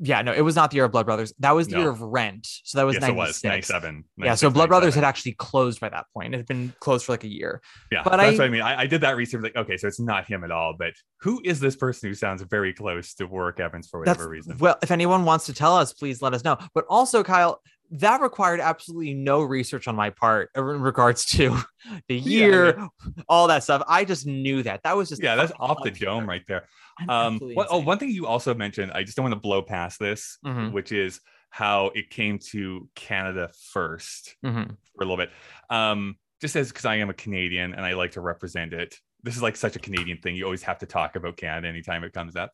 [0.00, 1.32] yeah, no, it was not the year of Blood Brothers.
[1.40, 2.46] That was the year of Rent.
[2.64, 3.16] So that was yes, it 96.
[3.16, 4.04] was 97.
[4.18, 6.34] Yeah, so Blood Brothers had actually closed by that point.
[6.34, 7.60] It had been closed for like a year.
[7.90, 8.62] Yeah, but that's I- what I mean.
[8.62, 9.42] I, I did that research.
[9.42, 10.74] Like, okay, so it's not him at all.
[10.78, 14.56] But who is this person who sounds very close to Warwick Evans for whatever reason?
[14.58, 16.56] well, if anyone wants to tell us, please let us know.
[16.74, 17.60] But also, Kyle,
[17.92, 21.56] that required absolutely no research on my part in regards to
[22.08, 22.88] the Yeah, year,
[23.28, 23.82] all that stuff.
[23.86, 24.82] I just knew that.
[24.82, 26.66] That was just yeah, that's off the dome right there.
[27.08, 29.98] Um, what, oh, one thing you also mentioned, I just don't want to blow past
[29.98, 30.72] this, Mhm.
[30.72, 31.20] which is
[31.50, 34.68] how it came to Canada first Mhm.
[34.96, 35.30] for a little bit.
[35.68, 38.96] Um, just as because I am a Canadian and I like to represent it.
[39.22, 40.34] This is like such a Canadian thing.
[40.34, 42.50] You always have to talk about Canada anytime it comes up.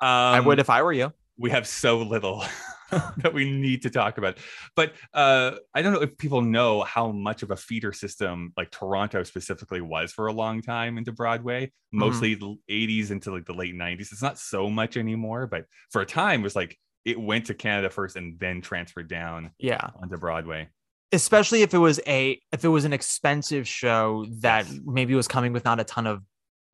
[0.00, 1.12] Um, I would if I were you.
[1.36, 2.44] We have so little
[2.90, 4.38] that we need to talk about.
[4.76, 8.70] But uh, I don't know if people know how much of a feeder system like
[8.70, 13.54] Toronto specifically was for a long time into Broadway, mostly the 80s into like the
[13.54, 14.12] late 90s.
[14.12, 17.54] It's not so much anymore, but for a time it was like it went to
[17.54, 19.90] Canada first and then transferred down Yeah.
[20.00, 20.68] onto Broadway.
[21.12, 25.52] Especially if it was a if it was an expensive show that maybe was coming
[25.52, 26.22] with not a ton of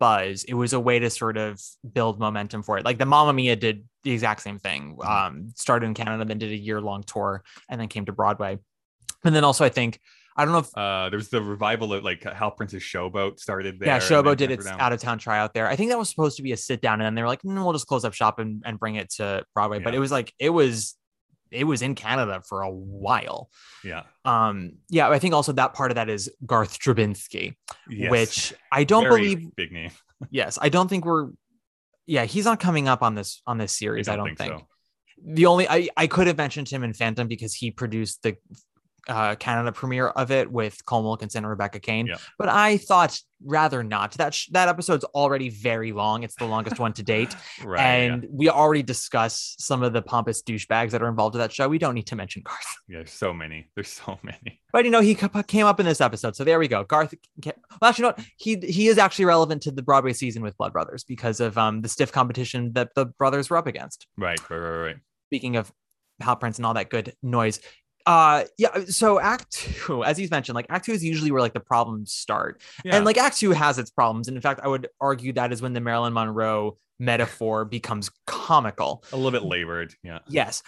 [0.01, 0.43] buzz.
[0.45, 1.61] It was a way to sort of
[1.93, 2.85] build momentum for it.
[2.85, 4.97] Like the Mamma Mia did the exact same thing.
[4.97, 5.09] Mm-hmm.
[5.09, 8.59] Um, started in Canada, then did a year long tour, and then came to Broadway.
[9.25, 10.01] And then also, I think
[10.37, 13.79] I don't know if Uh, there was the revival of like Hal Prince's Showboat started
[13.79, 13.89] there.
[13.89, 15.69] yeah, Showboat did its out of town tryout there.
[15.69, 17.43] I think that was supposed to be a sit down, and then they were like,
[17.43, 19.81] "Mm, we'll just close up shop and, and bring it to Broadway.
[19.81, 20.97] But it was like it was
[21.51, 23.51] it was in Canada for a while.
[23.85, 24.03] Yeah.
[24.25, 27.57] Um, yeah, I think also that part of that is Garth Drabinsky,
[27.89, 28.11] Yes.
[28.11, 29.57] which I don't Very believe.
[29.57, 29.91] big name.
[30.31, 31.31] Yes, I don't think we're.
[32.07, 34.07] Yeah, he's not coming up on this on this series.
[34.07, 34.53] I don't, think.
[34.53, 34.67] so.
[35.25, 38.37] The only I I could have mentioned him in Phantom because he produced the
[39.11, 42.07] uh Canada premiere of it with Colm Wilkinson and Rebecca Caine.
[42.07, 42.17] Yeah.
[42.39, 44.13] But I thought rather not.
[44.13, 46.23] That sh- that episode's already very long.
[46.23, 47.35] It's the longest one to date,
[47.65, 47.81] Right.
[47.81, 47.93] yeah.
[48.15, 51.67] and we already discussed some of the pompous douchebags that are involved in that show.
[51.69, 52.59] We don't need to mention Garth.
[52.89, 53.69] Yeah, there's so many.
[53.75, 54.61] There's so many.
[54.73, 56.85] But you know, he ca- came up in this episode, so there we go.
[56.85, 57.13] Garth.
[57.45, 61.03] Well, actually, no, he he is actually relevant to the Broadway season with Blood Brothers
[61.03, 64.07] because of um the stiff competition that the brothers were up against.
[64.17, 64.97] Right, right, right, right.
[65.27, 65.73] Speaking of
[66.21, 67.59] Hal Prince and all that good noise,
[68.11, 71.53] Uh yeah, so act two, as he's mentioned, like act two is usually where like
[71.55, 72.61] the problems start.
[72.85, 72.97] Yeah.
[72.97, 74.27] And like act two has its problems.
[74.27, 79.05] And in fact, I would argue that is when the Marilyn Monroe metaphor becomes comical.
[79.13, 79.95] a little bit labored.
[80.03, 80.19] Yeah.
[80.27, 80.65] Yes.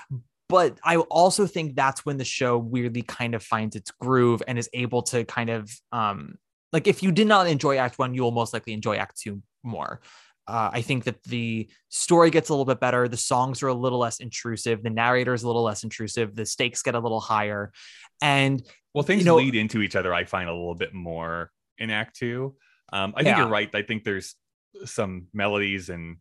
[0.49, 4.57] But I also think that's when the show weirdly kind of finds its groove and
[4.57, 6.37] is able to kind of um
[6.73, 9.43] like if you did not enjoy act one, you will most likely enjoy act two
[9.65, 10.01] more.
[10.49, 13.07] Uh, I think that the story gets a little bit better.
[13.09, 14.83] The songs are a little less intrusive.
[14.83, 16.35] The narrator is a little less intrusive.
[16.35, 17.73] The stakes get a little higher.
[18.21, 18.63] And
[18.95, 20.13] Well, things You know- lead into each other.
[20.13, 22.57] I find a little bit more in Act Two.
[22.93, 23.43] Um, I think Yeah.
[23.43, 23.71] you're right.
[23.75, 24.35] I think there's
[24.85, 26.17] some melodies and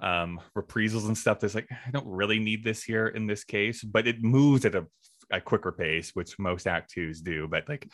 [0.00, 1.40] um, reprisals and stuff.
[1.40, 4.76] That's like I don't really need this here in this case, but it moves at
[4.76, 4.86] a,
[5.30, 7.48] a quicker pace, which most Act Twos do.
[7.48, 7.90] But like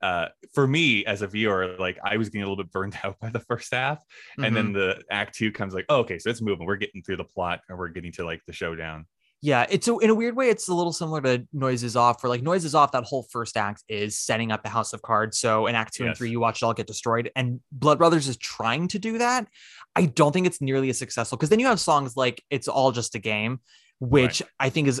[0.00, 3.18] uh, for me as a viewer, like I was getting a little bit burned out
[3.20, 4.02] by the first half,
[4.38, 6.66] and then the Act Two comes like, oh, okay, so it's moving.
[6.66, 9.06] We're getting through the plot, and we're getting to like the showdown.
[9.40, 12.30] Yeah, it's a, in a weird way, it's a little similar to Noises Off, where
[12.30, 15.38] like Noises Off, that whole first act is setting up the House of Cards.
[15.38, 18.28] So in Act Two and Three, you watch it all get destroyed, and Blood Brothers
[18.28, 19.46] is trying to do that.
[19.94, 22.90] I don't think it's nearly as successful because then you have songs like "It's All
[22.90, 23.60] Just a Game,"
[24.00, 25.00] which I think is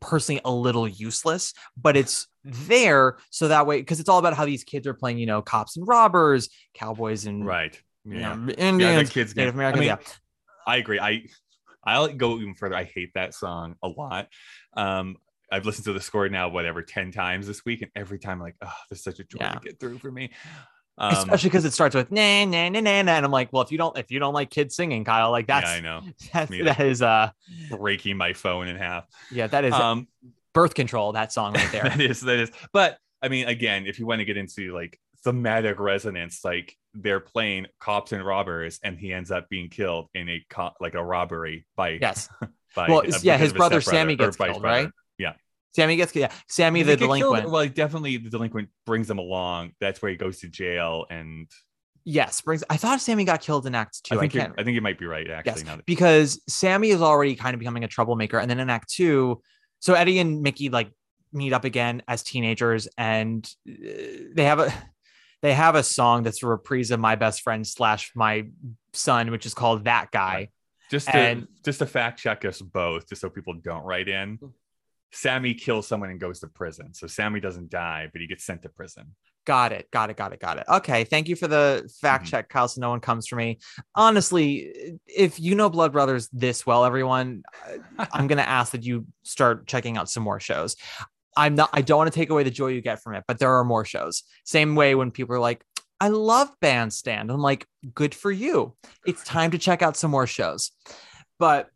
[0.00, 4.44] personally a little useless, but it's there so that way because it's all about how
[4.46, 7.80] these kids are playing, you know, cops and robbers, cowboys and Right.
[8.04, 8.34] you Yeah.
[8.34, 9.62] know, Indians, kids Native game.
[9.64, 9.96] I mean, yeah,
[10.66, 10.98] I agree.
[11.00, 11.26] I
[11.84, 12.76] I'll go even further.
[12.76, 14.28] I hate that song a lot.
[14.76, 15.16] Um,
[15.52, 18.40] I've listened to the score now, whatever, 10 times this week, and every time I'm
[18.40, 19.54] like, oh, this is such a joy Yeah.
[19.54, 20.30] to get through for me.
[20.98, 23.62] Um, especially because it starts with na na na na na, and I'm like, well,
[23.62, 26.02] if you don't if you don't like kids singing, Kyle, like that's yeah, I know.
[26.32, 27.30] That's, Me that is uh
[27.70, 29.06] Breaking my phone in half.
[29.30, 30.08] yeah that is Um,
[30.52, 32.50] birth control that song right there that is that is.
[32.72, 37.20] But I mean, again, if you want to get into like thematic resonance, like they're
[37.20, 41.04] playing cops and robbers, and he ends up being killed in a co- like a
[41.04, 42.28] robbery by yes
[42.74, 44.84] by well yeah his brother Sammy gets killed brother.
[44.84, 45.32] right Yeah.
[45.74, 47.18] Sammy gets yeah Sammy the he get killed?
[47.20, 49.72] delinquent Well, definitely the delinquent brings them along.
[49.80, 51.48] That's where he goes to jail, and
[52.04, 54.64] yes brings I thought Sammy got killed in Act Two I I, think can't I
[54.64, 55.30] think you might be right.
[55.30, 58.70] Actually, yes that- because Sammy is already kind of becoming a troublemaker and then in
[58.70, 59.42] Act Two
[59.80, 60.90] so Eddie and Mickey like
[61.32, 63.72] meet up again as teenagers and uh,
[64.34, 64.72] they have a
[65.42, 68.46] they have a song that's a reprise of my best friend slash my
[68.92, 70.48] son which is called that guy
[70.90, 74.38] just to and- just to fact check us both, just so people don't write in.
[75.12, 76.94] Sammy kills someone and goes to prison.
[76.94, 79.14] So Sammy doesn't die, but he gets sent to prison.
[79.46, 79.90] Got it.
[79.90, 80.16] Got it.
[80.16, 80.38] Got it.
[80.40, 80.64] Got it.
[80.68, 81.04] Okay.
[81.04, 82.28] Thank you for the fact Mhm.
[82.28, 82.68] check, Kyle.
[82.68, 83.58] So no one comes for me.
[83.94, 87.42] Honestly, if you know Blood Brothers this well, everyone,
[88.12, 90.76] I'm gonna ask that you start checking out some more shows.
[91.36, 91.70] I'm not.
[91.72, 93.64] I don't want to take away the joy you get from it, but there are
[93.64, 94.24] more shows.
[94.44, 95.64] Same way when people are like,
[96.00, 98.76] "I love Bandstand," I'm like, "Good for you."
[99.06, 100.72] It's time to check out some more shows.
[101.38, 101.70] But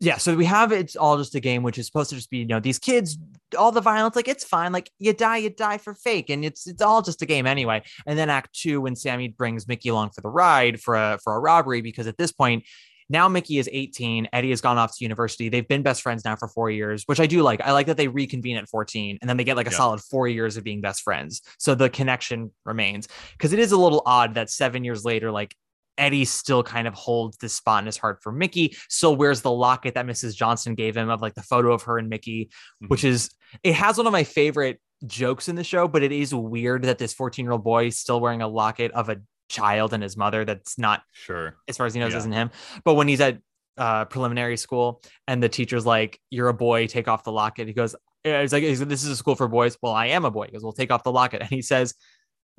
[0.00, 2.38] yeah, so we have it's all just a game, which is supposed to just be,
[2.38, 3.18] you know, these kids,
[3.58, 6.66] all the violence, like it's fine, like you die, you die for fake, and it's
[6.66, 7.82] it's all just a game anyway.
[8.06, 11.34] And then Act Two, when Sammy brings Mickey along for the ride for a for
[11.34, 12.64] a robbery, because at this point,
[13.10, 15.48] now Mickey is 18, Eddie has gone off to university.
[15.48, 17.60] They've been best friends now for four years, which I do like.
[17.62, 19.78] I like that they reconvene at 14 and then they get like a Yeah.
[19.78, 21.40] solid four years of being best friends.
[21.58, 23.08] So the connection remains.
[23.32, 25.56] Because it is a little odd that seven years later, like
[25.98, 29.50] Eddie still kind of holds this spot in his heart for Mickey, still wears the
[29.50, 30.34] locket that Mrs.
[30.36, 32.50] Johnstone gave him of like the photo of her and Mickey,
[32.86, 33.30] which is
[33.62, 36.98] it has one of my favorite jokes in the show, but it is weird that
[36.98, 39.16] this 14 year old boy is still wearing a locket of a
[39.48, 41.56] child and his mother that's not Sure.
[41.68, 42.18] as far as he knows Yeah.
[42.18, 42.50] isn't him.
[42.84, 43.38] But when he's at
[43.76, 47.72] uh, preliminary school and the teacher's like, "You're a boy, take off the locket," he
[47.72, 47.94] goes,
[48.24, 50.46] "He's like, like, this is a school for boys." Well, I am a boy.
[50.46, 51.94] He goes, "Well, take off the locket," and he says.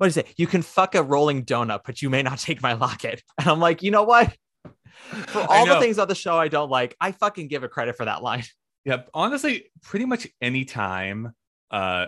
[0.00, 0.32] What do you say?
[0.38, 3.22] You can fuck a rolling donut, but you may not take my locket.
[3.38, 4.34] And I'm like, you know what?
[5.26, 7.96] For all the things on the show I don't like, I fucking give a credit
[7.96, 8.44] for that line.
[8.86, 9.10] Yep.
[9.12, 11.34] Honestly, pretty much any time,
[11.70, 12.06] uh,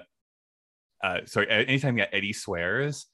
[1.04, 3.08] uh, sorry, anytime yeah, Eddie swears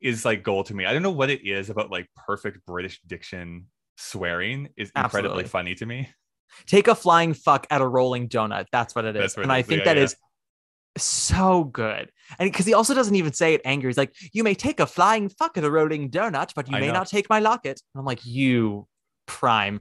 [0.00, 0.86] is like gold to me.
[0.86, 3.66] I don't know what it is about like perfect British diction
[3.96, 5.44] swearing is incredibly Absolutely.
[5.48, 6.08] funny to me.
[6.66, 8.66] Take a flying fuck at a rolling donut.
[8.70, 9.36] That's what it is.
[9.36, 9.66] What and it I is.
[9.66, 10.04] think Yeah, that yeah.
[10.04, 10.16] is
[11.02, 12.10] so good.
[12.38, 13.88] And because he also doesn't even say it angry.
[13.88, 16.80] He's like, you may take a flying fuck at a rolling donut, but you I
[16.80, 16.94] may know.
[16.94, 17.80] not take my locket.
[17.94, 18.86] And I'm like, you
[19.26, 19.80] prime.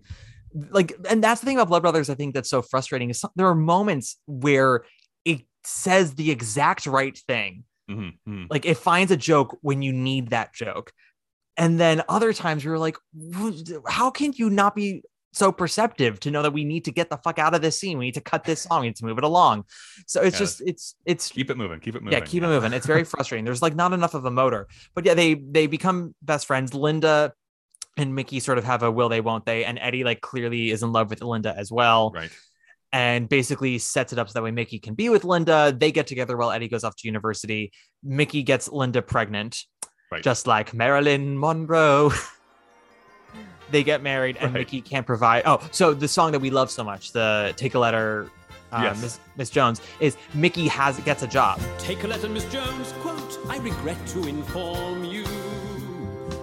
[0.53, 3.31] Like, and that's the thing about Blood Brothers, I think that's so frustrating is some,
[3.35, 4.85] there are moments where
[5.25, 7.63] it says the exact right thing.
[7.89, 8.47] Mhm, mhm.
[8.49, 10.91] Like it finds a joke when you need that joke.
[11.57, 12.97] And then other times you're like,
[13.87, 15.03] how can you not be
[15.35, 17.97] so perceptive to know that we need to get the fuck out of this scene?
[17.97, 19.65] We need to cut this song, we need to move it along.
[20.07, 20.57] So it's Yes.
[20.57, 21.79] just it's it's Keep it moving.
[21.79, 22.17] Keep it moving.
[22.17, 22.73] yeah, keep it moving.
[22.73, 23.45] It's very frustrating.
[23.45, 24.67] There's like not enough of a motor.
[24.95, 26.73] But yeah, they they become best friends.
[26.73, 27.33] Linda
[27.97, 30.83] and Mickey sort of have a will they won't they, and Eddie like clearly is
[30.83, 32.11] in love with Linda as well.
[32.15, 32.31] Right.
[32.93, 35.75] and basically sets it up so that way Mickey can be with Linda.
[35.77, 37.71] They get together while Eddie goes off to university.
[38.03, 39.63] Mickey gets Linda pregnant,
[40.11, 40.23] Right.
[40.23, 42.11] just like Marilyn Monroe.
[43.71, 44.59] they get married, and Right.
[44.59, 45.43] Mickey can't provide.
[45.45, 48.29] Oh, so the song that we love so much, the "Take a Letter."
[48.71, 49.01] Uh, Yes.
[49.01, 51.59] Miss, Miss Jones is Mickey has gets a job.
[51.77, 52.93] Take a letter, Miss Jones.
[53.01, 55.23] Quote, I regret to inform you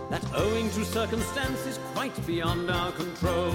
[0.09, 3.55] that owing to circumstances quite beyond our control,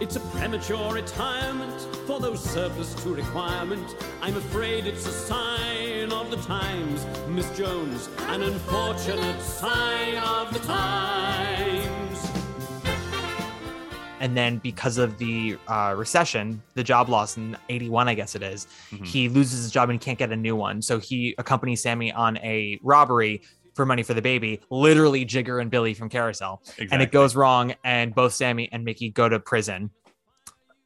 [0.00, 3.94] it's a premature retirement for those surplus to requirement.
[4.20, 10.58] I'm afraid it's a sign of the times, Miss Jones, an unfortunate sign of the
[10.60, 12.01] times.
[14.22, 18.42] And then because of the uh, recession, the job loss in '81, I guess it
[18.42, 19.06] is, Mhm.
[19.06, 20.80] he loses his job and can't get a new one.
[20.80, 23.42] So he accompanies Sammy on a robbery
[23.74, 27.74] for money for the baby, literally Jigger and Billy from Carousel, and it goes wrong,
[27.84, 29.90] and both Sammy and Mickey go to prison.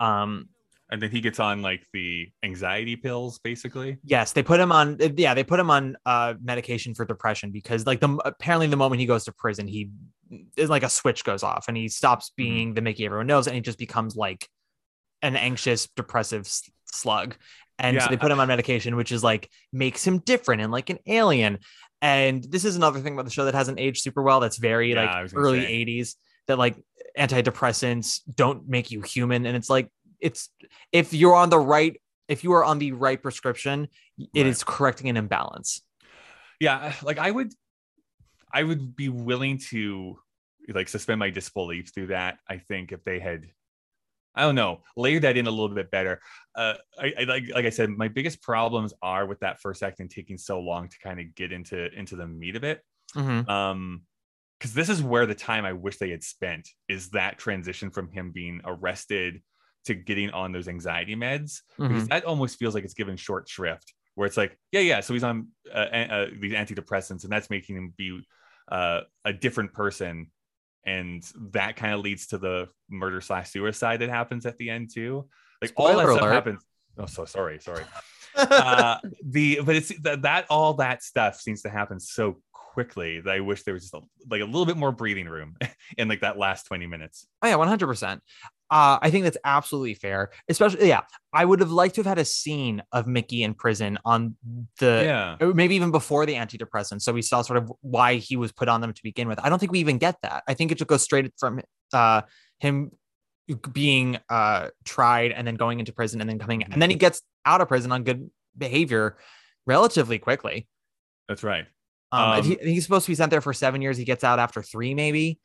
[0.00, 0.48] Um,
[0.90, 3.98] and then he gets on like the anxiety pills, basically.
[4.04, 4.98] yes, they put him on.
[5.16, 9.00] Yeah, they put him on uh, medication for depression because, like, the apparently the moment
[9.00, 9.90] he goes to prison, he
[10.56, 12.42] is like a switch goes off and he stops mm-hmm.
[12.42, 14.48] being the Mickey everyone knows, and he just becomes like
[15.22, 16.48] an anxious, depressive
[16.86, 17.36] slug.
[17.78, 20.88] And so they put him on medication, which is like makes him different and like
[20.88, 21.58] an alien.
[22.00, 24.40] And this is another thing about the show that hasn't aged super well.
[24.40, 25.84] That's very Yeah, like early say.
[25.84, 26.14] '80s.
[26.46, 26.76] That like
[27.18, 29.90] antidepressants don't make you human, and it's like
[30.20, 30.48] it's
[30.92, 33.88] if you're on the right if you are on the right prescription,
[34.34, 34.66] it is Right.
[34.66, 35.82] correcting an imbalance.
[36.60, 37.52] Yeah, like I would,
[38.58, 40.18] I would be willing to
[40.68, 42.38] like suspend my disbelief through that.
[42.48, 43.46] I think if they had,
[44.34, 46.20] I don't know, layered that in a little bit better.
[46.54, 50.00] Uh, I, I like like I said, my biggest problems are with that first act
[50.00, 52.82] and taking so long to kind of get into into the meat of it.
[53.14, 53.48] Mhm.
[53.48, 54.02] um
[54.58, 58.10] because this is where the time i wish they had spent is that transition from
[58.10, 59.42] him being arrested
[59.84, 62.08] to getting on those anxiety meds because Mhm.
[62.08, 65.24] that almost feels like it's given short shrift where it's like yeah yeah so he's
[65.24, 65.78] on uh,
[66.16, 68.20] uh, these antidepressants and that's making him be
[68.68, 70.30] uh, a different person.
[70.84, 74.90] And that kind of leads to the murder slash suicide that happens at the end
[74.94, 75.28] too.
[75.60, 76.62] Like all that Spoiler stuff happens
[76.98, 77.84] oh so sorry sorry.
[78.36, 83.32] Uh the but it's that, that all that stuff seems to happen so quickly that
[83.32, 85.56] i wish there was just a, like a little bit more breathing room
[85.98, 87.26] in like that last 20 minutes.
[87.42, 88.22] Oh yeah, one hundred percent.
[88.70, 90.30] Uh, I think that's absolutely fair.
[90.48, 91.02] Especially, yeah,
[91.32, 94.36] I would have liked to have had a scene of Mickey in prison on
[94.80, 97.02] the yeah maybe even before the antidepressants.
[97.02, 99.38] So we saw sort of why he was put on them to begin with.
[99.40, 100.42] I don't think we even get that.
[100.48, 101.60] I think it just goes straight from
[101.92, 102.22] uh,
[102.58, 102.90] him
[103.72, 107.22] being uh, tried and then going into prison and then coming, and then he gets
[107.44, 108.28] out of prison on good
[108.58, 109.16] behavior
[109.66, 110.66] relatively quickly.
[111.28, 111.66] that's right
[112.10, 113.96] Um, Um, he, he's supposed to be sent there for seven years.
[113.96, 115.38] He gets out after three, maybe.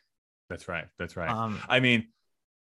[0.49, 2.07] that's right that's right Um, i mean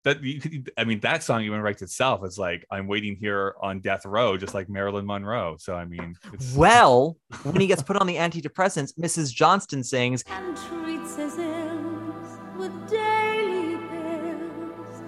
[0.08, 3.56] that you could, i mean that song even writes itself it's like i'm waiting here
[3.62, 7.84] on death row just like marilyn monroe so i mean it's well, when he gets
[7.84, 9.34] put on the antidepressants, Mrs.
[9.34, 15.04] Johnstone sings, and treats his ills with daily pills,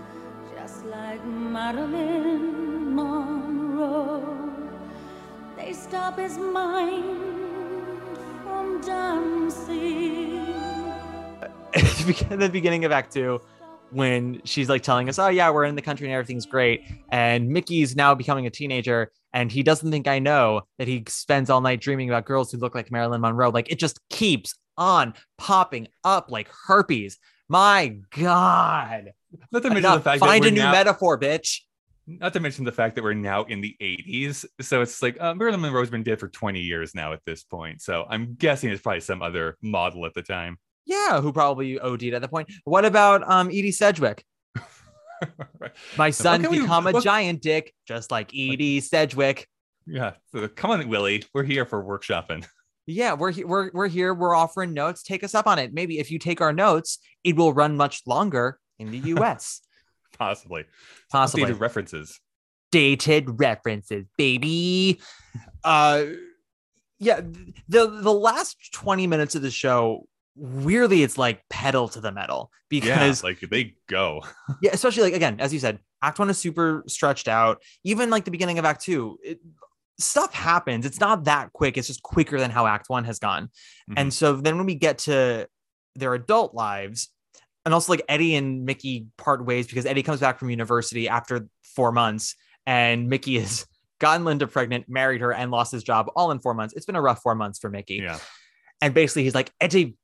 [0.55, 4.53] just like Marilyn Monroe.
[5.57, 7.17] They stop his mind
[8.43, 10.47] from dancing.
[11.73, 11.83] at
[12.39, 13.41] the beginning of Act Two,
[13.91, 17.49] when she's like telling us, "Oh yeah, we're in the country and everything's great," and
[17.49, 21.61] Mickey's now becoming a teenager, and he doesn't think I know that he spends all
[21.61, 23.49] night dreaming about girls who look like Marilyn Monroe.
[23.49, 27.17] Like it just keeps on popping up like herpes.
[27.47, 29.11] My God!
[29.51, 29.97] not to mention Enough.
[29.99, 31.59] the fact Find a new now, metaphor, bitch.
[32.07, 35.35] not to mention the fact that we're now in the 80s so it's like uh,
[35.35, 38.81] marilyn monroe's been dead for 20 years now at this point so i'm guessing it's
[38.81, 42.51] probably some other model at the time Yeah, who probably OD'd at the point.
[42.63, 44.23] What about um Edie Sedgwick?
[45.59, 45.71] Right.
[45.97, 49.47] My son can we- become a giant dick, just like Edie Sedgwick.
[49.85, 52.45] yeah so come on willy we're here for workshopping
[52.87, 54.13] Yeah, we're he- we're we're here.
[54.13, 55.03] We're offering notes.
[55.03, 55.73] Take us up on it.
[55.73, 59.61] Maybe if you take our notes, it will run much longer in the U.S.
[60.17, 60.63] possibly
[61.11, 62.19] Possibly Dated references
[62.71, 65.01] dated references, baby.
[65.63, 66.05] Uh,
[66.99, 67.19] yeah.
[67.67, 70.07] the The last twenty minutes of the show,
[70.39, 74.21] weirdly, it's like pedal to the metal yeah because like they go
[74.61, 77.61] yeah, especially like again, as you said, Act One is super stretched out.
[77.83, 79.39] Even like the beginning of Act Two, it,
[79.99, 80.85] stuff happens.
[80.85, 81.77] It's not that quick.
[81.77, 83.45] It's just quicker than how Act One has gone.
[83.45, 83.93] Mm-hmm.
[83.97, 85.47] And so then when we get to
[85.95, 87.09] their adult lives,
[87.65, 91.47] and also like Eddie and Mickey part ways because Eddie comes back from university after
[91.63, 92.35] four months,
[92.65, 93.65] and Mickey has
[93.99, 96.73] gotten Linda pregnant, married her, and lost his job all in four months.
[96.75, 97.95] It's been a rough four months for Mickey.
[97.95, 98.19] yeah
[98.81, 99.97] And basically, he's like, Eddie,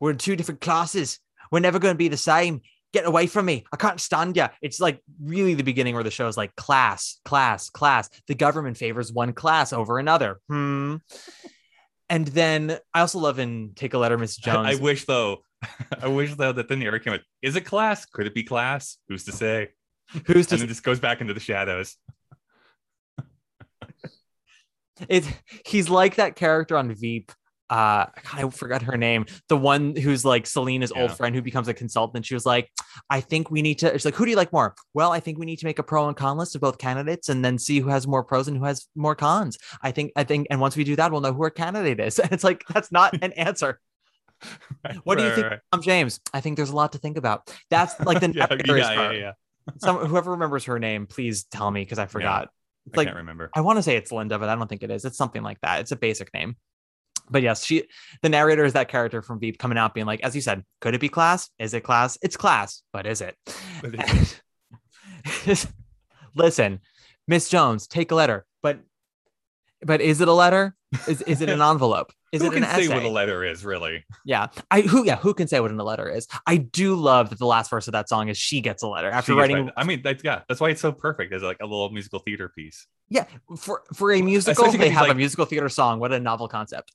[0.00, 1.20] we're in two different classes.
[1.52, 2.62] We're never going to be the same.
[2.92, 3.64] get away from me.
[3.72, 4.46] I can't stand you.
[4.62, 8.08] It's like really the beginning where the show is like class, class, class.
[8.26, 10.40] The government favors one class over another.
[10.48, 10.96] Hmm.
[12.08, 14.66] And then I also love in Take a Letter, Miss Jones.
[14.66, 15.44] I, I wish though,
[16.02, 18.06] I wish though that the narrator came with, is it class?
[18.06, 18.98] Could it be class?
[19.08, 19.68] Who's to say?
[20.26, 21.96] Who's to And then just goes back into the shadows.
[25.08, 25.26] It's
[25.64, 27.32] he's like that character on Veep.
[27.70, 29.26] Uh, God, I forgot her name.
[29.48, 32.26] The one who's like Selina's old friend who becomes a consultant.
[32.26, 32.68] She was like,
[33.08, 33.94] I think we need to.
[33.94, 34.74] It's like, who do you like more?
[34.92, 37.28] Well, I think we need to make a pro and con list of both candidates
[37.28, 39.56] and then see who has more pros and who has more cons.
[39.82, 42.18] I think, I think, and once we do that, we'll know who our candidate is.
[42.30, 43.80] And it's like, that's not an answer.
[45.04, 46.20] What do you Right, think, right, Tom James?
[46.32, 47.54] I think there's a lot to think about.
[47.70, 49.32] That's like the Yeah, yeah, yeah, yeah.
[49.78, 52.48] Some whoever remembers her name, please tell me because I forgot.
[52.86, 53.50] It's I like can't remember.
[53.54, 55.04] I want to say it's Linda, but I don't think it is.
[55.04, 55.80] It's something like that.
[55.80, 56.56] It's a basic name.
[57.30, 57.84] But yes, she
[58.22, 60.94] the narrator is that character from Veep coming out being like, as you said, could
[60.94, 61.48] it be class?
[61.58, 62.18] Is it class?
[62.22, 63.36] It's class, but is it?
[63.82, 64.40] But
[66.34, 66.80] Listen,
[67.26, 68.80] Miss Jones, take a letter, but
[69.82, 70.74] but is it a letter?
[71.08, 72.12] Is is it an envelope?
[72.32, 72.94] Is Who it can an say essay?
[72.94, 74.04] what a letter is really?
[74.24, 76.28] yeah, I who yeah who can say what a letter is?
[76.46, 79.10] I do love that the last verse of that song is she gets a letter
[79.10, 79.70] after She writing.
[79.76, 82.48] I mean, that's yeah, that's why it's so perfect as like a little musical theater
[82.48, 82.86] piece.
[83.08, 83.24] Yeah,
[83.58, 85.98] for for a musical, Especially they have a musical theater song.
[85.98, 86.92] What a novel concept.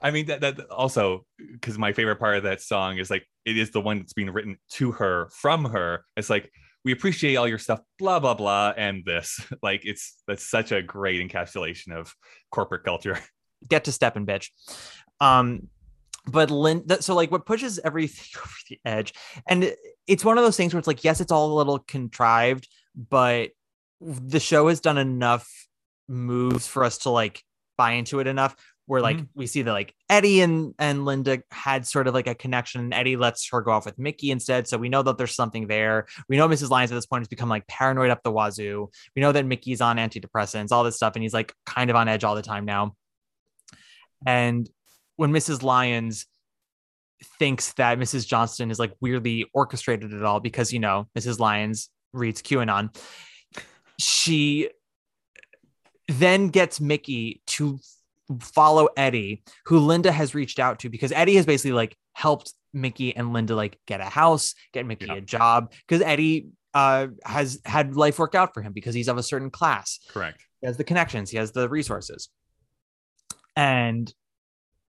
[0.00, 3.56] I mean that that also because my favorite part of that song is like it
[3.56, 6.04] is the one that's being written to her from her.
[6.16, 6.50] It's like
[6.84, 10.82] we appreciate all your stuff, blah blah blah, and this like it's that's such a
[10.82, 12.14] great encapsulation of
[12.50, 13.18] corporate culture.
[13.68, 14.50] get to step and bitch.
[15.20, 15.68] Um,
[16.26, 19.14] but Lynn, so like what pushes everything over the edge,
[19.46, 19.74] and
[20.06, 23.50] it's one of those things where it's like, yes, it's all a little contrived, but
[24.00, 25.48] the show has done enough
[26.08, 27.42] moves for us to like
[27.76, 28.54] buy into it enough
[28.88, 29.38] where like mm-hmm.
[29.38, 32.94] we see that like Eddie and and Linda had sort of like a connection and
[32.94, 36.06] Eddie lets her go off with Mickey instead so we know that there's something there
[36.28, 36.70] we know Mrs.
[36.70, 39.80] Lyons at this point has become like paranoid up the wazoo we know that Mickey's
[39.80, 42.64] on antidepressants all this stuff and he's like kind of on edge all the time
[42.64, 42.96] now
[44.26, 44.68] and
[45.16, 45.62] when Mrs.
[45.62, 46.26] Lyons
[47.38, 48.26] thinks that Mrs.
[48.26, 51.38] Johnstone is like weirdly orchestrated it all because, you know, Mrs.
[51.38, 52.96] Lyons reads QAnon,
[53.98, 54.70] she
[56.06, 57.78] then gets Mickey to
[58.40, 63.14] follow Eddie, who Linda has reached out to because Eddie has basically like helped Mickey
[63.16, 65.14] and Linda like get a house, get Mickey Yeah.
[65.14, 69.16] a job because Eddie uh has had life work out for him because he's of
[69.16, 70.44] a certain class Correct.
[70.60, 72.28] he has the connections, he has the resources,
[73.56, 74.12] and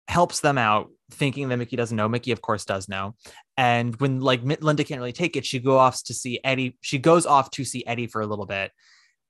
[0.08, 2.08] helps them out, thinking that Mickey doesn't know.
[2.08, 3.14] Mickey, of course, does know.
[3.56, 6.78] And when like Linda can't really take it, she goes off to see Eddie.
[6.80, 8.70] She goes off to see Eddie for a little bit,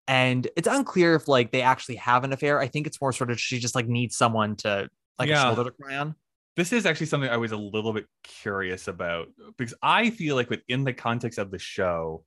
[0.09, 2.61] and it's unclear if like they actually have an affair.
[2.61, 4.89] I think it's more sort of she just like needs someone to
[5.19, 5.51] like Yeah.
[5.51, 6.15] a shoulder to cry on.
[6.57, 9.29] This is actually something I was a little bit curious about
[9.59, 12.25] because I feel like within the context of the show,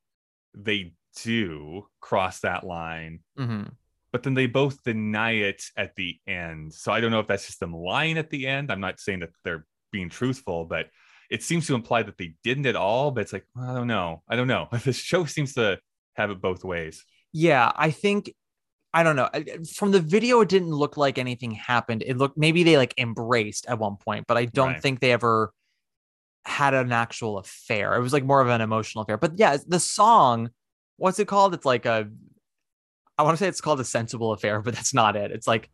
[0.53, 0.93] they
[1.23, 3.63] do cross that line, hmm
[4.11, 6.73] but then they both deny it at the end.
[6.73, 8.71] So I don't know if that's just them lying at the end.
[8.71, 10.87] I'm not saying that they're being truthful, but
[11.29, 13.11] it seems to imply that they didn't at all.
[13.11, 14.23] But it's like, I don't know.
[14.27, 14.67] I don't know.
[14.83, 15.77] The show seems to
[16.15, 17.05] have it both ways.
[17.33, 18.33] Yeah, I think
[18.93, 19.29] I don't know.
[19.75, 22.01] From the video, it didn't look like anything happened.
[22.05, 24.81] It looked maybe they like embraced at one point, but I don't Right.
[24.81, 25.53] think they ever
[26.45, 27.95] had an actual affair.
[27.95, 29.17] It was like more of an emotional affair.
[29.17, 30.49] But yeah, the song,
[30.97, 31.53] what's it called?
[31.53, 32.09] It's like a
[33.17, 35.31] I want to say it's called a sensible affair, but that's not it.
[35.31, 35.69] It's like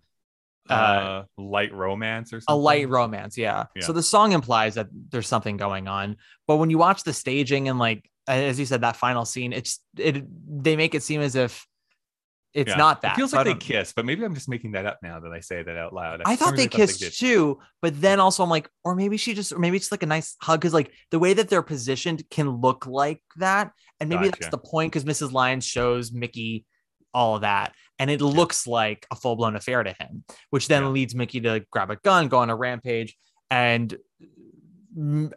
[0.67, 2.53] Uh, Uh, light romance or something.
[2.53, 3.37] a light romance.
[3.37, 3.65] Yeah.
[3.75, 3.83] Yeah.
[3.85, 6.17] So the song implies that there's something going on.
[6.47, 9.79] But when you watch the staging and like as you said, that final scene, it's
[9.97, 10.23] it
[10.63, 11.65] they make it seem as if
[12.53, 12.77] it's Yeah.
[12.77, 13.13] not that.
[13.13, 15.41] It feels like they kiss, but maybe I'm just making that up now that I
[15.41, 16.21] say that out loud.
[16.25, 17.13] I thought they kissed did.
[17.13, 20.05] too, but then also I'm like, or maybe she just, or maybe it's like a
[20.07, 24.29] nice hug because like the way that they're positioned can look like that, and maybe
[24.29, 25.33] that's the point because Mrs.
[25.33, 26.65] Lyons shows Mickey
[27.13, 30.83] all of that, and it looks like a full blown affair to him, which then
[30.83, 30.89] Yeah.
[30.89, 33.17] leads Mickey to grab a gun, go on a rampage,
[33.51, 33.97] and
[34.97, 35.31] mm,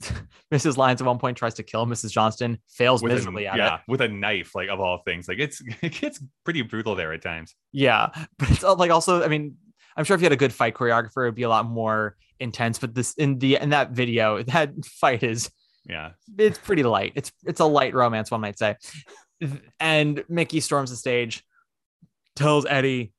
[0.52, 0.76] Mrs.
[0.76, 2.10] Lyons at one point tries to kill Mrs.
[2.10, 3.80] Johnstone, fails With a- miserably at yeah, it.
[3.88, 5.28] with a knife, like of all things.
[5.28, 7.54] Like it's it gets pretty brutal there at times.
[7.72, 8.08] Yeah,
[8.38, 9.56] but it's like also, I mean,
[9.96, 12.78] I'm sure if you had a good fight choreographer, it'd be a lot more intense.
[12.78, 15.50] But this in the in that video, that fight is
[15.86, 16.10] Yeah.
[16.38, 17.12] it's pretty light.
[17.16, 18.76] It's it's a light romance, one might say.
[19.78, 21.44] And Mickey storms the stage,
[22.36, 23.12] tells Eddie,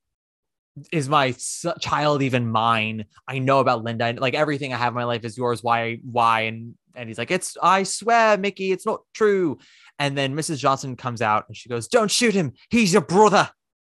[0.92, 1.36] "Is my
[1.80, 3.06] child even mine?
[3.28, 4.06] I know about Linda.
[4.06, 5.64] and, Like everything I have in my life is yours.
[5.64, 5.98] Why?
[6.04, 9.58] Why?" And and he's like, "It's I swear, Mickey, it's not true."
[10.00, 10.58] And then Mrs.
[10.58, 12.54] Johnstone comes out and she goes, "Don't shoot him.
[12.70, 13.50] He's your brother."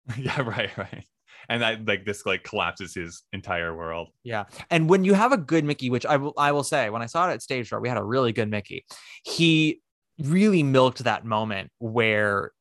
[0.17, 1.05] yeah, right, right.
[1.49, 4.09] and that like this like collapses his entire world.
[4.23, 4.45] Yeah.
[4.71, 7.07] And when you have a good Mickey, which I will I will say, when I
[7.07, 8.85] saw it at stage door, we had a really good Mickey.
[9.25, 9.81] He
[10.19, 12.53] really milked that moment where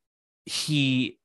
[0.46, 1.18] he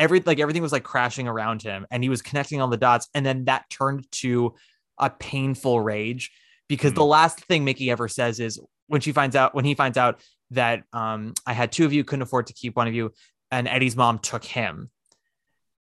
[0.00, 3.08] every like everything was like crashing around him and he was connecting all the dots.
[3.14, 4.54] And then that turned to
[4.98, 6.30] a painful rage
[6.68, 9.98] because the last thing Mickey ever says is when she finds out when he finds
[9.98, 10.20] out
[10.52, 13.12] that um I had two of you, couldn't afford to keep one of you,
[13.50, 14.90] and Eddie's mom took him.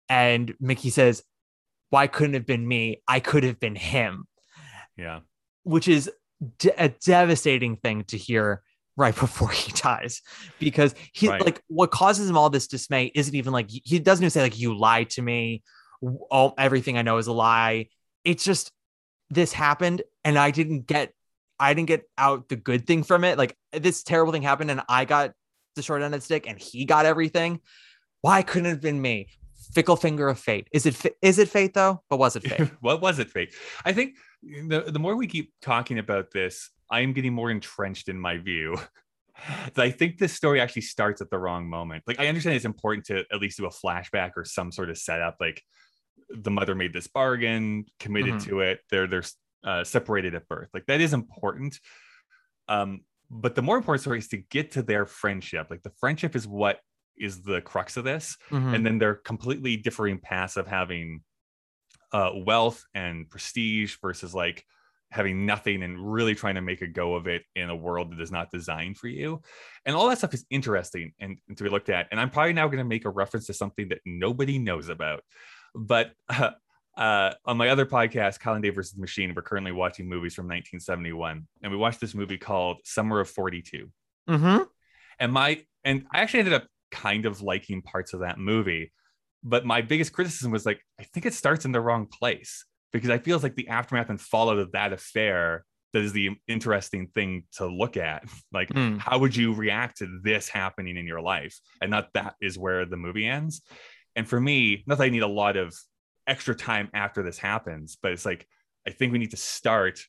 [0.09, 1.23] And Mickey says,
[1.91, 3.01] Why couldn't it have been me?
[3.07, 4.25] I could have been him
[4.97, 5.19] Yeah.
[5.63, 6.11] which is
[6.57, 8.63] de- a devastating thing to hear
[8.97, 10.21] right before he dies.
[10.59, 11.43] Because he Right.
[11.43, 14.59] like what causes him all this dismay isn't even like he doesn't even say like
[14.59, 15.63] you lied to me.
[16.31, 17.87] All everything i know is a lie.
[18.23, 18.71] It's just
[19.29, 21.13] this happened and i didn't get
[21.59, 23.37] i didn't get out the good thing from it.
[23.37, 25.33] Like this terrible thing happened and i got
[25.75, 27.59] the short end of the stick and he got everything.
[28.21, 29.27] Why couldn't it have been me?
[29.73, 30.67] Fickle finger of fate.
[30.71, 32.01] Is it is it fate though?
[32.09, 32.69] But was it fate?
[32.81, 33.53] What was it, fate?
[33.85, 38.19] I think the the more we keep talking about this, I'm getting more entrenched in
[38.19, 38.77] my view.
[39.73, 42.03] that I think this story actually starts at the wrong moment.
[42.07, 44.97] Like I understand it's important to at least do a flashback or some sort of
[44.97, 45.37] setup.
[45.39, 45.61] Like
[46.29, 48.45] the mother made this bargain, committed Mhm.
[48.45, 48.79] to it.
[48.89, 49.23] They're they're
[49.63, 50.69] uh, separated at birth.
[50.73, 51.79] Like that is important.
[52.67, 55.67] Um, but the more important story is to get to their friendship.
[55.69, 56.79] Like the friendship is what
[57.17, 58.73] is the crux of this Mhm.
[58.75, 61.21] and then they're completely differing paths of having
[62.13, 64.65] uh, wealth and prestige versus like
[65.11, 68.21] having nothing and really trying to make a go of it in a world that
[68.21, 69.41] is not designed for you.
[69.85, 72.07] And all that stuff is interesting and, and to be looked at.
[72.11, 75.23] And i'm probably now going to make a reference to something that nobody knows about.
[75.73, 76.51] But uh,
[76.97, 80.45] uh, on my other podcast, Colin Day versus the Machine, we're currently watching movies from
[80.45, 83.89] 1971, and we watched this movie called Summer of 42
[84.29, 84.67] Mhm.
[85.19, 88.91] and my and i actually ended up kind of liking parts of that movie.
[89.43, 93.09] But my biggest criticism was like i think it starts in the wrong place because
[93.09, 97.43] i feel like the aftermath and fallout of that affair that is the interesting thing
[97.53, 98.99] to look at like Mm.
[98.99, 102.85] how would you react to this happening in your life and not that is where
[102.85, 103.61] the movie ends
[104.15, 105.75] and for me not that i need a lot of
[106.27, 108.47] extra time after this happens but it's like
[108.87, 109.99] i think we need to start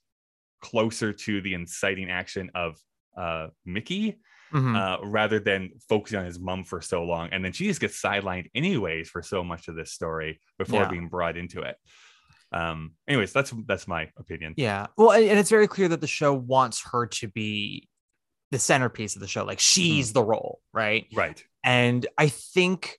[0.60, 2.76] closer to the inciting action of
[3.16, 4.18] uh mickey
[4.52, 4.74] Mhm.
[4.76, 7.28] uh, rather than focusing on his mom for so long.
[7.30, 10.88] And then she just gets sidelined anyways for so much of this story before Yeah.
[10.88, 11.76] being brought into it.
[12.52, 14.54] Um, anyways, that's that's my opinion.
[14.56, 14.88] Yeah.
[14.96, 17.88] Well, and it's very clear that the show wants her to be
[18.50, 19.44] the centerpiece of the show.
[19.44, 21.06] Like she's the role, right?
[21.14, 21.42] Right.
[21.64, 22.98] And I think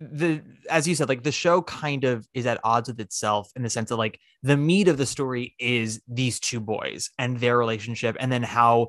[0.00, 3.62] the as you said, like the show kind of is at odds with itself in
[3.62, 7.58] the sense that like the meat of the story is these two boys and their
[7.58, 8.88] relationship, and then how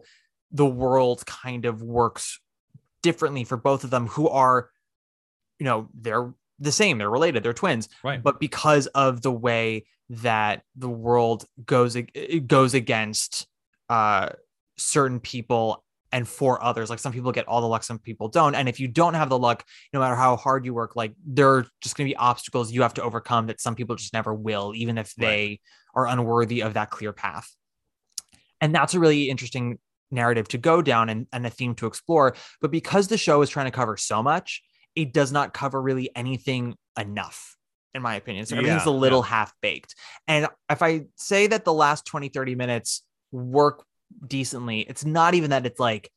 [0.52, 2.40] the world kind of works
[3.02, 4.70] differently for both of them who are,
[5.60, 6.34] you know, they're
[6.64, 8.22] the same, they're related, they're twins Right.
[8.22, 13.48] but because of the way that the world goes it goes against
[13.90, 14.30] uh
[14.78, 18.54] certain people and for others like some people get all the luck some people don't
[18.54, 21.50] and if you don't have the luck no matter how hard you work like there
[21.56, 24.34] are just going to be obstacles you have to overcome that some people just never
[24.34, 25.60] will even if they
[25.96, 27.50] are unworthy of that clear path
[28.62, 29.80] and that's a really interesting
[30.12, 33.50] narrative to go down and, and a theme to explore but because the show is
[33.50, 34.62] trying to cover so much
[34.96, 37.56] it does not cover really anything enough
[37.94, 38.46] in my opinion.
[38.46, 39.28] So everything's Yeah, a little yeah.
[39.28, 39.96] half baked
[40.28, 43.86] and if i say that the last 20 30 minutes work
[44.28, 46.10] decently it's not even that it's like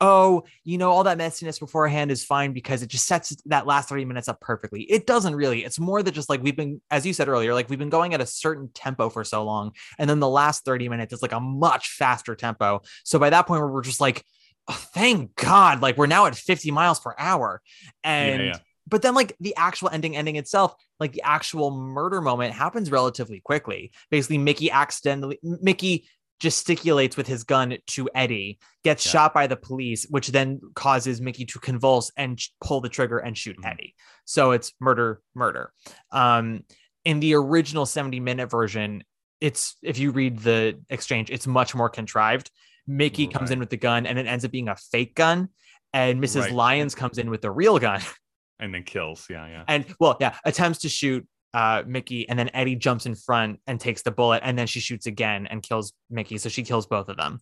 [0.00, 3.88] oh you know all that messiness beforehand is fine because it just sets that last
[3.88, 4.82] 30 minutes up perfectly.
[4.82, 5.62] It doesn't really.
[5.64, 8.14] It's more that just like we've been as you said earlier like we've been going
[8.14, 11.32] at a certain tempo for so long and then the last 30 minutes is like
[11.32, 12.80] a much faster tempo.
[13.04, 14.24] So by that point we're just like
[14.68, 17.60] oh, thank god like we're now at 50 miles per hour
[18.04, 18.58] and yeah.
[18.86, 23.40] but then like the actual ending ending itself like the actual murder moment happens relatively
[23.40, 26.06] quickly basically mickey accidentally mickey
[26.40, 29.12] gesticulates with his gun to eddie gets Yeah.
[29.12, 33.36] shot by the police which then causes mickey to convulse and pull the trigger and
[33.36, 33.70] shoot Mhm.
[33.70, 35.72] eddie so it's murder murder
[36.12, 36.64] um
[37.04, 39.04] in the original 70 minute version
[39.40, 42.50] it's if you read the exchange it's much more contrived
[42.86, 45.48] mickey comes in with the gun and it ends up being a fake gun
[45.92, 46.52] and mrs Right.
[46.52, 48.00] lyons comes in with the real gun
[48.58, 49.26] And then kills.
[49.30, 49.64] Yeah, yeah.
[49.68, 53.80] and well yeah attempts to shoot uh mickey and then eddie jumps in front and
[53.80, 57.08] takes the bullet and then she shoots again and kills mickey so she kills both
[57.08, 57.40] of them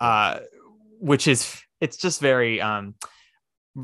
[0.00, 0.38] uh
[1.00, 2.94] which is it's just very um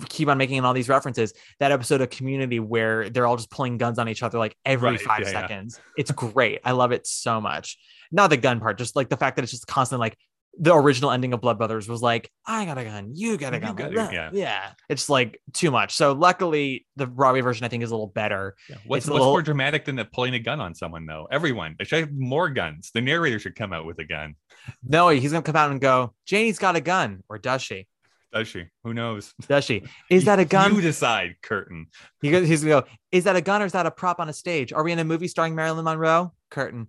[0.09, 3.77] keep on making all these references that episode of community where they're all just pulling
[3.79, 5.41] guns on each other like every Right, five yeah, yeah.
[5.41, 7.79] seconds it's great i love it so much
[8.13, 10.19] not the gun part just like the fact that it's just constantly like
[10.61, 13.61] the original ending of Blood Brothers was like, I got a gun, you got a
[13.61, 13.77] gun.
[13.77, 14.31] got yeah.
[14.33, 14.71] yeah.
[14.89, 15.95] It's like too much.
[15.95, 18.57] So luckily the Broadway version I think is a little better.
[18.87, 21.29] What's, It's a what's little- more dramatic than pulling a gun on someone though?
[21.31, 21.77] Everyone.
[21.79, 22.91] They should have more guns.
[22.93, 24.35] The narrator should come out with a gun.
[24.83, 27.87] No, he's gonna come out and go, Janie's got a gun, or does she?
[28.33, 28.67] Does she?
[28.85, 29.33] Who knows?
[29.47, 29.85] Does she?
[30.11, 30.75] Is that a gun?
[30.75, 31.87] You decide, Curtin.
[32.21, 34.29] He goes, he's gonna go, is that a gun or is that a prop on
[34.29, 34.73] a stage?
[34.73, 36.33] Are we in a movie starring Marilyn Monroe?
[36.51, 36.89] Curtain.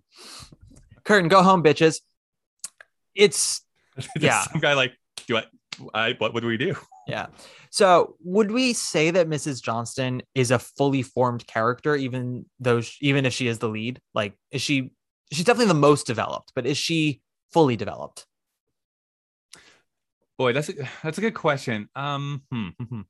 [1.06, 2.02] Curtain, go home, bitches.
[3.20, 3.62] It's
[4.20, 4.44] Yeah.
[4.44, 4.94] Some guy like,
[5.28, 5.44] do I,
[5.94, 6.76] I what would we do?
[7.08, 7.28] yeah.
[7.70, 9.62] So would we say that Mrs.
[9.62, 14.00] Johnstone is a fully formed character, even though sh- even if she is the lead?
[14.14, 14.92] Like, is she
[15.32, 17.22] she's definitely the most developed, but is she
[17.52, 18.26] fully developed?
[20.38, 20.74] Boy, that's a,
[21.04, 21.90] that's a good question.
[21.96, 23.02] Um, hmm, hmm, hmm.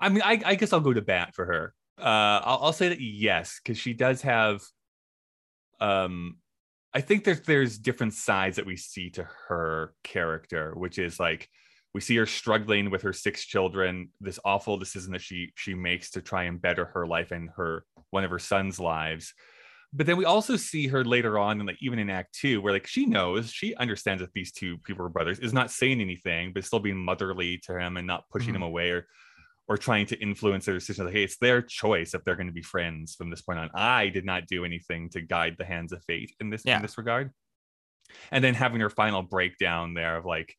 [0.00, 1.74] I mean, I, I guess I'll go to bat for her.
[2.00, 4.62] Uh, I'll, I'll say that yes, because she does have.
[5.80, 6.38] Um,
[6.94, 11.48] I think there's there's different sides that we see to her character, which is like
[11.94, 16.10] we see her struggling with her six children, this awful decision that she she makes
[16.12, 19.32] to try and better her life and her one of her sons' lives.
[19.94, 22.72] But then we also see her later on, and like even in Act Two, where
[22.72, 26.52] like she knows, she understands that these two people are brothers, is not saying anything,
[26.54, 28.66] but still being motherly to him and not pushing him mm.
[28.66, 29.06] away or
[29.72, 31.06] or trying to influence their decision.
[31.06, 33.70] Like, hey, it's their choice if they're going to be friends from this point on.
[33.74, 36.76] I did not do anything to guide the hands of fate in this Yeah.
[36.76, 37.30] in this regard.
[38.30, 40.54] And then having her final breakdown there of like,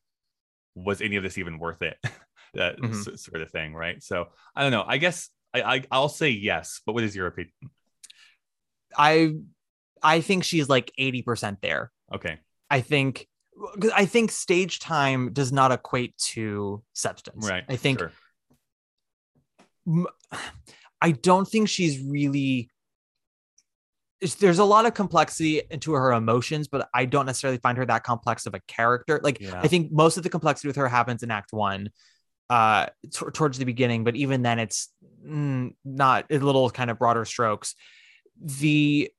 [0.74, 1.96] was any of this even worth it?
[2.54, 2.90] that Mhm.
[3.14, 4.02] s- sort of thing, right?
[4.02, 4.26] So
[4.56, 4.84] I don't know.
[4.84, 7.52] I guess I, I I'll say yes, but what is your opinion?
[8.98, 9.34] I
[10.02, 11.92] I think she's like 80% there.
[12.12, 12.38] Okay.
[12.68, 13.28] I think
[13.94, 17.48] I think stage time does not equate to substance.
[17.48, 17.62] Right.
[17.68, 18.10] I think sure.
[21.00, 22.70] I don't think she's really.
[24.38, 28.04] There's a lot of complexity into her emotions, but I don't necessarily find her that
[28.04, 29.20] complex of a character.
[29.22, 29.60] Like Yeah.
[29.62, 31.90] I think most of the complexity with her happens in Act One,
[32.48, 34.02] uh, t- towards the beginning.
[34.04, 34.88] But even then, it's
[35.26, 37.74] mm, not a little kind of broader strokes.
[38.40, 39.10] The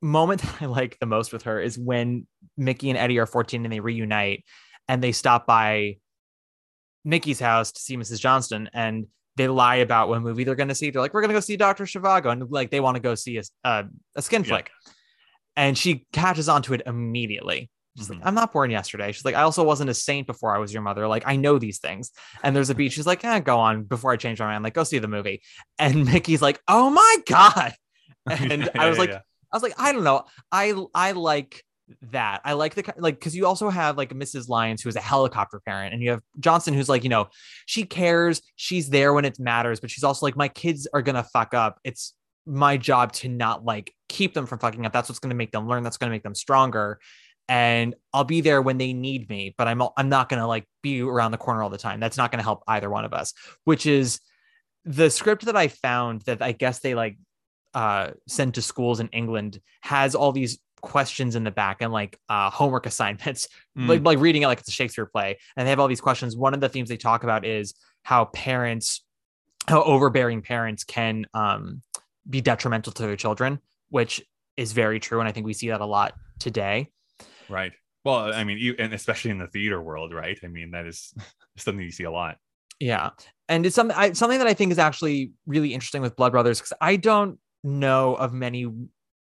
[0.00, 2.26] moment that I like the most with her is when
[2.56, 4.44] Mickey and Eddie are 14 and they reunite,
[4.88, 5.98] and they stop by
[7.04, 8.20] Mickey's house to see Mrs.
[8.20, 9.06] Johnstone and
[9.38, 10.90] they lie about what movie they're going to see.
[10.90, 11.84] They're like, we're going to go see Dr.
[11.84, 12.30] Zhivago.
[12.30, 13.84] And like, they want to go see a, a,
[14.16, 14.48] a skin Yeah.
[14.48, 14.70] flick.
[15.56, 17.70] And she catches onto it immediately.
[17.96, 18.26] She's like, Mhm.
[18.26, 19.10] I'm not born yesterday.
[19.12, 21.08] She's like, I also wasn't a saint before I was your mother.
[21.08, 22.12] Like, I know these things.
[22.44, 22.92] And there's a beach.
[22.92, 24.62] She's like, eh, go on before I change my mind.
[24.62, 25.42] Like, go see the movie.
[25.78, 27.74] And Mickey's like, oh my God.
[28.30, 29.10] And Yeah, I was yeah, like.
[29.50, 30.24] I was like, I don't know.
[30.52, 31.64] I I like
[32.10, 32.40] that.
[32.44, 34.48] I like the like because you also have like Mrs.
[34.48, 37.28] Lyons who is a helicopter parent, and you have Johnstone who's like, you know,
[37.66, 41.24] she cares, she's there when it matters, but she's also like, my kids are gonna
[41.24, 41.78] fuck up.
[41.84, 42.14] It's
[42.46, 44.92] my job to not like keep them from fucking up.
[44.92, 45.82] That's what's gonna make them learn.
[45.82, 46.98] That's gonna make them stronger.
[47.48, 51.02] And I'll be there when they need me, but I'm I'm not gonna like be
[51.02, 52.00] around the corner all the time.
[52.00, 53.32] That's not gonna help either one of us.
[53.64, 54.20] Which is
[54.84, 57.18] the script that I found that I guess they like
[57.74, 62.18] uh sent to schools in England has all these questions in the back and like
[62.28, 63.88] uh homework assignments Mm.
[63.88, 66.36] like like reading it like it's a Shakespeare play and they have all these questions
[66.36, 69.04] one of the themes they talk about is how parents
[69.68, 71.82] how overbearing parents can um
[72.28, 73.60] be detrimental to their children
[73.90, 74.20] which
[74.56, 76.88] is very true and I think we see that a lot today
[77.48, 77.72] Right.
[78.04, 80.38] Well, I mean, you and especially in the theater world, right?
[80.42, 81.12] I mean, that is
[81.56, 82.36] something you see a lot.
[82.78, 83.10] Yeah,
[83.48, 86.58] and it's something I, something that I think is actually really interesting with Blood Brothers
[86.58, 88.66] because I don't know of many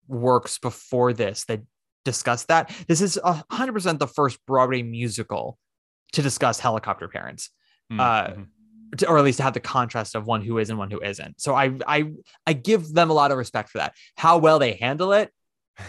[0.07, 1.61] works before this that
[2.05, 2.71] discuss that.
[2.87, 3.19] This is
[3.51, 5.57] hundred percent the first Broadway musical
[6.13, 7.49] to discuss helicopter parents,
[7.91, 8.47] Mm, Uh, mhm.
[8.97, 11.01] to, or at least to have the contrast of one who is and one who
[11.01, 11.39] isn't.
[11.41, 12.11] So I I
[12.45, 13.93] I give them a lot of respect for that.
[14.15, 15.31] How well they handle it,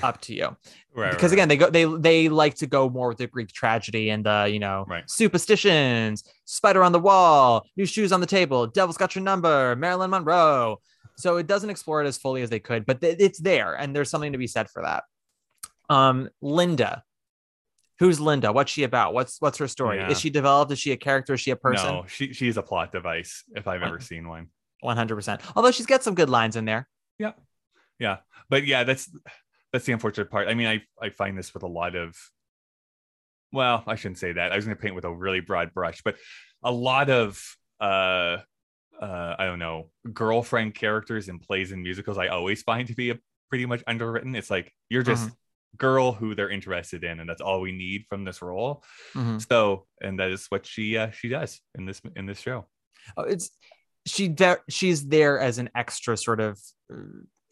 [0.03, 0.57] up to you
[0.95, 3.49] Right, because right, again they go they they like to go more with the greek
[3.53, 5.09] tragedy and the you know Right.
[5.11, 10.11] superstitions spider on the wall new shoes on the table devil's got your number marilyn
[10.11, 10.81] monroe
[11.19, 13.95] so it doesn't explore it as fully as they could but th- it's there and
[13.95, 15.05] there's something to be said for that
[15.91, 17.03] um linda
[17.99, 20.11] who's linda what's she about what's what's her story Yeah.
[20.11, 22.63] is she developed is she a character is she a person No, she she's a
[22.63, 24.49] plot device if I've ever seen one.
[24.85, 26.89] 100% although she's got some good lines in there
[27.19, 27.33] Yeah.
[27.99, 28.19] Yeah.
[28.49, 29.11] But yeah, that's
[29.73, 30.49] that's the unfortunate part.
[30.49, 32.17] I mean, I I find this with a lot of
[33.53, 34.53] well, I shouldn't say that.
[34.53, 36.17] I was going to paint with a really broad brush, but
[36.63, 37.43] a lot of
[37.81, 38.39] uh
[39.01, 43.11] uh I don't know, girlfriend characters in plays and musicals I always find to be
[43.11, 43.19] a
[43.49, 44.35] pretty much underwritten.
[44.35, 45.31] It's like you're just
[45.77, 48.83] girl who they're interested in and that's all we need from this role.
[49.15, 49.47] Mhm.
[49.49, 52.67] So, and that is what she uh, she does in this in this show.
[53.17, 53.51] Oh, it's
[54.07, 56.59] she there she's there as an extra sort of
[56.93, 56.97] uh,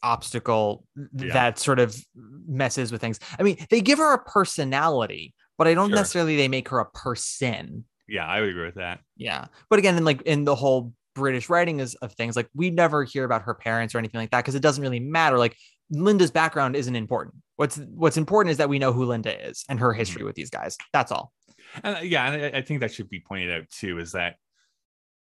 [0.02, 1.32] obstacle Yeah.
[1.32, 5.72] that sort of messes with things i mean they give her a personality but I
[5.74, 5.96] don't Sure.
[5.96, 7.86] necessarily they make her a person.
[8.06, 9.00] Yeah, I would agree with that.
[9.16, 9.46] Yeah.
[9.70, 13.02] But again, in like in the whole British writing is of things like we never
[13.02, 15.38] hear about her parents or anything like that because it doesn't really matter.
[15.38, 15.56] Like
[15.90, 17.36] Linda's background isn't important.
[17.56, 20.50] What's what's important is that we know who Linda is and her history with these
[20.50, 20.76] guys.
[20.92, 21.32] That's all.
[21.82, 23.98] And uh, yeah, and I, I think that should be pointed out too.
[23.98, 24.36] Is that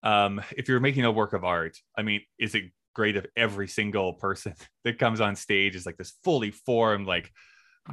[0.01, 2.65] um, if you're making a work of art, I mean, is it
[2.95, 7.31] great if every single person that comes on stage is like this fully formed like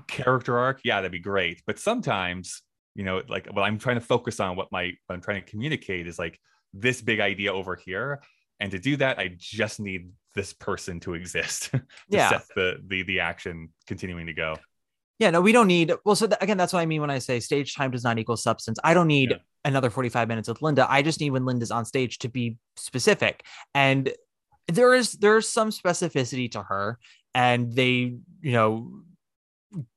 [0.08, 0.80] character arc?
[0.84, 1.62] Yeah, that'd be great.
[1.66, 2.62] But sometimes,
[2.94, 5.50] you know, like what I'm trying to focus on, what my what I'm trying to
[5.50, 6.40] communicate is like
[6.72, 8.22] this big idea over here,
[8.58, 12.28] and to do that, I just need this person to exist to Yeah.
[12.30, 14.56] set the the the action continuing to go.
[15.18, 15.92] Yeah, no, we don't need.
[16.04, 18.18] Well, so th- again, that's what I mean when I say stage time does not
[18.18, 18.78] equal substance.
[18.82, 19.36] I don't need Yeah.
[19.66, 20.86] another 45 minutes with Linda.
[20.90, 23.44] I just need when Linda's on stage to be specific.
[23.74, 24.12] And
[24.68, 26.98] there is there's some specificity to her,
[27.34, 29.02] and they, you know,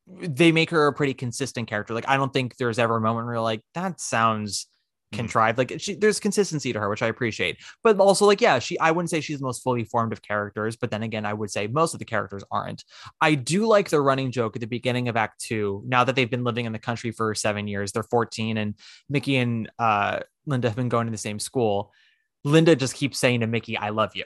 [0.07, 1.93] they make her a pretty consistent character.
[1.93, 4.67] Like I don't think there's ever a moment where you're like, that sounds.
[5.13, 5.57] Contrived.
[5.57, 7.57] Like she, there's consistency to her, which I appreciate.
[7.83, 10.75] But also, like, yeah, she I wouldn't say she's the most fully formed of characters,
[10.75, 12.83] but then again, I would say most of the characters aren't.
[13.21, 15.83] I do like the running joke at the beginning of Act Two.
[15.85, 18.75] Now that they've been living in the country for seven years, they're 14, and
[19.09, 21.91] Mickey and uh, Linda have been going to the same school.
[22.43, 24.25] Linda just keeps saying to Mickey, "I love you,"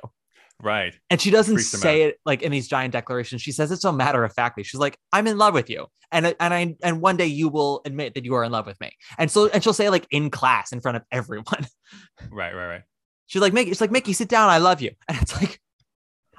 [0.62, 0.96] Right.
[1.10, 3.42] and she doesn't Freaks say it like in these giant declarations.
[3.42, 4.64] She says it so matter of factly.
[4.64, 7.82] She's like, "I'm in love with you," and and I and one day you will
[7.86, 8.92] admit that you are in love with me.
[9.20, 11.68] And so and she'll say it like in class in front of everyone.
[12.32, 12.54] Right.
[12.56, 12.68] Right.
[12.68, 12.82] Right.
[13.28, 14.50] She's like, Mickey, it's like Mickey, sit down.
[14.50, 15.60] I love you, and it's like,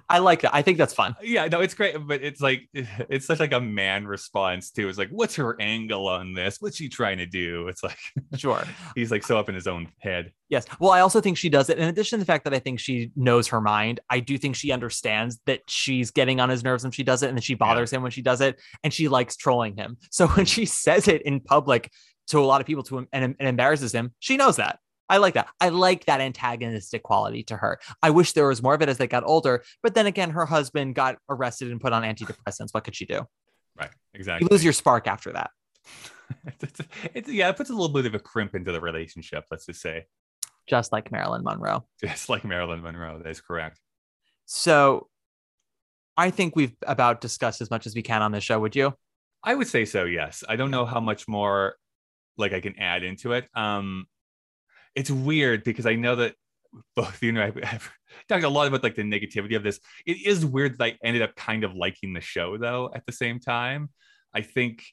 [0.08, 0.54] I like that.
[0.54, 1.14] I think that's fun.
[1.22, 4.98] yeah no it's great but it's like it's such like a man response too it's
[4.98, 7.98] like what's her angle on this what's she trying to do it's like
[8.36, 8.62] Sure.
[8.94, 10.64] he's like so up in his own head Yes.
[10.80, 11.78] Well, I also think she does it.
[11.78, 14.56] In addition to the fact that I think she knows her mind, I do think
[14.56, 17.52] she understands that she's getting on his nerves when she does it and that she
[17.52, 18.58] bothers him when she does it.
[18.82, 19.98] And she likes trolling him.
[20.10, 21.92] So when she says it in public
[22.28, 24.78] to a lot of people to him and, and embarrasses him, she knows that.
[25.08, 25.48] I like that.
[25.60, 27.78] I like that antagonistic quality to her.
[28.02, 29.64] I wish there was more of it as they got older.
[29.82, 32.68] But then again, her husband got arrested and put on antidepressants.
[32.72, 33.22] What could she do?
[33.78, 35.50] right You exactly lose your spark after that.
[36.60, 36.80] it's,
[37.14, 39.80] it's- yeah it puts a little bit of a crimp into the relationship let's just
[39.80, 40.04] say
[40.68, 41.86] Just like Marilyn Monroe.
[42.04, 43.80] just like marilyn monroe that is correct
[44.44, 45.08] So
[46.16, 48.58] I think we've about discussed as much as we can on this show.
[48.60, 48.92] Would you?
[49.44, 51.76] i would say so yes i don't know how much more
[52.36, 54.04] like i can add into it um
[54.98, 56.34] it's weird because i know that
[56.94, 57.90] both you and I've, I've
[58.28, 59.80] talked a lot about like the negativity of this.
[60.04, 63.12] It is weird that i ended up kind of liking the show though at the
[63.12, 63.88] same time.
[64.34, 64.84] I think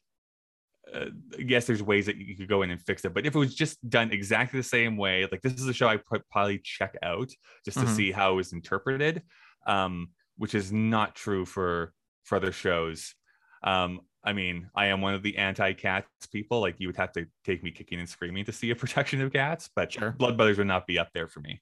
[0.93, 1.07] uh,
[1.37, 3.55] yes there's ways that you could go in and fix it but if it was
[3.55, 6.95] just done exactly the same way like this is a show i would probably check
[7.01, 7.29] out
[7.65, 7.95] just to Mhm.
[7.95, 9.23] see how it was interpreted
[9.65, 11.91] um which is not true for
[12.23, 13.15] for other shows.
[13.63, 16.59] Um I mean, I am one of the anti-cats people.
[16.59, 19.31] Like you would have to take me kicking and screaming to see a protection of
[19.31, 20.11] cats, but Sure.
[20.11, 21.61] Blood Brothers would not be up there for me.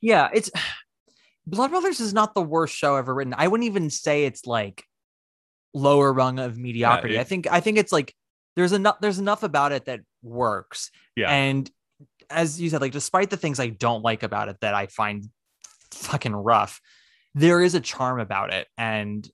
[0.00, 0.50] Yeah, it's
[1.46, 3.34] Blood Brothers is not the worst show ever written.
[3.36, 4.84] I wouldn't even say it's like
[5.74, 7.16] lower rung of mediocrity.
[7.18, 8.14] I it- think I think it's like
[8.56, 10.90] there's enough there's enough about it that works.
[11.16, 11.30] Yeah.
[11.30, 11.70] And
[12.28, 15.24] as you said, like despite the things I don't like about it that I find
[15.92, 16.80] fucking rough,
[17.34, 18.66] there is a charm about it.
[18.76, 19.26] And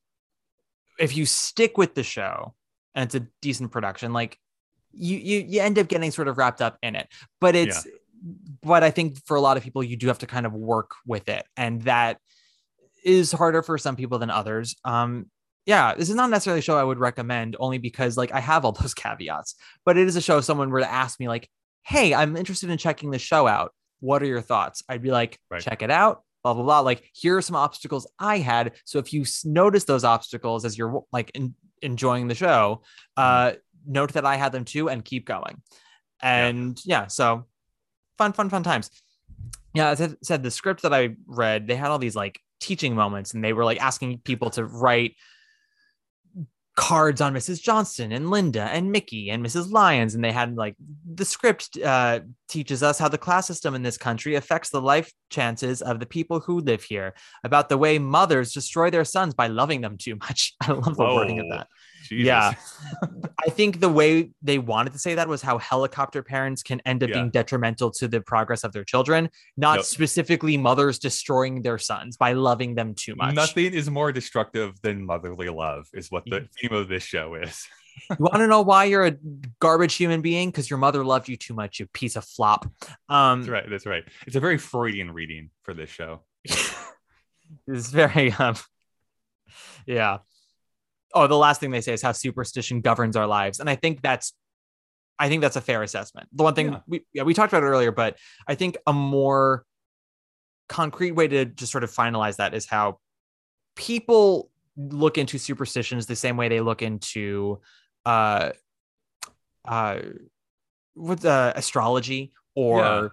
[0.98, 2.54] if you stick with the show
[2.94, 4.38] and it's a decent production, like
[4.92, 7.08] you you you end up getting sort of wrapped up in it.
[7.40, 7.86] But it's
[8.62, 10.92] but I think for a lot of people, you do have to kind of work
[11.06, 11.44] with it.
[11.56, 12.18] And that
[13.04, 14.76] is harder for some people than others.
[14.84, 15.26] Um,
[15.66, 18.64] yeah, this is not necessarily a show I would recommend only because like I have
[18.64, 21.48] all those caveats, but it is a show if someone were to ask me like,
[21.82, 23.74] Hey, I'm interested in checking the show out.
[24.00, 24.82] What are your thoughts?
[24.88, 25.62] I'd be like, Right.
[25.62, 26.80] check it out, blah, blah, blah.
[26.80, 28.72] Like, here are some obstacles I had.
[28.84, 32.82] So if you s- notice those obstacles as you're like in, enjoying the show,
[33.16, 33.52] uh,
[33.86, 35.62] note that I had them too and keep going.
[36.22, 37.46] And yeah, so
[38.18, 38.90] fun, fun, fun times.
[39.74, 42.94] Yeah, as I said, the script that I read, they had all these like teaching
[42.94, 45.16] moments and they were like asking people to write
[46.76, 47.62] cards on Mrs.
[47.62, 49.70] Johnstone and Linda and Mickey and Mrs.
[49.70, 50.14] Lyons.
[50.14, 50.74] And they had like
[51.04, 55.12] the script uh, teaches us how the class system in this country affects the life
[55.30, 57.14] chances of the people who live here,
[57.44, 60.54] about the way mothers destroy their sons by loving them too much.
[60.60, 61.68] I love the wording of that.
[62.08, 62.26] Jesus.
[62.26, 62.52] Yeah.
[63.46, 67.02] I think the way they wanted to say that was how helicopter parents can end
[67.02, 67.16] up Yeah.
[67.16, 69.84] being detrimental to the progress of their children, not Nope.
[69.84, 73.34] specifically mothers destroying their sons by loving them too much.
[73.34, 76.30] Nothing is more destructive than motherly love, is what Mm.
[76.30, 77.66] the theme of this show is.
[78.10, 79.16] You want to know why you're a
[79.60, 80.50] garbage human being?
[80.50, 82.66] Because your mother loved you too much, you piece of flop.
[83.08, 83.70] Um, That's right.
[83.70, 84.02] That's right.
[84.26, 86.22] It's a very Freudian reading for this show.
[87.68, 88.56] it's very um
[89.86, 90.18] yeah
[91.14, 94.02] oh the last thing they say is how superstition governs our lives and i think
[94.02, 94.32] that's
[95.16, 96.28] I think that's a fair assessment.
[96.32, 96.80] The one thing Yeah.
[96.88, 98.18] we yeah, we talked about it earlier, but
[98.48, 99.64] I think a more
[100.68, 102.98] concrete way to just sort of finalize that is how
[103.76, 107.60] people look into superstitions the same way they look into
[108.04, 108.50] uh
[109.64, 110.00] uh
[110.94, 113.08] what uh, astrology or Yeah.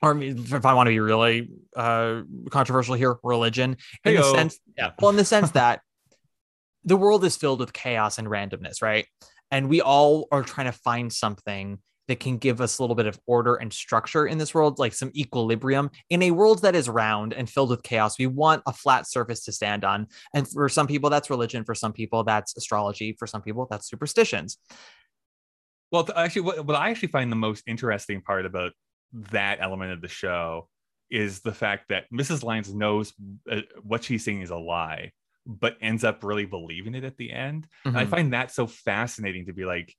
[0.00, 3.76] or if I want to be really uh controversial here, religion
[4.06, 4.92] in the sense Yeah.
[4.98, 5.82] well in the sense that
[6.84, 9.06] the world is filled with chaos and randomness, right?
[9.50, 11.78] And we all are trying to find something
[12.08, 14.94] that can give us a little bit of order and structure in this world, like
[14.94, 15.90] some equilibrium.
[16.08, 19.44] In a world that is round and filled with chaos, we want a flat surface
[19.44, 20.06] to stand on.
[20.34, 21.64] And for some people, that's religion.
[21.64, 23.14] For some people, that's astrology.
[23.18, 24.56] For some people, that's superstitions.
[25.92, 28.72] Well, actually, what, what I actually find the most interesting part about
[29.32, 30.68] that element of the show
[31.10, 32.42] is the fact that Mrs.
[32.42, 33.12] Lyons knows
[33.50, 35.12] uh, what she's seeing is a lie,
[35.48, 37.66] but ends up really believing it at the end.
[37.84, 39.96] And I find that so fascinating to be like,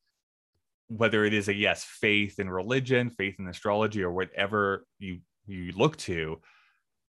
[0.87, 5.71] whether it is a yes, faith in religion, faith in astrology, or whatever you you
[5.71, 6.39] look to,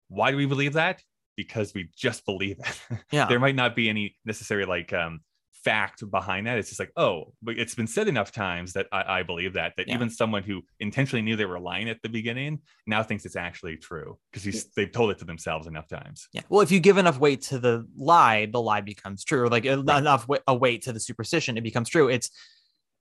[0.08, 1.04] why do we believe that?
[1.36, 2.82] Because we just believe it.
[3.12, 3.26] Yeah.
[3.26, 5.20] there might not be any necessary like um
[5.64, 6.58] fact behind that.
[6.58, 9.74] It's just like, oh, but it's been said enough times that I, I believe that
[9.78, 9.96] that Yeah.
[9.96, 13.78] even someone who intentionally knew they were lying at the beginning now thinks it's actually
[13.78, 16.28] true because they've told it to themselves enough times.
[16.34, 16.42] Yeah.
[16.50, 19.44] Well, if you give enough weight to the lie, the lie becomes true.
[19.44, 22.08] Or like uh, enough wa- a weight to the superstition, it becomes true.
[22.10, 22.30] It's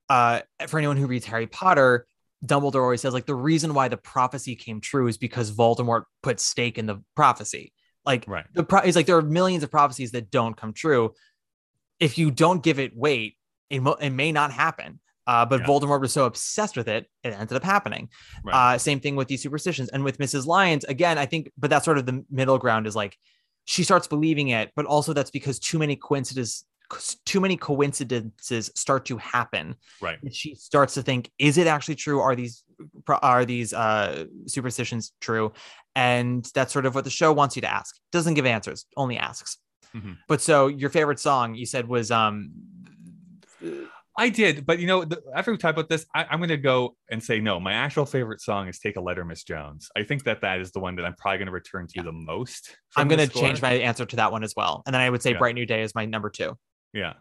[0.08, 2.06] uh for anyone who reads Harry Potter,
[2.44, 6.40] Dumbledore always says like the reason why the prophecy came true is because Voldemort put
[6.40, 7.72] stake in the prophecy.
[8.06, 8.46] Like Right.
[8.54, 11.12] the pro- it's like there are millions of prophecies that don't come true.
[12.00, 13.36] If you don't give it weight,
[13.70, 15.00] it, mo- it may not happen.
[15.26, 15.66] Uh, but Yeah.
[15.66, 18.08] Voldemort was so obsessed with it, it ended up happening.
[18.42, 18.74] Right.
[18.74, 19.90] Uh, same thing with these superstitions.
[19.90, 20.46] And with Mrs.
[20.46, 23.16] Lyons, again, I think, but that's sort of the middle ground is like
[23.66, 26.64] she starts believing it, but also that's because too many coincidences,
[27.26, 29.74] too many coincidences start to happen.
[30.00, 30.16] right.
[30.22, 32.20] And she starts to think, is it actually true?
[32.20, 32.64] Are these
[33.08, 35.52] are these uh, superstitions true?
[35.94, 37.96] And that's sort of what the show wants you to ask.
[38.12, 39.58] Doesn't give answers, only asks.
[39.94, 40.18] Mhm.
[40.28, 42.52] But so your favorite song you said was um
[44.20, 46.56] I did, but you know, the, after we talk about this, I, I'm going to
[46.56, 47.60] go and say no.
[47.60, 50.72] My actual favorite song is "Take a Letter, Miss Jones." I think that that is
[50.72, 52.76] the one that I'm probably going to return to the most.
[52.96, 54.82] I'm going to change my answer to that one as well.
[54.86, 55.38] And then I would say Yeah.
[55.38, 56.58] Bright New Day is my number two.
[56.92, 57.14] Yeah.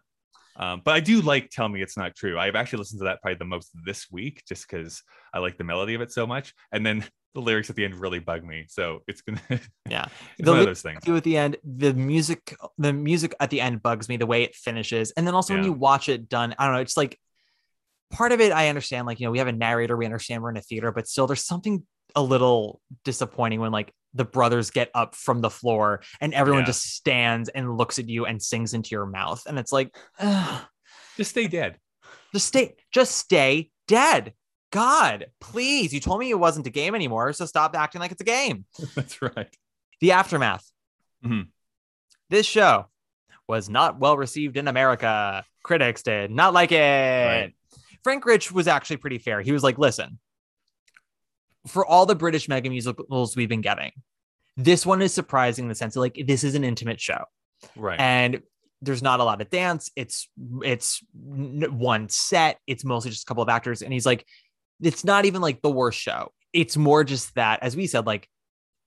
[0.55, 2.39] Um, but I do like Tell Me It's Not True.
[2.39, 5.63] I've actually listened to that probably the most this week just because I like the
[5.63, 6.55] melody of it so much.
[6.71, 7.05] And then
[7.37, 8.65] the lyrics at the end really bug me.
[8.67, 9.39] So it's gonna
[9.87, 10.05] Yeah.
[10.39, 11.07] it's The one of those things.
[11.07, 14.55] at the end the music the music at the end bugs me the way it
[14.55, 17.19] finishes and then also when you watch it done i don't know it's like
[18.09, 20.49] part of it i understand like you know we have a narrator we understand we're
[20.49, 21.85] in a theater but still there's something
[22.15, 26.67] a little disappointing when like the brothers get up from the floor and everyone Yeah.
[26.67, 30.65] just stands and looks at you and sings into your mouth and it's like ugh,
[31.17, 31.77] Just stay dead.
[32.33, 34.33] just stay just stay dead
[34.71, 38.21] god please you told me it wasn't a game anymore so stop acting like it's
[38.21, 38.65] a game
[38.95, 39.47] That's right.
[40.01, 40.69] the aftermath.
[41.25, 41.47] Mhm.
[42.29, 42.87] This show
[43.47, 45.45] was not well received in America.
[45.63, 47.53] Critics did not like it.
[48.03, 49.41] Frank Rich was actually pretty fair.
[49.41, 50.19] He was like, listen,
[51.67, 53.91] for all the British mega musicals we've been getting,
[54.57, 57.23] this one is surprising in the sense of like this is an intimate show
[57.75, 57.99] Right.
[57.99, 58.41] and
[58.81, 59.89] there's not a lot of dance.
[59.95, 60.29] It's
[60.61, 62.59] it's one set.
[62.67, 64.25] It's mostly just a couple of actors, and he's like,
[64.81, 66.31] it's not even like the worst show.
[66.53, 68.27] It's more just that, as we said, like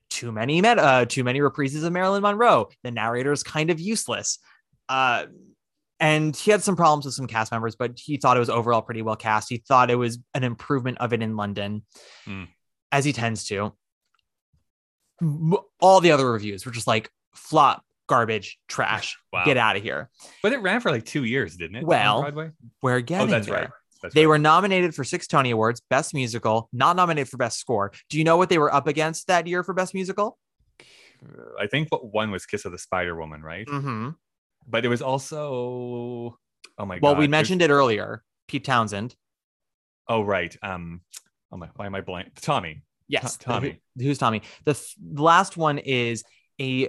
[0.08, 2.68] too many met uh, too many reprises of Marilyn Monroe.
[2.82, 4.38] The narrator is kind of useless.
[4.88, 5.26] Uh,
[6.00, 8.82] and he had some problems with some cast members, but he thought it was overall
[8.82, 9.48] pretty well cast.
[9.50, 11.82] He thought it was an improvement of it in London,
[12.24, 12.44] Hmm.
[12.90, 13.72] as he tends to.
[15.80, 19.18] All the other reviews were just like flop, garbage, trash.
[19.32, 19.44] Wow.
[19.44, 20.08] Get out of here.
[20.42, 21.84] But it ran for like two years, didn't it?
[21.84, 22.22] Well.
[22.82, 23.54] We're Oh, getting that's there.
[23.56, 23.70] right.
[24.02, 24.30] That's They right.
[24.30, 27.92] were nominated for six Tony Awards, Best Musical, not nominated for Best Score.
[28.08, 30.38] Do you know what they were up against that year for Best Musical?
[31.60, 33.66] I think what one was Kiss of the Spider Woman, right?
[33.66, 34.10] Mm-hmm.
[34.66, 36.38] But it was also
[36.78, 37.02] oh my god.
[37.02, 38.22] Well, we there's- mentioned it earlier.
[38.48, 39.14] Pete Townshend.
[40.08, 40.56] Oh right.
[40.62, 41.02] Um
[41.52, 42.40] oh my why am I blank?
[42.40, 42.82] Tommy.
[43.06, 43.80] Yes, To- Tommy.
[43.98, 44.42] Who- who's Tommy?
[44.64, 46.24] The, th- the last one is
[46.60, 46.88] a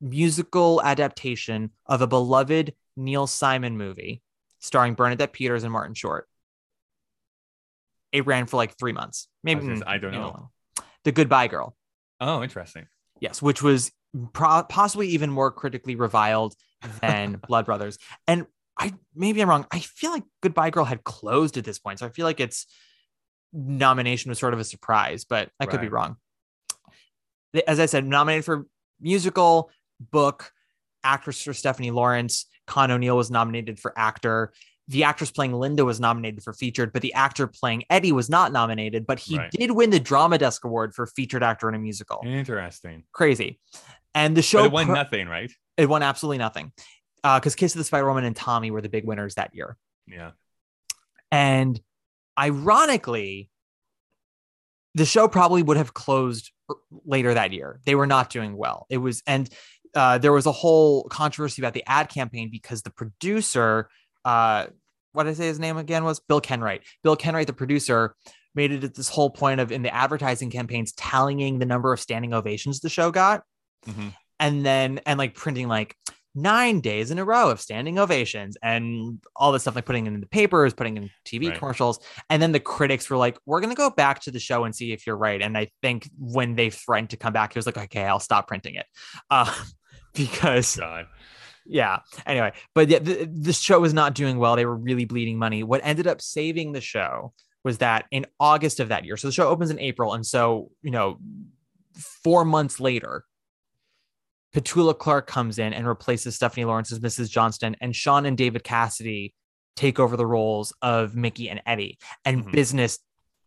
[0.00, 4.22] musical adaptation of a beloved Neil Simon movie
[4.60, 6.28] starring Bernadette Peters and Martin Short.
[8.12, 9.28] It ran for like three months.
[9.42, 10.50] Maybe I was I don't know.
[11.04, 11.76] The Goodbye Girl.
[12.20, 12.86] Oh, interesting.
[13.20, 13.92] Yes, which was
[14.32, 16.54] pro- possibly even more critically reviled
[17.00, 17.98] than Blood Brothers.
[18.26, 18.46] And
[18.78, 19.66] I maybe I'm wrong.
[19.70, 22.66] I feel like Goodbye Girl had closed at this point, so I feel like its
[23.52, 26.16] nomination was sort of a surprise, but I could be wrong.
[27.66, 28.66] As I said, nominated for
[29.00, 30.52] musical, book,
[31.02, 32.46] actress for Stephanie Lawrence.
[32.70, 34.52] Con O'Neill was nominated for actor.
[34.88, 38.50] the actress playing Linda was nominated for featured, but the actor playing Eddie was not
[38.50, 39.48] nominated, but he Right.
[39.52, 42.20] did win the Drama Desk Award for featured actor in a musical.
[42.24, 43.04] Interesting.
[43.12, 43.60] Crazy.
[44.16, 45.52] And the show But it won pro- nothing, right?
[45.76, 46.72] it won absolutely nothing.
[47.22, 49.76] Because Kiss of the Spider Woman and Tommy were the big winners that year.
[50.08, 50.32] Yeah.
[51.30, 51.80] And
[52.36, 53.48] ironically,
[54.96, 56.74] the show probably would have closed er-
[57.04, 57.80] later that year.
[57.84, 58.86] They were not doing well.
[58.90, 59.48] It was, and
[59.94, 63.88] uh, there was a whole controversy about the ad campaign because the producer,
[64.24, 64.66] uh,
[65.12, 66.80] what did I say his name again was Bill Kenwright.
[67.02, 68.14] Bill Kenwright, the producer,
[68.54, 72.00] made it at this whole point of in the advertising campaigns tallying the number of
[72.00, 73.44] standing ovations the show got
[73.88, 74.12] Mhm.
[74.40, 75.96] and then and like printing like
[76.34, 80.12] nine days in a row of standing ovations and all this stuff like putting it
[80.12, 81.58] in the papers putting in tv Right.
[81.58, 81.98] commercials
[82.28, 84.74] and then the critics were like we're going to go back to the show and
[84.74, 87.66] see if you're right and i think when they threatened to come back he was
[87.66, 88.86] like okay i'll stop printing it
[89.30, 89.52] uh,
[90.14, 91.06] because God.
[91.66, 95.38] yeah anyway but yeah the, the show was not doing well they were really bleeding
[95.38, 97.32] money what ended up saving the show
[97.64, 100.70] was that in august of that year so the show opens in april and so
[100.82, 101.18] you know
[102.24, 103.24] four months later
[104.54, 108.64] petula clark comes in and replaces stephanie lawrence as mrs johnstone and shaun and david
[108.64, 109.34] cassidy
[109.76, 112.52] take over the roles of mickey and eddie and Mhm.
[112.52, 112.98] business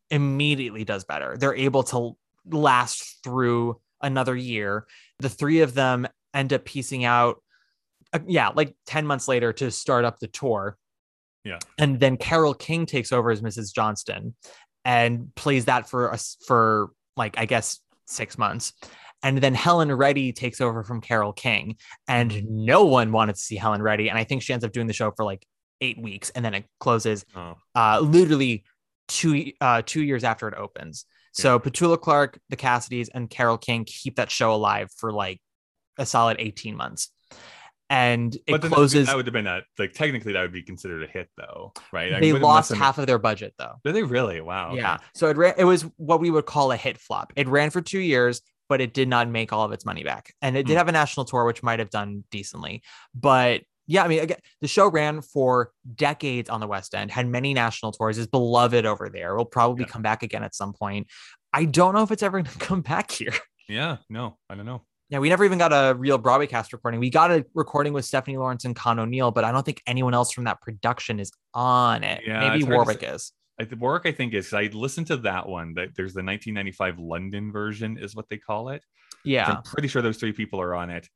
[0.09, 2.15] immediately does better they're able to
[2.49, 4.85] last through another year
[5.19, 7.41] the three of them end up piecing out
[8.13, 10.77] uh, yeah, like 10 months later to start up the tour.
[11.43, 11.59] Yeah.
[11.77, 13.73] And then Carole King takes over as Mrs.
[13.73, 14.35] Johnstone
[14.85, 18.73] and plays that for us for like, I guess, six months.
[19.23, 21.77] And then Helen Reddy takes over from Carole King.
[22.07, 24.09] And no one wanted to see Helen Reddy.
[24.09, 25.45] And I think she ends up doing the show for like
[25.81, 27.55] eight weeks and then it closes Oh.
[27.75, 28.63] uh, literally
[29.07, 31.05] two uh, two years after it opens.
[31.33, 35.41] So Petula Clark, the Cassidys, and Carole King keep that show alive for like
[35.97, 37.09] a solid 18 months.
[37.89, 39.07] And it But closes.
[39.07, 42.13] That would have been a like technically that would be considered a hit though, right?
[42.13, 43.73] I they mean, lost half of their budget though.
[43.83, 44.41] Did they really?
[44.41, 44.69] Wow.
[44.71, 44.77] okay.
[44.77, 44.97] Yeah.
[45.13, 47.33] So it ran, it was what we would call a hit flop.
[47.35, 50.33] It ran for two years, but it did not make all of its money back.
[50.41, 50.77] And it did Hmm.
[50.77, 52.81] have a national tour, which might have done decently.
[53.13, 57.27] But yeah, I mean, again, the show ran for decades on the West End, had
[57.27, 59.35] many national tours, is beloved over there.
[59.35, 59.89] Will probably Yeah.
[59.91, 61.07] come back again at some point.
[61.51, 63.33] I don't know if it's ever going to come back here.
[63.69, 63.97] Yeah.
[64.09, 64.83] No, I don't know.
[65.13, 66.99] Yeah, we never even got a real Broadway cast recording.
[66.99, 70.15] We got a recording with Stephanie Lawrence and Con O'Neill, but I don't think anyone
[70.15, 72.23] else from that production is on it.
[72.25, 73.31] Yeah, Maybe to Warwick is.
[73.61, 74.51] I, work I think is.
[74.55, 75.75] I listened to that one.
[75.75, 78.83] That there's the 1995 London version, is what they call it.
[79.23, 79.51] Yeah.
[79.51, 81.07] I'm pretty sure those three people are on it.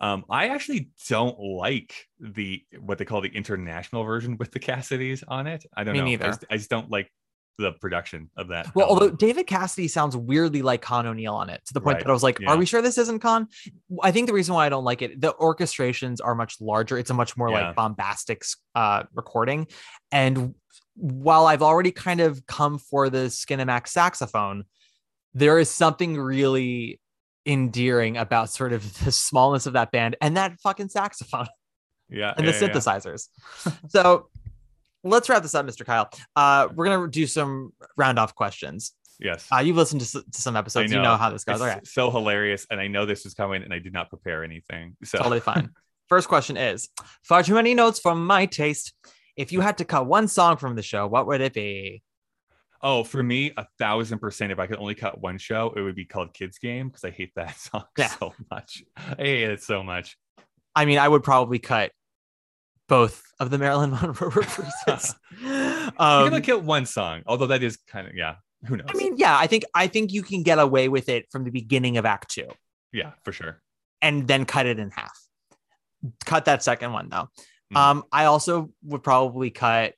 [0.00, 5.22] Um, I actually don't like the what they call the international version with the Cassidys
[5.28, 5.64] on it.
[5.76, 6.06] I don't Me know.
[6.06, 6.24] neither.
[6.24, 7.08] I just, I just don't like
[7.58, 8.74] the production of that.
[8.74, 9.02] Well, album.
[9.02, 12.10] although David Cassidy sounds weirdly like Con O'Neill on it, to the point Right, that
[12.10, 12.50] I was like, yeah.
[12.50, 13.48] "Are we sure this isn't Con?"
[14.02, 16.98] I think the reason why I don't like it, the orchestrations are much larger.
[16.98, 17.68] It's a much more Yeah.
[17.68, 18.44] like bombastic
[18.74, 19.66] uh, recording,
[20.10, 20.54] and
[20.96, 24.64] while I've already kind of come for the Skinamax saxophone,
[25.32, 27.00] there is something really
[27.46, 31.46] endearing about sort of the smallness of that band and that fucking saxophone
[32.08, 33.28] yeah, and yeah, the synthesizers.
[33.88, 34.28] so
[35.04, 35.84] let's wrap this up, Mr.
[35.84, 36.08] Kyle.
[36.34, 38.92] Uh, we're gonna do some round off questions.
[39.20, 39.46] Yes.
[39.54, 40.92] Uh, you've listened to, to some episodes.
[40.92, 41.60] You know how this goes.
[41.60, 44.42] It's Okay, so hilarious, and I know this was coming, and I did not prepare
[44.42, 44.96] anything.
[45.04, 45.70] So totally fine.
[46.08, 46.88] First question is
[47.22, 48.92] far too many notes for my taste.
[49.36, 52.02] If you had to cut one song from the show, what would it be?
[52.82, 54.52] Oh, for me, a thousand percent.
[54.52, 57.10] If I could only cut one show, it would be called Kids Game because I
[57.10, 58.08] hate that song Yeah.
[58.08, 58.82] so much.
[58.96, 60.18] I hate it so much.
[60.74, 61.92] I mean, I would probably cut
[62.88, 65.14] both of the Marilyn Monroe reprises.
[65.42, 65.92] you um,
[66.24, 68.36] can only kill one song, although that is kind of yeah.
[68.66, 68.86] Who knows?
[68.88, 71.50] I mean, yeah, I think I think you can get away with it from the
[71.50, 72.48] beginning of Act Two.
[72.92, 73.60] yeah, for sure.
[74.00, 75.18] and then cut it in half.
[76.24, 77.28] Cut that second one though.
[77.72, 77.76] Mhm.
[77.76, 79.94] Um, I also would probably cut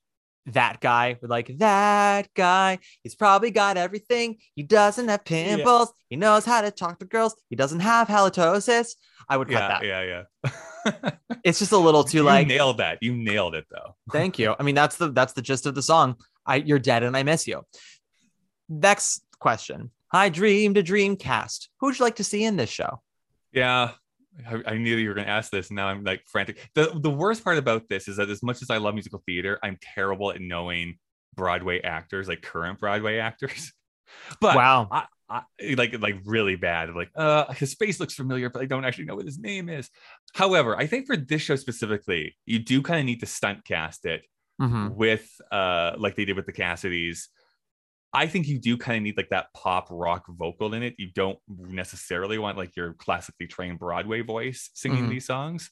[0.46, 2.78] that guy with like that guy.
[3.02, 4.36] He's probably got everything.
[4.54, 5.92] He doesn't have pimples.
[6.08, 7.34] He knows how to talk to girls.
[7.50, 8.94] He doesn't have halitosis.
[9.28, 10.08] I would cut Yeah, that.
[10.44, 11.10] yeah, yeah.
[11.44, 12.46] It's just a little too you like.
[12.46, 12.98] nailed that.
[13.02, 13.96] You nailed it though.
[14.12, 14.54] Thank you.
[14.58, 16.16] I mean, that's the that's the gist of the song.
[16.46, 17.64] I you're dead and I miss you.
[18.68, 19.90] Next question.
[20.12, 21.68] I dreamed a dream cast.
[21.80, 23.02] Who would you like to see in this show?
[23.52, 23.92] Yeah.
[24.66, 25.70] I, knew you were going to ask this.
[25.70, 26.70] And now I'm like frantic.
[26.74, 29.58] The, the worst part about this is that as much as I love musical theater,
[29.62, 30.98] I'm terrible at knowing
[31.34, 33.72] Broadway actors, like current Broadway actors.
[34.40, 34.88] But wow.
[34.92, 35.42] I, I
[35.76, 36.94] like like really bad.
[36.94, 39.90] Like, uh, his face looks familiar, but I don't actually know what his name is.
[40.32, 44.06] However, I think for this show specifically, you do kind of need to stunt cast
[44.06, 44.22] it
[44.62, 44.94] Mhm.
[44.94, 47.26] with uh like they did with the Cassidys.
[48.16, 50.94] I think you do kind of need like that pop rock vocal in it.
[50.98, 55.10] You don't necessarily want like your classically trained Broadway voice singing Mhm.
[55.10, 55.70] these songs.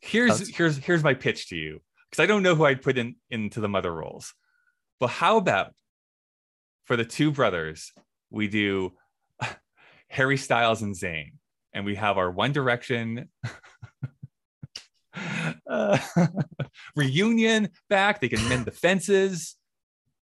[0.00, 1.82] Here's That's- here's here's my pitch to you.
[2.10, 4.32] because I don't know who I'd put in into the mother roles.
[5.00, 5.74] But how about
[6.86, 7.92] for the two brothers,
[8.30, 8.96] we do
[10.08, 11.32] Harry Styles and Zayn,
[11.74, 13.28] and we have our One Direction
[15.66, 15.98] uh,
[16.96, 18.20] reunion back.
[18.20, 19.56] They can mend the fences.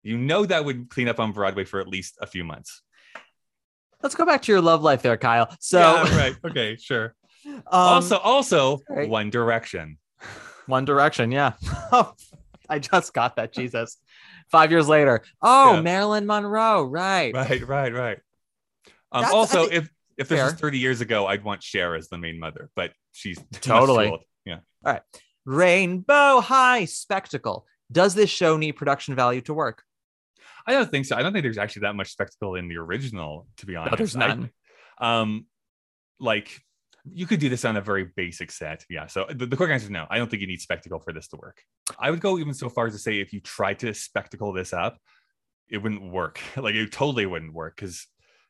[0.03, 2.81] You know that would clean up on Broadway for at least a few months.
[4.01, 5.53] Let's go back to your love life there, Kyle.
[5.59, 6.35] So Yeah, right.
[6.45, 7.15] Okay, sure.
[7.45, 9.09] um, also, also right.
[9.09, 9.97] One Direction.
[10.67, 11.53] One Direction, yeah.
[12.69, 13.51] I just got that.
[13.51, 13.97] Jesus.
[14.51, 15.23] Five years later.
[15.41, 15.81] Oh, Yeah.
[15.81, 16.83] Marilyn Monroe.
[16.83, 17.33] Right.
[17.33, 18.19] Right, right, right.
[19.11, 22.17] Um, also, think- if if this was 30 years ago, I'd want Cher as the
[22.17, 24.09] main mother, but she's Totally.
[24.09, 24.23] old.
[24.45, 24.59] Yeah.
[24.85, 25.01] All right.
[25.45, 27.65] Rainbow High Spectacle.
[27.89, 29.83] Does this show need production value to work?
[30.69, 31.15] I don't think so.
[31.15, 34.15] I don't think there's actually that much spectacle in the original, to be honest.
[34.15, 34.49] No, there's
[35.01, 35.47] I- um,
[36.19, 36.61] like
[37.11, 38.85] you could do this on a very basic set.
[38.87, 39.07] Yeah.
[39.07, 40.05] So the, the quick answer is no.
[40.11, 41.63] I don't think you need spectacle for this to work.
[41.99, 44.71] I would go even so far as to say if you tried to spectacle this
[44.71, 44.97] up,
[45.69, 46.39] it wouldn't work.
[46.55, 48.05] like it totally wouldn't work because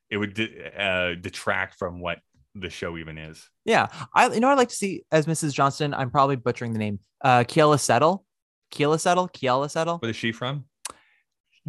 [0.10, 2.20] it would de- uh, detract from what
[2.56, 3.48] the show even is.
[3.64, 3.88] Yeah.
[4.14, 5.54] I you know I'd like to see as Mrs.
[5.54, 5.94] Johnstone.
[5.94, 7.00] I'm probably butchering the name.
[7.24, 8.26] Uh Keala Settle.
[8.74, 9.30] Keala Settle.
[9.30, 10.00] Keala Settle.
[10.00, 10.66] Where is she from?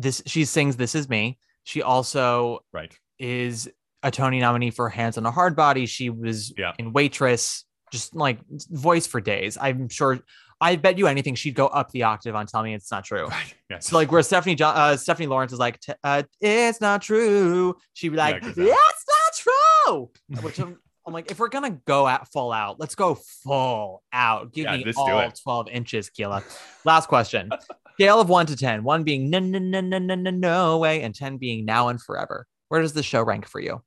[0.00, 1.38] This she sings This Is Me.
[1.64, 2.92] She also Right.
[3.18, 3.68] is
[4.02, 5.86] a Tony nominee for Hands on a Hard Body.
[5.86, 6.72] She was Yeah.
[6.78, 8.38] in Waitress, just like
[8.70, 9.58] voice for days.
[9.60, 10.20] I'm sure.
[10.62, 13.26] I bet you anything she'd go up the octave on Tell Me It's Not True.
[13.26, 13.54] Right.
[13.70, 13.78] Yeah.
[13.78, 17.76] So like where Stephanie jo- uh, Stephanie Lawrence is like, "T- uh, it's not true.
[17.94, 18.64] She'd be like, exactly.
[18.66, 19.04] it's
[19.46, 19.54] not
[19.86, 20.10] true.
[20.42, 24.52] Which I'm, I'm like, if we're gonna go at full out, let's go full out.
[24.52, 26.42] Give Yeah, me all 12 inches, Keala.
[26.84, 27.50] Last question.
[28.00, 31.02] Scale of one to 10, one being no, no, no, no, no, no, no way,
[31.02, 32.46] and 10 being now and forever.
[32.68, 33.82] Where does the show rank for you?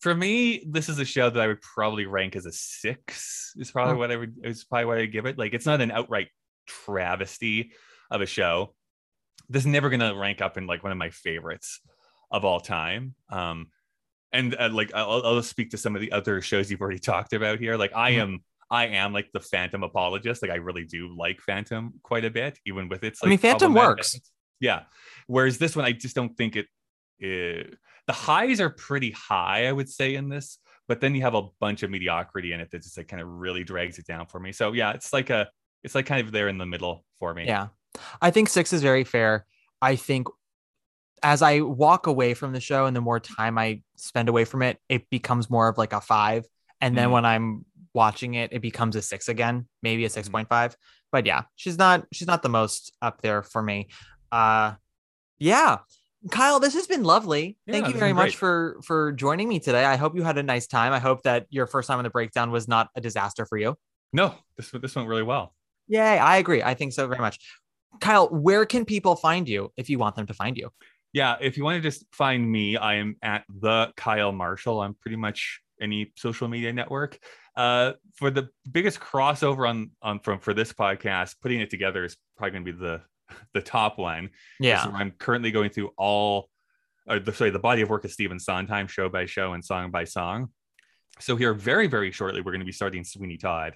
[0.00, 3.52] For me, this is a show that I would probably rank as a six.
[3.56, 3.98] Is probably Oh.
[3.98, 4.34] what I would.
[4.42, 5.38] Is probably what I give it.
[5.38, 6.26] Like it's not an outright
[6.66, 7.70] travesty
[8.10, 8.74] of a show.
[9.48, 11.80] This is never gonna rank up in like one of my favorites
[12.32, 13.14] of all time.
[13.30, 13.68] Um,
[14.32, 17.32] and uh, like I'll, I'll speak to some of the other shows you've already talked
[17.32, 17.76] about here.
[17.76, 18.18] Like I Mhm.
[18.22, 20.42] am, I am like the Phantom apologist.
[20.42, 23.20] Like I really do like Phantom quite a bit, even with its.
[23.22, 24.18] I mean, Phantom works.
[24.60, 24.82] Yeah.
[25.26, 26.66] Whereas this one, I just don't think it.
[27.22, 27.62] eh,
[28.06, 31.42] the highs are pretty high, I would say, in this, but then you have a
[31.60, 34.38] bunch of mediocrity in it that just like kind of really drags it down for
[34.40, 34.52] me.
[34.52, 35.48] So yeah, it's like a,
[35.82, 37.46] it's like kind of there in the middle for me.
[37.46, 37.68] Yeah.
[38.22, 39.46] I think six is very fair.
[39.82, 40.28] I think
[41.22, 44.62] as I walk away from the show and the more time I spend away from
[44.62, 46.44] it, it becomes more of like a five.
[46.80, 47.12] And then Mhm.
[47.12, 47.64] when I'm
[47.96, 50.36] watching it, it becomes a six again, maybe a Mm-hmm.
[50.36, 50.76] 6.5.
[51.10, 53.88] But yeah, she's not she's not the most up there for me.
[54.30, 54.74] Uh
[55.38, 55.78] yeah.
[56.30, 57.56] Kyle, this has been lovely.
[57.66, 59.84] Yeah, Thank you very much for for joining me today.
[59.84, 60.92] I hope you had a nice time.
[60.92, 63.76] I hope that your first time on the breakdown was not a disaster for you.
[64.12, 65.54] No, this this went really well.
[65.88, 66.62] Yay, I agree.
[66.62, 67.38] I think so very much.
[68.00, 70.70] Kyle, where can people find you if you want them to find you?
[71.12, 74.94] Yeah, if you want to just find me, I am at the Kyle Marshall on
[75.00, 77.18] pretty much any social media network.
[77.56, 82.16] Uh, for the biggest crossover on on from for this podcast, putting it together is
[82.36, 83.00] probably going to be the
[83.54, 84.30] the top one.
[84.60, 84.84] Yeah.
[84.84, 86.48] So I'm currently going through all,
[87.08, 89.90] or the, sorry, the body of work of Stephen Sondheim, show by show and song
[89.90, 90.50] by song.
[91.20, 93.74] So here, very very shortly, we're going to be starting Sweeney Todd.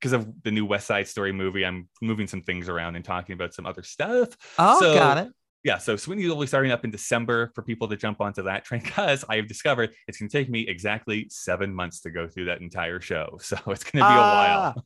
[0.00, 3.32] Because of the new West Side Story movie, I'm moving some things around and talking
[3.32, 4.28] about some other stuff.
[4.58, 5.28] Oh, So- got it.
[5.64, 8.64] Yeah, so Sweeney will be starting up in December for people to jump onto that
[8.64, 12.28] train because I have discovered it's going to take me exactly seven months to go
[12.28, 13.38] through that entire show.
[13.42, 14.84] So it's going to be a while.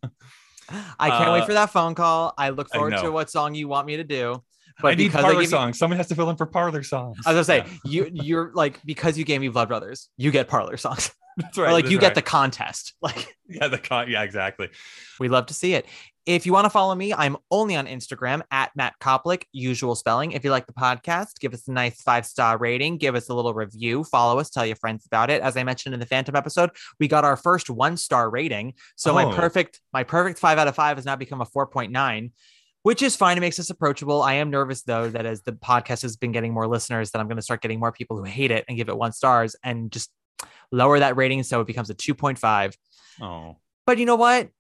[0.99, 2.33] I can't wait Uh, for that phone call.
[2.39, 4.43] I look I forward to what song you want me to do.
[4.81, 5.79] But I need because I parlor give you, songs.
[5.79, 7.19] Someone has to fill in for parlor songs.
[7.27, 10.31] I was gonna say Yeah, you you're like because you gave me Blood Brothers, you
[10.31, 11.11] get parlor songs.
[11.37, 12.95] that's or like that's you get the contest.
[13.03, 14.69] Like yeah the con- yeah exactly.
[15.19, 15.87] we love to see it.
[16.29, 20.33] If you want to follow me, I'm only on Instagram at Matt Koplik, usual spelling.
[20.33, 23.35] If you like the podcast, give us a nice five star rating, give us a
[23.35, 25.41] little review, follow us, tell your friends about it.
[25.41, 26.69] As I mentioned in the Phantom episode,
[27.01, 28.75] we got our first one star rating.
[28.95, 29.33] So my Oh.
[29.35, 32.31] perfect, my perfect five out of five has now become a 4.9,
[32.83, 33.39] which is fine.
[33.39, 34.21] It makes us approachable.
[34.21, 37.27] I am nervous though that as the podcast has been getting more listeners, that I'm
[37.29, 39.91] going to start getting more people who hate it and give it one stars and
[39.91, 40.11] just
[40.71, 42.75] lower that rating so it becomes a 2.5.
[43.23, 43.57] Oh,
[43.87, 44.51] But you know what?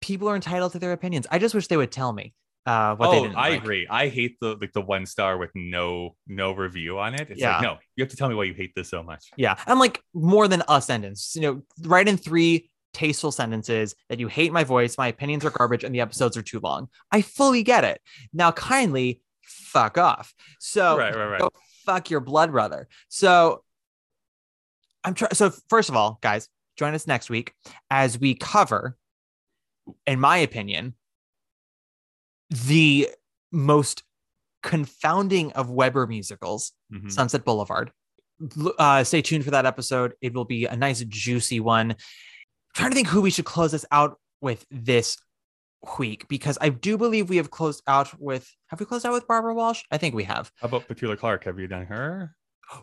[0.00, 1.26] People are entitled to their opinions.
[1.30, 2.34] I just wish they would tell me
[2.66, 3.62] uh, what they oh didn't I like.
[3.62, 3.86] agree.
[3.88, 7.28] I hate the like the one star with no no review on it.
[7.30, 7.54] It's Yeah.
[7.54, 9.30] like no, you have to tell me why you hate this so much.
[9.36, 11.32] Yeah, and like more than a sentence.
[11.34, 15.50] You know, write in three tasteful sentences that you hate my voice, my opinions are
[15.50, 16.88] garbage, and the episodes are too long.
[17.12, 18.00] I fully get it.
[18.32, 20.34] Now, kindly fuck off.
[20.58, 21.52] So right, right, right.
[21.86, 22.88] fuck your blood brother.
[23.08, 23.62] So
[25.04, 25.34] I'm trying.
[25.34, 27.52] So first of all, guys, join us next week
[27.90, 28.96] as we cover,
[30.06, 30.94] in my opinion,
[32.50, 33.08] the
[33.52, 34.02] most
[34.62, 37.10] confounding of Webber musicals, Mhm.
[37.12, 37.92] Sunset Boulevard.
[38.78, 40.14] Uh, stay tuned for that episode.
[40.20, 41.92] It will be a nice, juicy one.
[41.92, 41.96] I'm
[42.74, 45.16] trying to think who we should close this out with this
[45.98, 48.48] week because I do believe we have closed out with.
[48.68, 49.82] Have we closed out with Barbara Walsh?
[49.90, 50.52] I think we have.
[50.60, 51.44] How about Petula Clark?
[51.44, 52.34] Have you done her?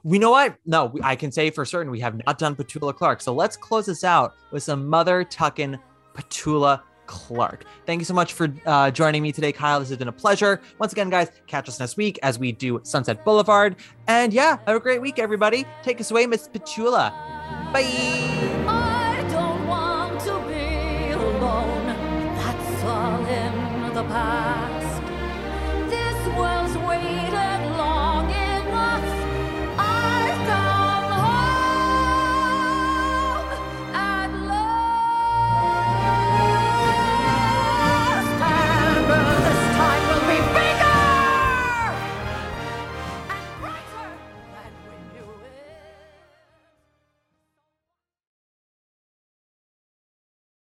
[0.03, 0.55] We know what?
[0.65, 3.21] No, I can say for certain we have not done Petula Clark.
[3.21, 5.79] So let's close this out with some Mother Tuckin
[6.15, 7.65] Petula Clark.
[7.85, 9.79] Thank you so much for uh, joining me today, Kyle.
[9.79, 10.61] This has been a pleasure.
[10.79, 13.75] Once again, guys, catch us next week as we do Sunset Boulevard.
[14.07, 15.65] And yeah, have a great week, everybody.
[15.83, 17.11] Take us away, Miss Petula.
[17.73, 18.85] Bye.
[24.07, 24.64] I